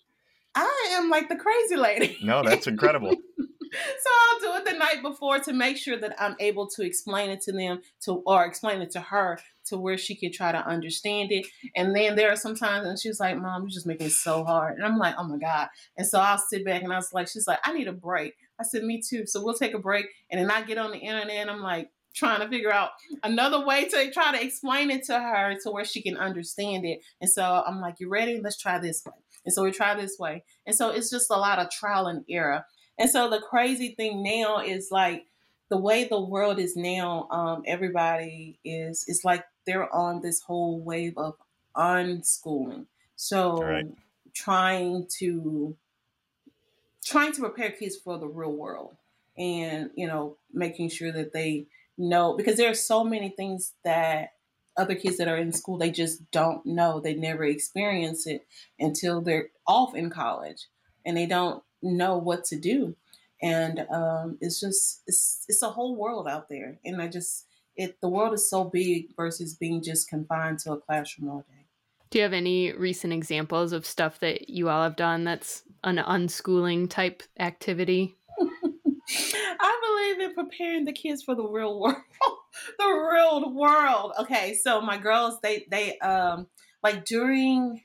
I 0.55 0.89
am 0.93 1.11
like 1.11 1.29
the 1.29 1.37
crazy 1.37 1.77
lady. 1.77 2.19
No, 2.23 2.43
that's 2.43 2.67
incredible. 2.67 3.11
so 3.75 4.11
I'll 4.31 4.41
do 4.41 4.59
it 4.59 4.73
the 4.73 4.79
night 4.79 5.03
before 5.03 5.39
to 5.41 5.53
make 5.53 5.77
sure 5.77 5.99
that 5.99 6.15
I'm 6.21 6.37
able 6.39 6.69
to 6.69 6.83
explain 6.83 7.31
it 7.31 7.41
to 7.43 7.53
them 7.53 7.81
to 8.03 8.23
or 8.27 8.45
explain 8.45 8.81
it 8.81 8.91
to 8.93 9.01
her 9.01 9.39
to 9.67 9.79
where 9.79 9.99
she 9.99 10.15
can 10.15 10.33
try 10.33 10.53
to 10.53 10.67
understand 10.67 11.33
it. 11.33 11.47
And 11.75 11.95
then 11.95 12.17
there 12.17 12.31
are 12.31 12.37
some 12.37 12.55
times 12.55 12.87
and 12.87 12.99
she's 12.99 13.21
like, 13.21 13.37
Mom, 13.37 13.63
you're 13.63 13.71
just 13.71 13.87
making 13.87 14.09
it 14.09 14.13
so 14.13 14.45
hard. 14.45 14.77
And 14.77 14.87
I'm 14.87 14.99
like, 14.99 15.15
oh 15.19 15.25
my 15.25 15.39
God. 15.39 15.69
And 15.97 16.07
so 16.07 16.21
I'll 16.21 16.39
sit 16.39 16.65
back 16.65 16.83
and 16.83 16.93
I 16.93 16.97
was 16.97 17.13
like, 17.13 17.29
she's 17.29 17.47
like, 17.47 17.61
I 17.65 17.73
need 17.73 17.89
a 17.89 17.93
break. 17.93 18.35
I 18.59 18.65
said, 18.65 18.85
Me 18.85 19.01
too. 19.01 19.27
So 19.27 19.43
we'll 19.43 19.55
take 19.55 19.75
a 19.75 19.79
break. 19.79 20.07
And 20.31 20.41
then 20.41 20.51
I 20.51 20.63
get 20.63 20.79
on 20.79 20.93
the 20.93 20.99
internet 20.99 21.37
and 21.37 21.51
I'm 21.51 21.63
like, 21.63 21.91
trying 22.15 22.41
to 22.41 22.49
figure 22.49 22.73
out 22.73 22.91
another 23.25 23.67
way 23.67 23.89
to 23.89 24.11
try 24.13 24.31
to 24.31 24.41
explain 24.41 24.89
it 24.89 25.03
to 25.03 25.19
her 25.19 25.59
to 25.61 25.71
where 25.73 25.85
she 25.85 26.01
can 26.01 26.17
understand 26.17 26.85
it. 26.85 27.01
And 27.21 27.29
so 27.29 27.43
I'm 27.67 27.81
like, 27.81 27.97
You 27.99 28.09
ready? 28.09 28.41
Let's 28.41 28.57
try 28.57 28.79
this 28.79 29.03
way. 29.05 29.24
And 29.45 29.53
so 29.53 29.63
we 29.63 29.71
try 29.71 29.95
this 29.95 30.19
way. 30.19 30.45
And 30.67 30.75
so 30.75 30.91
it's 30.91 31.11
just 31.11 31.31
a 31.31 31.37
lot 31.37 31.59
of 31.59 31.71
trial 31.71 32.07
and 32.07 32.25
error. 32.29 32.65
And 32.99 33.11
so 33.11 33.29
the 33.29 33.41
crazy 33.41 33.95
thing 33.95 34.23
now 34.23 34.61
is 34.61 34.89
like 34.91 35.27
the 35.69 35.77
way 35.77 36.05
the 36.05 36.21
world 36.21 36.59
is 36.59 36.77
now, 36.77 37.29
um, 37.31 37.63
everybody 37.67 38.59
is 38.65 39.05
it's 39.09 39.25
like 39.25 39.45
they're 39.67 39.93
on 39.95 40.21
this 40.23 40.41
whole 40.41 40.81
wave 40.81 41.17
of 41.17 41.35
unschooling. 41.77 42.87
So 43.17 43.63
right. 43.63 43.87
trying 44.33 45.07
to 45.19 45.77
trying 47.05 47.33
to 47.33 47.41
prepare 47.41 47.71
kids 47.71 47.97
for 47.97 48.19
the 48.19 48.27
real 48.27 48.53
world 48.53 48.97
and 49.37 49.91
you 49.95 50.07
know 50.07 50.37
making 50.53 50.89
sure 50.89 51.13
that 51.13 51.33
they 51.33 51.67
know 51.99 52.35
because 52.35 52.57
there 52.57 52.71
are 52.71 52.75
so 52.75 53.05
many 53.05 53.29
things 53.29 53.75
that 53.85 54.34
other 54.77 54.95
kids 54.95 55.19
that 55.19 55.29
are 55.29 55.37
in 55.37 55.53
school 55.53 55.79
they 55.79 55.91
just 55.91 56.31
don't 56.31 56.65
know. 56.67 57.01
They 57.01 57.15
never 57.15 57.45
experience 57.45 58.27
it 58.27 58.47
until 58.79 59.21
they're 59.21 59.49
off 59.67 59.95
in 59.95 60.11
college 60.11 60.69
and 61.05 61.17
they 61.17 61.27
don't 61.27 61.63
know 61.83 62.17
what 62.17 62.45
to 62.47 62.59
do. 62.59 62.97
And 63.43 63.87
um, 63.93 64.39
it's 64.41 64.61
just 64.61 65.03
it's 65.07 65.45
it's 65.49 65.63
a 65.63 65.71
whole 65.71 65.97
world 65.97 66.27
out 66.27 66.49
there. 66.49 66.79
And 66.85 67.01
i 67.01 67.09
just 67.09 67.47
it 67.77 68.01
the 68.01 68.09
world 68.09 68.35
is 68.35 68.49
so 68.49 68.65
big 68.65 69.15
versus 69.17 69.55
being 69.55 69.83
just 69.83 70.09
confined 70.09 70.61
to 70.61 70.73
a 70.73 70.81
classroom 70.81 71.31
all 71.31 71.41
day. 71.41 71.67
Do 72.11 72.19
you 72.19 72.23
have 72.23 72.33
any 72.33 72.73
recent 72.73 73.13
examples 73.13 73.73
of 73.73 73.85
stuff 73.85 74.21
that 74.21 74.49
you 74.49 74.69
all 74.69 74.85
have 74.85 74.97
done 74.97 75.25
that's 75.25 75.65
an 75.83 75.97
unschooling 75.97 76.89
type 76.89 77.25
activity? 77.39 78.17
I 79.09 80.15
believe 80.17 80.31
in 80.31 80.35
preparing 80.35 80.85
the 80.85 80.93
kids 80.93 81.23
for 81.23 81.35
the 81.35 81.47
real 81.47 81.81
world. 81.81 81.97
the 82.79 82.87
real 82.87 83.53
world. 83.53 84.13
Okay, 84.21 84.55
so 84.55 84.81
my 84.81 84.99
girls, 84.99 85.41
they 85.43 85.67
they 85.71 85.99
um 85.99 86.47
like 86.83 87.05
during 87.05 87.83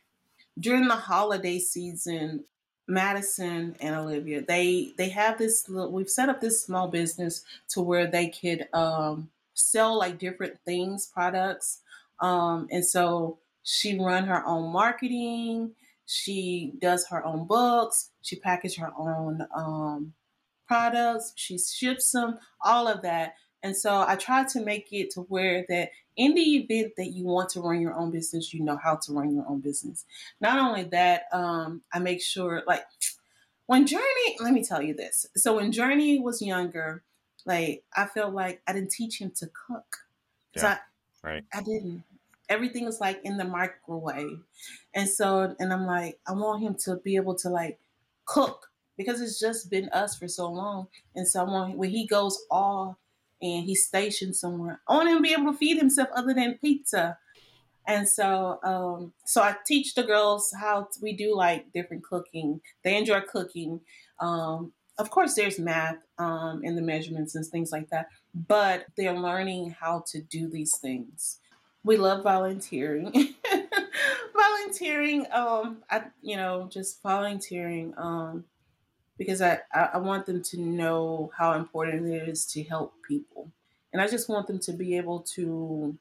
during 0.60 0.88
the 0.88 0.96
holiday 0.96 1.60
season, 1.60 2.46
Madison 2.88 3.76
and 3.80 3.96
Olivia, 3.96 4.42
they 4.42 4.94
they 4.98 5.10
have 5.10 5.38
this 5.38 5.68
we've 5.70 6.10
set 6.10 6.30
up 6.30 6.42
this 6.42 6.64
small 6.64 6.88
business 6.88 7.44
to 7.70 7.82
where 7.82 8.08
they 8.08 8.30
could 8.30 8.68
um 8.74 9.30
sell 9.54 9.98
like 9.98 10.20
different 10.20 10.58
things, 10.66 11.06
products. 11.08 11.82
Um 12.20 12.68
and 12.72 12.86
so 12.86 13.40
she 13.64 14.00
run 14.00 14.26
her 14.26 14.46
own 14.46 14.72
marketing, 14.72 15.72
she 16.06 16.74
does 16.82 17.08
her 17.08 17.26
own 17.26 17.46
books, 17.48 18.10
she 18.22 18.36
packages 18.38 18.78
her 18.78 18.92
own 18.98 19.48
um 19.56 20.14
products, 20.68 21.34
she 21.36 21.58
ships 21.58 22.12
them, 22.12 22.38
all 22.64 22.88
of 22.88 23.02
that. 23.02 23.36
And 23.64 23.76
so 23.76 24.06
I 24.08 24.16
try 24.16 24.46
to 24.46 24.64
make 24.64 24.92
it 24.92 25.12
to 25.12 25.22
where 25.22 25.66
that 25.70 25.92
in 26.16 26.34
the 26.34 26.58
event 26.58 26.94
that 26.98 27.08
you 27.08 27.26
want 27.26 27.50
to 27.52 27.62
run 27.62 27.82
your 27.82 27.94
own 27.94 28.12
business, 28.12 28.54
you 28.54 28.62
know 28.62 28.78
how 28.78 28.96
to 28.96 29.14
run 29.14 29.34
your 29.34 29.46
own 29.48 29.60
business. 29.60 30.06
Not 30.42 30.60
only 30.60 30.84
that, 30.86 31.24
um, 31.32 31.82
I 31.94 32.00
make 32.00 32.22
sure 32.22 32.64
like 32.68 32.84
when 33.66 33.86
Journey, 33.86 34.38
let 34.40 34.54
me 34.54 34.64
tell 34.64 34.82
you 34.82 34.94
this. 34.94 35.28
So 35.36 35.56
when 35.56 35.72
Journey 35.72 36.20
was 36.20 36.42
younger, 36.42 37.04
like 37.46 37.84
I 37.96 38.06
felt 38.06 38.34
like 38.34 38.62
I 38.68 38.74
didn't 38.74 38.92
teach 38.92 39.20
him 39.22 39.32
to 39.38 39.48
cook. 39.48 39.98
Yeah, 40.56 40.62
so 40.62 40.68
I, 40.68 40.78
right. 41.24 41.44
I 41.54 41.62
didn't. 41.62 42.04
Everything 42.50 42.86
was 42.86 43.00
like 43.00 43.22
in 43.24 43.38
the 43.38 43.46
microwave. 43.46 44.40
And 44.94 45.08
so 45.08 45.56
and 45.60 45.72
I'm 45.72 45.86
like, 45.86 46.20
I 46.28 46.32
want 46.32 46.64
him 46.64 46.76
to 46.86 46.96
be 46.98 47.16
able 47.16 47.36
to 47.36 47.50
like 47.50 47.80
cook 48.26 48.72
because 48.98 49.22
it's 49.22 49.40
just 49.40 49.70
been 49.70 49.90
us 49.90 50.18
for 50.18 50.28
so 50.28 50.50
long. 50.50 50.88
And 51.16 51.28
someone 51.28 51.78
when 51.78 51.92
he 51.92 52.08
goes 52.08 52.40
off 52.50 52.98
and 53.42 53.64
he's 53.66 53.86
stationed 53.86 54.36
somewhere, 54.36 54.82
I 54.88 54.96
want 54.96 55.10
him 55.10 55.18
to 55.18 55.24
be 55.24 55.34
able 55.34 55.52
to 55.52 55.58
feed 55.58 55.78
himself 55.78 56.10
other 56.16 56.34
than 56.34 56.60
pizza. 56.60 57.18
And 57.88 58.08
so, 58.08 58.60
um, 58.64 59.14
so 59.26 59.42
I 59.42 59.56
teach 59.66 59.96
the 59.96 60.04
girls 60.04 60.54
how 60.60 60.88
we 61.02 61.14
do 61.14 61.36
like 61.36 61.72
different 61.74 62.04
cooking. 62.04 62.62
They 62.84 62.96
enjoy 62.98 63.22
cooking. 63.22 63.82
Um, 64.20 64.74
of 65.00 65.10
course, 65.10 65.34
there's 65.34 65.58
math 65.58 65.98
um, 66.18 66.62
in 66.64 66.76
the 66.76 66.82
measurements 66.82 67.34
and 67.34 67.46
things 67.46 67.72
like 67.72 67.90
that, 67.90 68.10
but 68.48 68.86
they're 68.98 69.18
learning 69.18 69.76
how 69.80 70.04
to 70.12 70.22
do 70.22 70.50
these 70.50 70.78
things. 70.82 71.40
We 71.84 71.96
love 71.96 72.24
volunteering. 72.24 73.34
volunteering, 74.36 75.26
um, 75.32 75.78
I, 75.90 76.04
you 76.22 76.36
know, 76.36 76.68
just 76.72 77.02
volunteering, 77.02 77.94
um, 77.98 78.44
because 79.20 79.42
I, 79.42 79.60
I 79.74 79.98
want 79.98 80.26
them 80.26 80.42
to 80.42 80.60
know 80.60 81.32
how 81.38 81.52
important 81.52 82.08
it 82.08 82.28
is 82.28 82.46
to 82.54 82.64
help 82.64 82.94
people. 83.08 83.52
And 83.92 84.02
I 84.02 84.08
just 84.08 84.30
want 84.30 84.48
them 84.48 84.60
to 84.60 84.72
be 84.72 84.96
able 84.96 85.20
to 85.36 85.96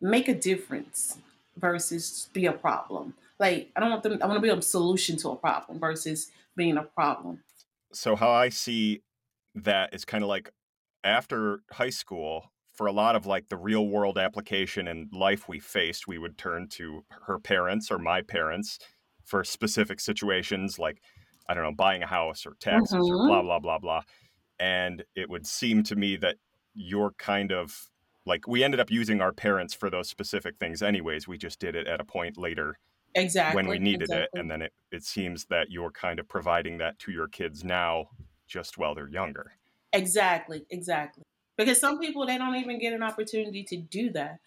make 0.00 0.28
a 0.28 0.34
difference 0.34 1.18
versus 1.56 2.28
be 2.32 2.46
a 2.46 2.52
problem. 2.52 3.14
Like 3.40 3.70
I 3.74 3.80
don't 3.80 3.90
want 3.90 4.04
them 4.04 4.18
I 4.22 4.26
want 4.26 4.36
to 4.36 4.40
be 4.40 4.48
a 4.48 4.62
solution 4.62 5.16
to 5.18 5.30
a 5.30 5.36
problem 5.36 5.80
versus 5.80 6.30
being 6.56 6.76
a 6.76 6.82
problem. 6.82 7.42
So 7.92 8.14
how 8.14 8.30
I 8.30 8.48
see 8.50 9.02
that 9.56 9.92
is 9.92 10.04
kind 10.04 10.22
of 10.22 10.28
like 10.28 10.52
after 11.02 11.60
high 11.72 11.90
school 11.90 12.52
for 12.72 12.86
a 12.86 12.92
lot 12.92 13.16
of 13.16 13.26
like 13.26 13.48
the 13.48 13.56
real 13.56 13.86
world 13.88 14.16
application 14.16 14.86
and 14.86 15.12
life 15.12 15.48
we 15.48 15.58
faced, 15.58 16.06
we 16.06 16.18
would 16.18 16.38
turn 16.38 16.68
to 16.68 17.04
her 17.26 17.38
parents 17.38 17.90
or 17.90 17.98
my 17.98 18.22
parents 18.22 18.78
for 19.24 19.42
specific 19.42 19.98
situations 19.98 20.78
like 20.78 21.00
I 21.48 21.54
don't 21.54 21.64
know, 21.64 21.74
buying 21.74 22.02
a 22.02 22.06
house 22.06 22.46
or 22.46 22.54
taxes 22.60 22.96
mm-hmm. 22.96 23.14
or 23.14 23.28
blah 23.28 23.42
blah 23.42 23.58
blah 23.58 23.78
blah. 23.78 24.02
And 24.58 25.04
it 25.16 25.28
would 25.28 25.46
seem 25.46 25.82
to 25.84 25.96
me 25.96 26.16
that 26.16 26.36
you're 26.74 27.12
kind 27.18 27.52
of 27.52 27.90
like 28.26 28.46
we 28.46 28.64
ended 28.64 28.80
up 28.80 28.90
using 28.90 29.20
our 29.20 29.32
parents 29.32 29.74
for 29.74 29.90
those 29.90 30.08
specific 30.08 30.58
things 30.58 30.82
anyways. 30.82 31.28
We 31.28 31.38
just 31.38 31.58
did 31.58 31.74
it 31.74 31.86
at 31.86 32.00
a 32.00 32.04
point 32.04 32.36
later 32.38 32.78
exactly 33.14 33.56
when 33.56 33.68
we 33.68 33.78
needed 33.78 34.02
exactly. 34.02 34.22
it 34.22 34.40
and 34.40 34.50
then 34.50 34.62
it, 34.62 34.72
it 34.90 35.04
seems 35.04 35.46
that 35.46 35.70
you're 35.70 35.90
kind 35.90 36.18
of 36.18 36.28
providing 36.28 36.78
that 36.78 36.98
to 36.98 37.12
your 37.12 37.28
kids 37.28 37.64
now 37.64 38.08
just 38.46 38.76
while 38.76 38.94
they're 38.94 39.08
younger 39.08 39.52
exactly 39.92 40.66
exactly 40.70 41.22
because 41.56 41.80
some 41.80 41.98
people 41.98 42.26
they 42.26 42.36
don't 42.36 42.56
even 42.56 42.78
get 42.78 42.92
an 42.92 43.02
opportunity 43.02 43.62
to 43.62 43.76
do 43.76 44.10
that 44.10 44.38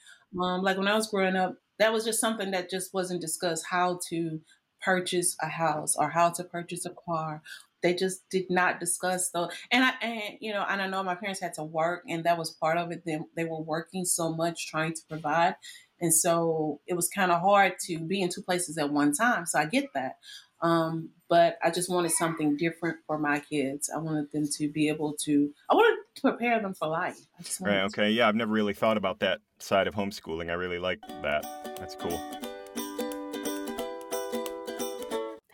um, 0.41 0.61
like 0.61 0.77
when 0.77 0.87
i 0.87 0.95
was 0.95 1.07
growing 1.07 1.35
up 1.35 1.55
that 1.79 1.93
was 1.93 2.03
just 2.03 2.19
something 2.19 2.51
that 2.51 2.69
just 2.69 2.93
wasn't 2.93 3.21
discussed 3.21 3.65
how 3.69 3.99
to 4.09 4.39
purchase 4.87 5.35
a 5.41 5.47
house 5.47 5.95
or 5.95 6.09
how 6.09 6.29
to 6.29 6.43
purchase 6.43 6.85
a 6.85 6.93
car 7.05 7.41
they 7.83 7.93
just 7.93 8.27
did 8.29 8.49
not 8.49 8.79
discuss 8.79 9.29
though 9.31 9.49
and 9.71 9.83
i 9.83 9.91
and 10.01 10.37
you 10.39 10.51
know 10.51 10.65
and 10.69 10.81
i 10.81 10.87
know 10.87 11.03
my 11.03 11.15
parents 11.15 11.41
had 11.41 11.53
to 11.53 11.63
work 11.63 12.03
and 12.07 12.23
that 12.23 12.37
was 12.37 12.51
part 12.51 12.77
of 12.77 12.91
it 12.91 13.03
they, 13.05 13.19
they 13.35 13.45
were 13.45 13.61
working 13.61 14.05
so 14.05 14.33
much 14.33 14.67
trying 14.67 14.93
to 14.93 15.01
provide 15.09 15.55
and 15.99 16.13
so 16.13 16.79
it 16.87 16.93
was 16.93 17.09
kind 17.09 17.31
of 17.31 17.41
hard 17.41 17.73
to 17.85 17.99
be 17.99 18.21
in 18.21 18.29
two 18.29 18.41
places 18.41 18.77
at 18.77 18.91
one 18.91 19.13
time. 19.13 19.45
So 19.45 19.59
I 19.59 19.65
get 19.65 19.93
that. 19.93 20.17
Um, 20.61 21.09
but 21.29 21.57
I 21.63 21.69
just 21.69 21.89
wanted 21.89 22.11
something 22.11 22.57
different 22.57 22.97
for 23.05 23.17
my 23.19 23.39
kids. 23.39 23.91
I 23.93 23.99
wanted 23.99 24.31
them 24.31 24.47
to 24.57 24.69
be 24.69 24.89
able 24.89 25.15
to, 25.25 25.51
I 25.69 25.75
wanted 25.75 25.97
to 26.15 26.21
prepare 26.21 26.59
them 26.61 26.73
for 26.73 26.87
life. 26.87 27.19
right. 27.61 27.81
Okay. 27.83 28.07
To. 28.07 28.11
Yeah. 28.11 28.27
I've 28.27 28.35
never 28.35 28.51
really 28.51 28.73
thought 28.73 28.97
about 28.97 29.19
that 29.19 29.39
side 29.59 29.87
of 29.87 29.95
homeschooling. 29.95 30.49
I 30.49 30.53
really 30.53 30.79
like 30.79 30.99
that. 31.21 31.43
That's 31.77 31.95
cool. 31.95 32.19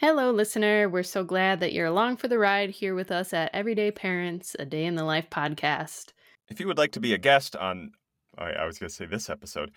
Hello, 0.06 0.32
listener. 0.32 0.90
We're 0.90 1.02
so 1.02 1.24
glad 1.24 1.62
that 1.62 1.72
you're 1.72 1.86
along 1.86 2.18
for 2.18 2.28
the 2.28 2.38
ride 2.38 2.72
here 2.72 2.94
with 2.94 3.10
us 3.10 3.32
at 3.32 3.50
Everyday 3.56 3.90
Parents, 3.90 4.54
a 4.60 4.66
Day 4.66 4.84
in 4.84 4.96
the 4.96 5.06
Life 5.06 5.30
podcast. 5.30 6.12
If 6.50 6.60
you 6.60 6.68
would 6.68 6.78
like 6.78 6.92
to 6.92 7.00
be 7.00 7.14
a 7.14 7.18
guest 7.18 7.56
on, 7.56 7.94
I 8.38 8.66
was 8.66 8.78
going 8.78 8.90
to 8.90 8.94
say 8.94 9.06
this 9.06 9.30
episode, 9.30 9.72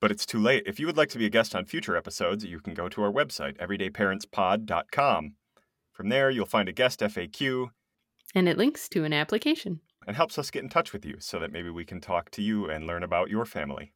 but 0.00 0.12
it's 0.12 0.24
too 0.24 0.38
late. 0.38 0.62
If 0.66 0.78
you 0.78 0.86
would 0.86 0.96
like 0.96 1.08
to 1.08 1.18
be 1.18 1.26
a 1.26 1.30
guest 1.30 1.56
on 1.56 1.64
future 1.64 1.96
episodes, 1.96 2.44
you 2.44 2.60
can 2.60 2.74
go 2.74 2.88
to 2.88 3.02
our 3.02 3.10
website, 3.10 3.58
everydayparentspod.com. 3.58 5.34
From 5.90 6.08
there, 6.10 6.30
you'll 6.30 6.46
find 6.46 6.68
a 6.68 6.72
guest 6.72 7.00
FAQ. 7.00 7.70
And 8.36 8.48
it 8.48 8.58
links 8.58 8.88
to 8.90 9.02
an 9.02 9.12
application. 9.12 9.80
And 10.06 10.14
helps 10.14 10.38
us 10.38 10.52
get 10.52 10.62
in 10.62 10.68
touch 10.68 10.92
with 10.92 11.04
you 11.04 11.16
so 11.18 11.40
that 11.40 11.50
maybe 11.50 11.70
we 11.70 11.84
can 11.84 12.00
talk 12.00 12.30
to 12.30 12.40
you 12.40 12.70
and 12.70 12.86
learn 12.86 13.02
about 13.02 13.30
your 13.30 13.44
family. 13.44 13.94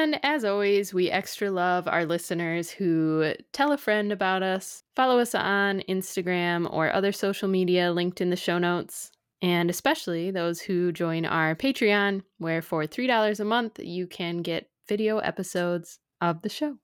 And 0.00 0.20
as 0.22 0.44
always, 0.44 0.94
we 0.94 1.10
extra 1.10 1.50
love 1.50 1.88
our 1.88 2.04
listeners 2.04 2.70
who 2.70 3.34
tell 3.52 3.72
a 3.72 3.76
friend 3.76 4.12
about 4.12 4.44
us, 4.44 4.84
follow 4.94 5.18
us 5.18 5.34
on 5.34 5.82
Instagram 5.88 6.72
or 6.72 6.92
other 6.92 7.10
social 7.10 7.48
media 7.48 7.90
linked 7.90 8.20
in 8.20 8.30
the 8.30 8.36
show 8.36 8.58
notes, 8.58 9.10
and 9.42 9.68
especially 9.68 10.30
those 10.30 10.60
who 10.60 10.92
join 10.92 11.24
our 11.24 11.56
Patreon, 11.56 12.22
where 12.38 12.62
for 12.62 12.84
$3 12.84 13.40
a 13.40 13.44
month 13.44 13.80
you 13.80 14.06
can 14.06 14.42
get 14.42 14.70
video 14.88 15.18
episodes 15.18 15.98
of 16.20 16.42
the 16.42 16.48
show. 16.48 16.76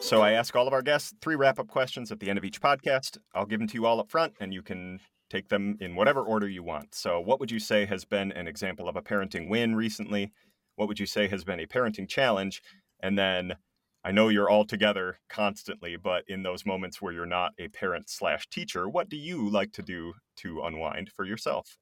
So 0.00 0.22
I 0.22 0.32
ask 0.32 0.56
all 0.56 0.66
of 0.66 0.72
our 0.72 0.82
guests 0.82 1.12
three 1.20 1.36
wrap 1.36 1.58
up 1.58 1.68
questions 1.68 2.10
at 2.10 2.18
the 2.18 2.30
end 2.30 2.38
of 2.38 2.46
each 2.46 2.62
podcast. 2.62 3.18
I'll 3.34 3.44
give 3.44 3.58
them 3.58 3.68
to 3.68 3.74
you 3.74 3.84
all 3.84 4.00
up 4.00 4.10
front, 4.10 4.32
and 4.40 4.54
you 4.54 4.62
can 4.62 5.00
take 5.32 5.48
them 5.48 5.76
in 5.80 5.94
whatever 5.94 6.22
order 6.22 6.48
you 6.48 6.62
want. 6.62 6.94
So, 6.94 7.20
what 7.20 7.40
would 7.40 7.50
you 7.50 7.58
say 7.58 7.86
has 7.86 8.04
been 8.04 8.32
an 8.32 8.46
example 8.46 8.88
of 8.88 8.96
a 8.96 9.02
parenting 9.02 9.48
win 9.48 9.74
recently? 9.74 10.32
What 10.76 10.88
would 10.88 11.00
you 11.00 11.06
say 11.06 11.28
has 11.28 11.44
been 11.44 11.60
a 11.60 11.66
parenting 11.66 12.08
challenge? 12.08 12.62
And 13.02 13.18
then 13.18 13.54
I 14.04 14.12
know 14.12 14.28
you're 14.28 14.50
all 14.50 14.64
together 14.64 15.18
constantly, 15.28 15.96
but 15.96 16.24
in 16.28 16.42
those 16.42 16.66
moments 16.66 17.00
where 17.00 17.12
you're 17.12 17.26
not 17.26 17.52
a 17.58 17.68
parent 17.68 18.08
slash 18.08 18.48
teacher, 18.48 18.88
what 18.88 19.08
do 19.08 19.16
you 19.16 19.48
like 19.48 19.72
to 19.72 19.82
do 19.82 20.14
to 20.36 20.62
unwind 20.62 21.10
for 21.14 21.24
yourself? 21.24 21.76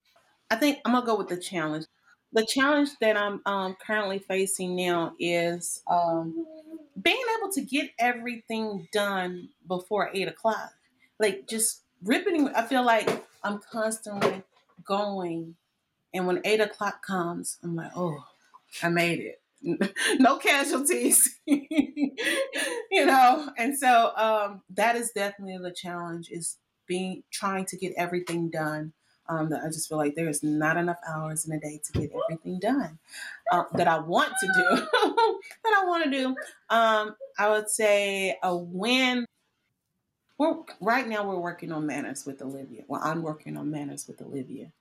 I 0.50 0.56
think 0.56 0.78
I'm 0.84 0.92
gonna 0.92 1.06
go 1.06 1.16
with 1.16 1.28
the 1.28 1.36
challenge 1.36 1.86
the 2.32 2.46
challenge 2.46 2.90
that 3.00 3.16
I'm 3.16 3.40
um, 3.44 3.76
currently 3.84 4.18
facing 4.18 4.76
now 4.76 5.14
is 5.18 5.82
um, 5.90 6.46
being 7.00 7.22
able 7.38 7.52
to 7.52 7.60
get 7.62 7.90
everything 7.98 8.88
done 8.92 9.48
before 9.66 10.10
eight 10.14 10.28
o'clock. 10.28 10.72
Like 11.18 11.48
just 11.48 11.82
ripping. 12.04 12.48
I 12.50 12.64
feel 12.66 12.84
like 12.84 13.08
I'm 13.42 13.60
constantly 13.70 14.42
going, 14.84 15.56
and 16.12 16.26
when 16.26 16.40
eight 16.44 16.60
o'clock 16.60 17.04
comes, 17.04 17.58
I'm 17.62 17.76
like, 17.76 17.92
oh, 17.96 18.24
I 18.82 18.88
made 18.88 19.20
it. 19.20 19.42
no 20.18 20.38
casualties, 20.38 21.38
you 21.46 23.06
know. 23.06 23.50
And 23.58 23.78
so 23.78 24.12
um, 24.16 24.62
that 24.70 24.96
is 24.96 25.10
definitely 25.14 25.58
the 25.58 25.72
challenge: 25.72 26.28
is 26.30 26.56
being 26.86 27.22
trying 27.30 27.66
to 27.66 27.76
get 27.76 27.92
everything 27.96 28.50
done 28.50 28.92
um, 29.30 29.48
that 29.50 29.62
I 29.62 29.68
just 29.68 29.88
feel 29.88 29.98
like 29.98 30.16
there 30.16 30.28
is 30.28 30.42
not 30.42 30.76
enough 30.76 30.98
hours 31.08 31.46
in 31.46 31.54
a 31.54 31.60
day 31.60 31.80
to 31.84 32.00
get 32.00 32.10
everything 32.28 32.58
done 32.58 32.98
uh, 33.52 33.64
that 33.74 33.86
I 33.86 34.00
want 34.00 34.32
to 34.40 34.46
do. 34.46 34.76
that 35.64 35.78
I 35.78 35.84
want 35.86 36.04
to 36.04 36.10
do. 36.10 36.26
Um, 36.68 37.14
I 37.38 37.48
would 37.48 37.70
say 37.70 38.36
a 38.42 38.56
win. 38.56 39.24
We're 40.40 40.56
right 40.80 41.06
now 41.06 41.28
we're 41.28 41.38
working 41.38 41.70
on 41.70 41.84
manners 41.84 42.24
with 42.24 42.40
Olivia. 42.40 42.84
Well, 42.88 43.02
I'm 43.04 43.20
working 43.20 43.58
on 43.58 43.70
manners 43.70 44.08
with 44.08 44.22
Olivia, 44.22 44.72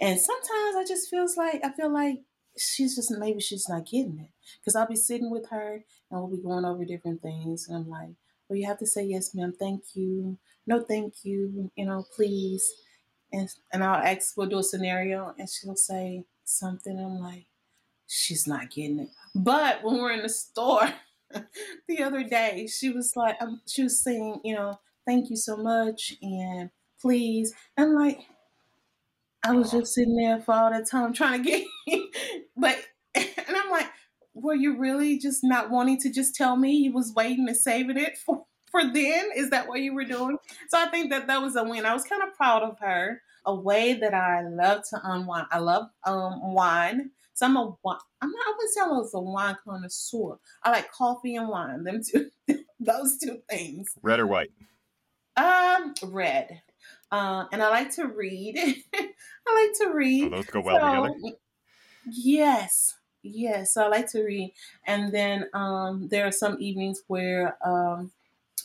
and 0.00 0.18
sometimes 0.18 0.76
I 0.76 0.84
just 0.88 1.10
feels 1.10 1.36
like 1.36 1.60
I 1.62 1.70
feel 1.72 1.92
like 1.92 2.20
she's 2.56 2.96
just 2.96 3.10
maybe 3.10 3.40
she's 3.40 3.68
not 3.68 3.84
getting 3.84 4.18
it 4.20 4.30
because 4.58 4.74
I'll 4.74 4.88
be 4.88 4.96
sitting 4.96 5.30
with 5.30 5.50
her 5.50 5.84
and 6.10 6.20
we'll 6.20 6.34
be 6.34 6.42
going 6.42 6.64
over 6.64 6.86
different 6.86 7.20
things, 7.20 7.68
and 7.68 7.76
I'm 7.76 7.90
like, 7.90 8.14
well, 8.48 8.58
you 8.58 8.66
have 8.66 8.78
to 8.78 8.86
say 8.86 9.04
yes, 9.04 9.34
ma'am, 9.34 9.52
thank 9.58 9.82
you, 9.92 10.38
no, 10.66 10.80
thank 10.80 11.24
you, 11.24 11.70
you 11.76 11.84
know, 11.84 12.06
please 12.16 12.72
and 13.34 13.50
and 13.74 13.84
I'll 13.84 14.02
ask, 14.02 14.34
we'll 14.34 14.48
do 14.48 14.60
a 14.60 14.62
scenario, 14.62 15.34
and 15.38 15.46
she'll 15.46 15.76
say 15.76 16.24
something. 16.44 16.98
I'm 16.98 17.18
like, 17.18 17.44
she's 18.06 18.46
not 18.46 18.70
getting 18.70 19.00
it. 19.00 19.10
But 19.34 19.84
when 19.84 19.98
we're 19.98 20.12
in 20.12 20.22
the 20.22 20.30
store 20.30 20.88
the 21.86 22.02
other 22.02 22.24
day, 22.24 22.66
she 22.66 22.88
was 22.88 23.14
like, 23.14 23.36
um, 23.42 23.60
she 23.66 23.82
was 23.82 24.00
saying, 24.00 24.40
you 24.42 24.54
know, 24.54 24.78
thank 25.06 25.30
you 25.30 25.36
so 25.36 25.56
much, 25.56 26.14
and 26.20 26.70
please. 27.00 27.54
And 27.76 27.94
like, 27.94 28.20
I 29.44 29.52
was 29.52 29.70
just 29.70 29.94
sitting 29.94 30.16
there 30.16 30.40
for 30.40 30.54
all 30.54 30.70
that 30.70 30.88
time 30.90 31.12
trying 31.12 31.42
to 31.42 31.50
get, 31.50 31.66
but, 32.56 32.76
and 33.14 33.56
I'm 33.56 33.70
like, 33.70 33.88
were 34.34 34.54
you 34.54 34.76
really 34.76 35.18
just 35.18 35.42
not 35.42 35.70
wanting 35.70 35.98
to 36.00 36.10
just 36.10 36.34
tell 36.34 36.56
me 36.56 36.72
you 36.72 36.92
was 36.92 37.12
waiting 37.14 37.48
and 37.48 37.56
saving 37.56 37.96
it 37.96 38.18
for 38.18 38.44
for 38.70 38.84
then? 38.84 39.30
Is 39.34 39.50
that 39.50 39.68
what 39.68 39.80
you 39.80 39.94
were 39.94 40.04
doing? 40.04 40.36
So 40.68 40.78
I 40.78 40.86
think 40.86 41.10
that 41.10 41.26
that 41.28 41.40
was 41.40 41.56
a 41.56 41.64
win. 41.64 41.86
I 41.86 41.94
was 41.94 42.04
kind 42.04 42.22
of 42.22 42.34
proud 42.34 42.62
of 42.62 42.78
her. 42.80 43.22
A 43.48 43.54
way 43.54 43.94
that 43.94 44.12
I 44.12 44.42
love 44.42 44.82
to 44.90 45.00
unwind. 45.04 45.46
I 45.52 45.58
love 45.60 45.86
um, 46.04 46.52
wine. 46.52 47.10
So 47.32 47.46
I'm 47.46 47.56
a. 47.56 47.60
I'm 47.62 48.30
not. 48.30 48.46
I 48.46 48.54
wouldn't 48.56 48.74
say 48.74 48.80
I 48.80 48.88
was 48.88 49.14
a 49.14 49.20
wine 49.20 49.56
connoisseur. 49.64 50.38
I 50.64 50.70
like 50.70 50.90
coffee 50.90 51.36
and 51.36 51.48
wine. 51.48 51.84
Them 51.84 52.00
two. 52.02 52.28
those 52.80 53.18
two 53.18 53.38
things. 53.48 53.94
Red 54.02 54.18
or 54.18 54.26
white? 54.26 54.50
Um, 55.36 55.94
red. 56.04 56.62
Uh, 57.10 57.44
and 57.52 57.62
I 57.62 57.68
like 57.70 57.94
to 57.96 58.06
read. 58.06 58.58
I 58.94 59.66
like 59.66 59.78
to 59.80 59.94
read. 59.94 60.32
Oh, 60.32 60.36
those 60.36 60.46
go 60.46 60.60
well 60.60 60.80
so, 60.80 61.14
together. 61.14 61.36
Yes, 62.10 62.96
yes. 63.22 63.74
So 63.74 63.84
I 63.84 63.88
like 63.88 64.10
to 64.12 64.22
read, 64.22 64.52
and 64.86 65.12
then 65.12 65.48
um, 65.54 66.08
there 66.08 66.26
are 66.26 66.32
some 66.32 66.56
evenings 66.60 67.02
where 67.06 67.56
um, 67.64 68.10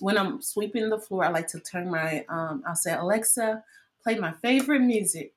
when 0.01 0.17
I'm 0.17 0.41
sweeping 0.41 0.89
the 0.89 0.99
floor, 0.99 1.23
I 1.23 1.29
like 1.29 1.47
to 1.49 1.59
turn 1.59 1.89
my, 1.89 2.25
um, 2.27 2.63
I'll 2.65 2.75
say, 2.75 2.93
Alexa, 2.93 3.63
play 4.03 4.17
my 4.17 4.33
favorite 4.33 4.81
music. 4.81 5.33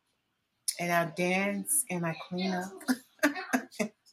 And 0.80 0.92
I'll 0.92 1.12
dance 1.14 1.84
and 1.90 2.04
I 2.04 2.16
clean 2.28 2.52
up. 2.52 2.72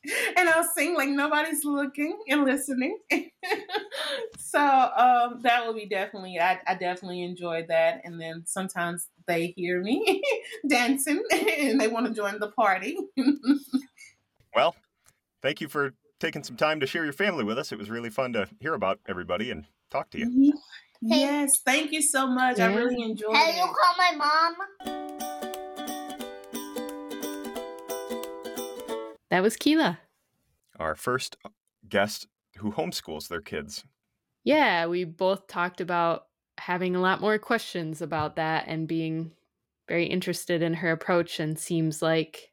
and 0.37 0.49
I'll 0.49 0.63
sing 0.75 0.95
like 0.95 1.09
nobody's 1.09 1.63
looking 1.63 2.17
and 2.27 2.43
listening. 2.43 2.99
so 4.37 4.59
um, 4.59 5.41
that 5.43 5.65
will 5.65 5.73
be 5.73 5.85
definitely, 5.85 6.39
I, 6.39 6.59
I 6.67 6.75
definitely 6.75 7.23
enjoy 7.23 7.65
that. 7.67 8.01
And 8.03 8.19
then 8.19 8.43
sometimes 8.45 9.07
they 9.27 9.53
hear 9.57 9.81
me 9.81 10.21
dancing 10.69 11.23
and 11.31 11.79
they 11.79 11.87
want 11.87 12.07
to 12.07 12.13
join 12.13 12.39
the 12.39 12.51
party. 12.51 12.97
well, 14.55 14.75
thank 15.41 15.61
you 15.61 15.67
for 15.67 15.93
taking 16.19 16.43
some 16.43 16.55
time 16.55 16.79
to 16.79 16.87
share 16.87 17.03
your 17.03 17.13
family 17.13 17.43
with 17.43 17.57
us. 17.57 17.71
It 17.71 17.77
was 17.77 17.89
really 17.89 18.09
fun 18.09 18.33
to 18.33 18.47
hear 18.59 18.73
about 18.73 18.99
everybody 19.07 19.51
and 19.51 19.65
talk 19.89 20.09
to 20.11 20.19
you. 20.19 20.53
Yes, 21.01 21.59
thank 21.65 21.91
you 21.91 22.01
so 22.01 22.27
much. 22.27 22.59
Yeah. 22.59 22.69
I 22.69 22.75
really 22.75 23.01
enjoyed 23.01 23.33
Can 23.33 23.49
it. 23.49 23.55
you 23.55 23.63
call 23.63 23.95
my 23.97 24.15
mom? 24.15 25.07
That 29.31 29.41
was 29.41 29.55
Kila. 29.55 29.97
Our 30.77 30.93
first 30.93 31.37
guest 31.87 32.27
who 32.57 32.71
homeschools 32.73 33.29
their 33.29 33.41
kids. 33.41 33.85
Yeah, 34.43 34.87
we 34.87 35.05
both 35.05 35.47
talked 35.47 35.79
about 35.79 36.27
having 36.57 36.95
a 36.95 37.01
lot 37.01 37.21
more 37.21 37.39
questions 37.39 38.01
about 38.01 38.35
that 38.35 38.65
and 38.67 38.87
being 38.87 39.31
very 39.87 40.05
interested 40.05 40.61
in 40.61 40.73
her 40.75 40.91
approach 40.91 41.39
and 41.39 41.57
seems 41.57 42.01
like 42.01 42.51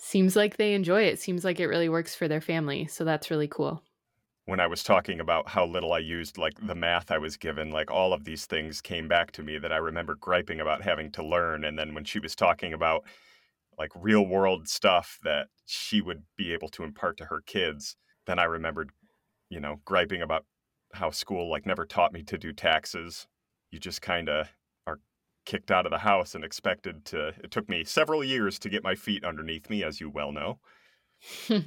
seems 0.00 0.34
like 0.34 0.56
they 0.56 0.74
enjoy 0.74 1.02
it. 1.02 1.20
Seems 1.20 1.44
like 1.44 1.60
it 1.60 1.66
really 1.66 1.90
works 1.90 2.14
for 2.14 2.26
their 2.26 2.40
family. 2.40 2.86
So 2.86 3.04
that's 3.04 3.30
really 3.30 3.48
cool. 3.48 3.82
When 4.46 4.60
I 4.60 4.66
was 4.66 4.82
talking 4.82 5.20
about 5.20 5.48
how 5.48 5.66
little 5.66 5.92
I 5.92 5.98
used 5.98 6.38
like 6.38 6.54
the 6.66 6.74
math 6.74 7.10
I 7.10 7.18
was 7.18 7.36
given, 7.36 7.70
like 7.70 7.90
all 7.90 8.14
of 8.14 8.24
these 8.24 8.46
things 8.46 8.80
came 8.80 9.08
back 9.08 9.30
to 9.32 9.42
me 9.42 9.58
that 9.58 9.72
I 9.72 9.76
remember 9.76 10.14
griping 10.14 10.60
about 10.60 10.82
having 10.82 11.12
to 11.12 11.22
learn. 11.22 11.64
And 11.64 11.78
then 11.78 11.94
when 11.94 12.04
she 12.04 12.18
was 12.18 12.34
talking 12.34 12.72
about 12.72 13.04
like 13.78 13.90
real 13.94 14.26
world 14.26 14.68
stuff 14.68 15.18
that 15.24 15.48
she 15.66 16.00
would 16.00 16.22
be 16.36 16.52
able 16.52 16.68
to 16.70 16.82
impart 16.82 17.16
to 17.18 17.26
her 17.26 17.40
kids, 17.44 17.96
then 18.26 18.38
I 18.38 18.44
remembered, 18.44 18.90
you 19.50 19.60
know, 19.60 19.80
griping 19.84 20.22
about 20.22 20.44
how 20.92 21.10
school 21.10 21.50
like 21.50 21.66
never 21.66 21.84
taught 21.84 22.12
me 22.12 22.22
to 22.24 22.38
do 22.38 22.52
taxes. 22.52 23.26
You 23.70 23.78
just 23.78 24.02
kind 24.02 24.28
of 24.28 24.48
are 24.86 25.00
kicked 25.44 25.70
out 25.70 25.86
of 25.86 25.90
the 25.90 25.98
house 25.98 26.34
and 26.34 26.44
expected 26.44 27.04
to. 27.06 27.28
It 27.42 27.50
took 27.50 27.68
me 27.68 27.84
several 27.84 28.22
years 28.22 28.58
to 28.60 28.68
get 28.68 28.84
my 28.84 28.94
feet 28.94 29.24
underneath 29.24 29.68
me, 29.68 29.82
as 29.82 30.00
you 30.00 30.08
well 30.10 30.32
know. 30.32 30.58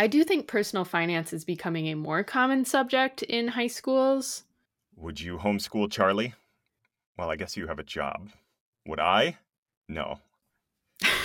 I 0.00 0.06
do 0.06 0.24
think 0.24 0.46
personal 0.46 0.84
finance 0.86 1.32
is 1.32 1.44
becoming 1.44 1.86
a 1.88 1.94
more 1.94 2.24
common 2.24 2.64
subject 2.64 3.22
in 3.22 3.48
high 3.48 3.66
schools. 3.66 4.44
Would 4.96 5.20
you 5.20 5.38
homeschool 5.38 5.90
Charlie? 5.90 6.34
Well, 7.18 7.30
I 7.30 7.36
guess 7.36 7.56
you 7.56 7.66
have 7.66 7.78
a 7.78 7.84
job. 7.84 8.30
Would 8.86 9.00
I? 9.00 9.38
No. 9.88 10.20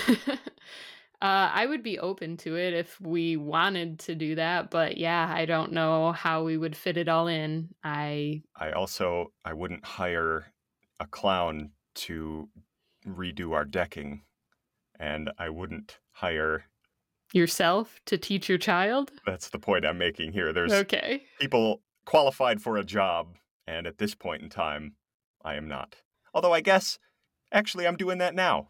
uh, 0.27 0.37
I 1.21 1.65
would 1.65 1.83
be 1.83 1.99
open 1.99 2.37
to 2.37 2.55
it 2.57 2.73
if 2.73 2.99
we 2.99 3.37
wanted 3.37 3.99
to 3.99 4.15
do 4.15 4.35
that, 4.35 4.69
but 4.69 4.97
yeah, 4.97 5.31
I 5.33 5.45
don't 5.45 5.71
know 5.71 6.11
how 6.11 6.43
we 6.43 6.57
would 6.57 6.75
fit 6.75 6.97
it 6.97 7.07
all 7.07 7.27
in. 7.27 7.69
I 7.83 8.43
I 8.55 8.71
also 8.71 9.31
I 9.43 9.53
wouldn't 9.53 9.85
hire 9.85 10.53
a 10.99 11.07
clown 11.07 11.71
to 11.95 12.49
redo 13.07 13.53
our 13.53 13.65
decking, 13.65 14.21
and 14.99 15.31
I 15.37 15.49
wouldn't 15.49 15.99
hire 16.11 16.65
yourself 17.33 17.99
to 18.05 18.17
teach 18.17 18.47
your 18.47 18.57
child. 18.57 19.11
That's 19.25 19.49
the 19.49 19.59
point 19.59 19.85
I'm 19.85 19.97
making 19.97 20.31
here. 20.31 20.53
There's 20.53 20.73
okay 20.73 21.23
people 21.39 21.81
qualified 22.05 22.61
for 22.61 22.77
a 22.77 22.83
job, 22.83 23.35
and 23.67 23.87
at 23.87 23.97
this 23.97 24.15
point 24.15 24.41
in 24.41 24.49
time, 24.49 24.95
I 25.43 25.55
am 25.55 25.67
not. 25.67 25.95
Although 26.33 26.53
I 26.53 26.61
guess 26.61 26.99
actually 27.51 27.87
I'm 27.87 27.97
doing 27.97 28.17
that 28.19 28.35
now. 28.35 28.69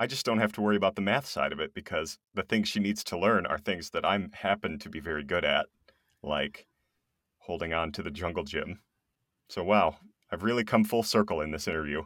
I 0.00 0.06
just 0.06 0.24
don't 0.24 0.38
have 0.38 0.52
to 0.54 0.62
worry 0.62 0.76
about 0.76 0.96
the 0.96 1.02
math 1.02 1.26
side 1.26 1.52
of 1.52 1.60
it 1.60 1.74
because 1.74 2.18
the 2.32 2.42
things 2.42 2.68
she 2.68 2.80
needs 2.80 3.04
to 3.04 3.18
learn 3.18 3.44
are 3.44 3.58
things 3.58 3.90
that 3.90 4.02
I'm 4.02 4.32
happen 4.32 4.78
to 4.78 4.88
be 4.88 4.98
very 4.98 5.22
good 5.22 5.44
at, 5.44 5.66
like 6.22 6.66
holding 7.40 7.74
on 7.74 7.92
to 7.92 8.02
the 8.02 8.10
jungle 8.10 8.44
gym. 8.44 8.80
So 9.50 9.62
wow, 9.62 9.98
I've 10.32 10.42
really 10.42 10.64
come 10.64 10.84
full 10.84 11.02
circle 11.02 11.42
in 11.42 11.50
this 11.50 11.68
interview. 11.68 12.04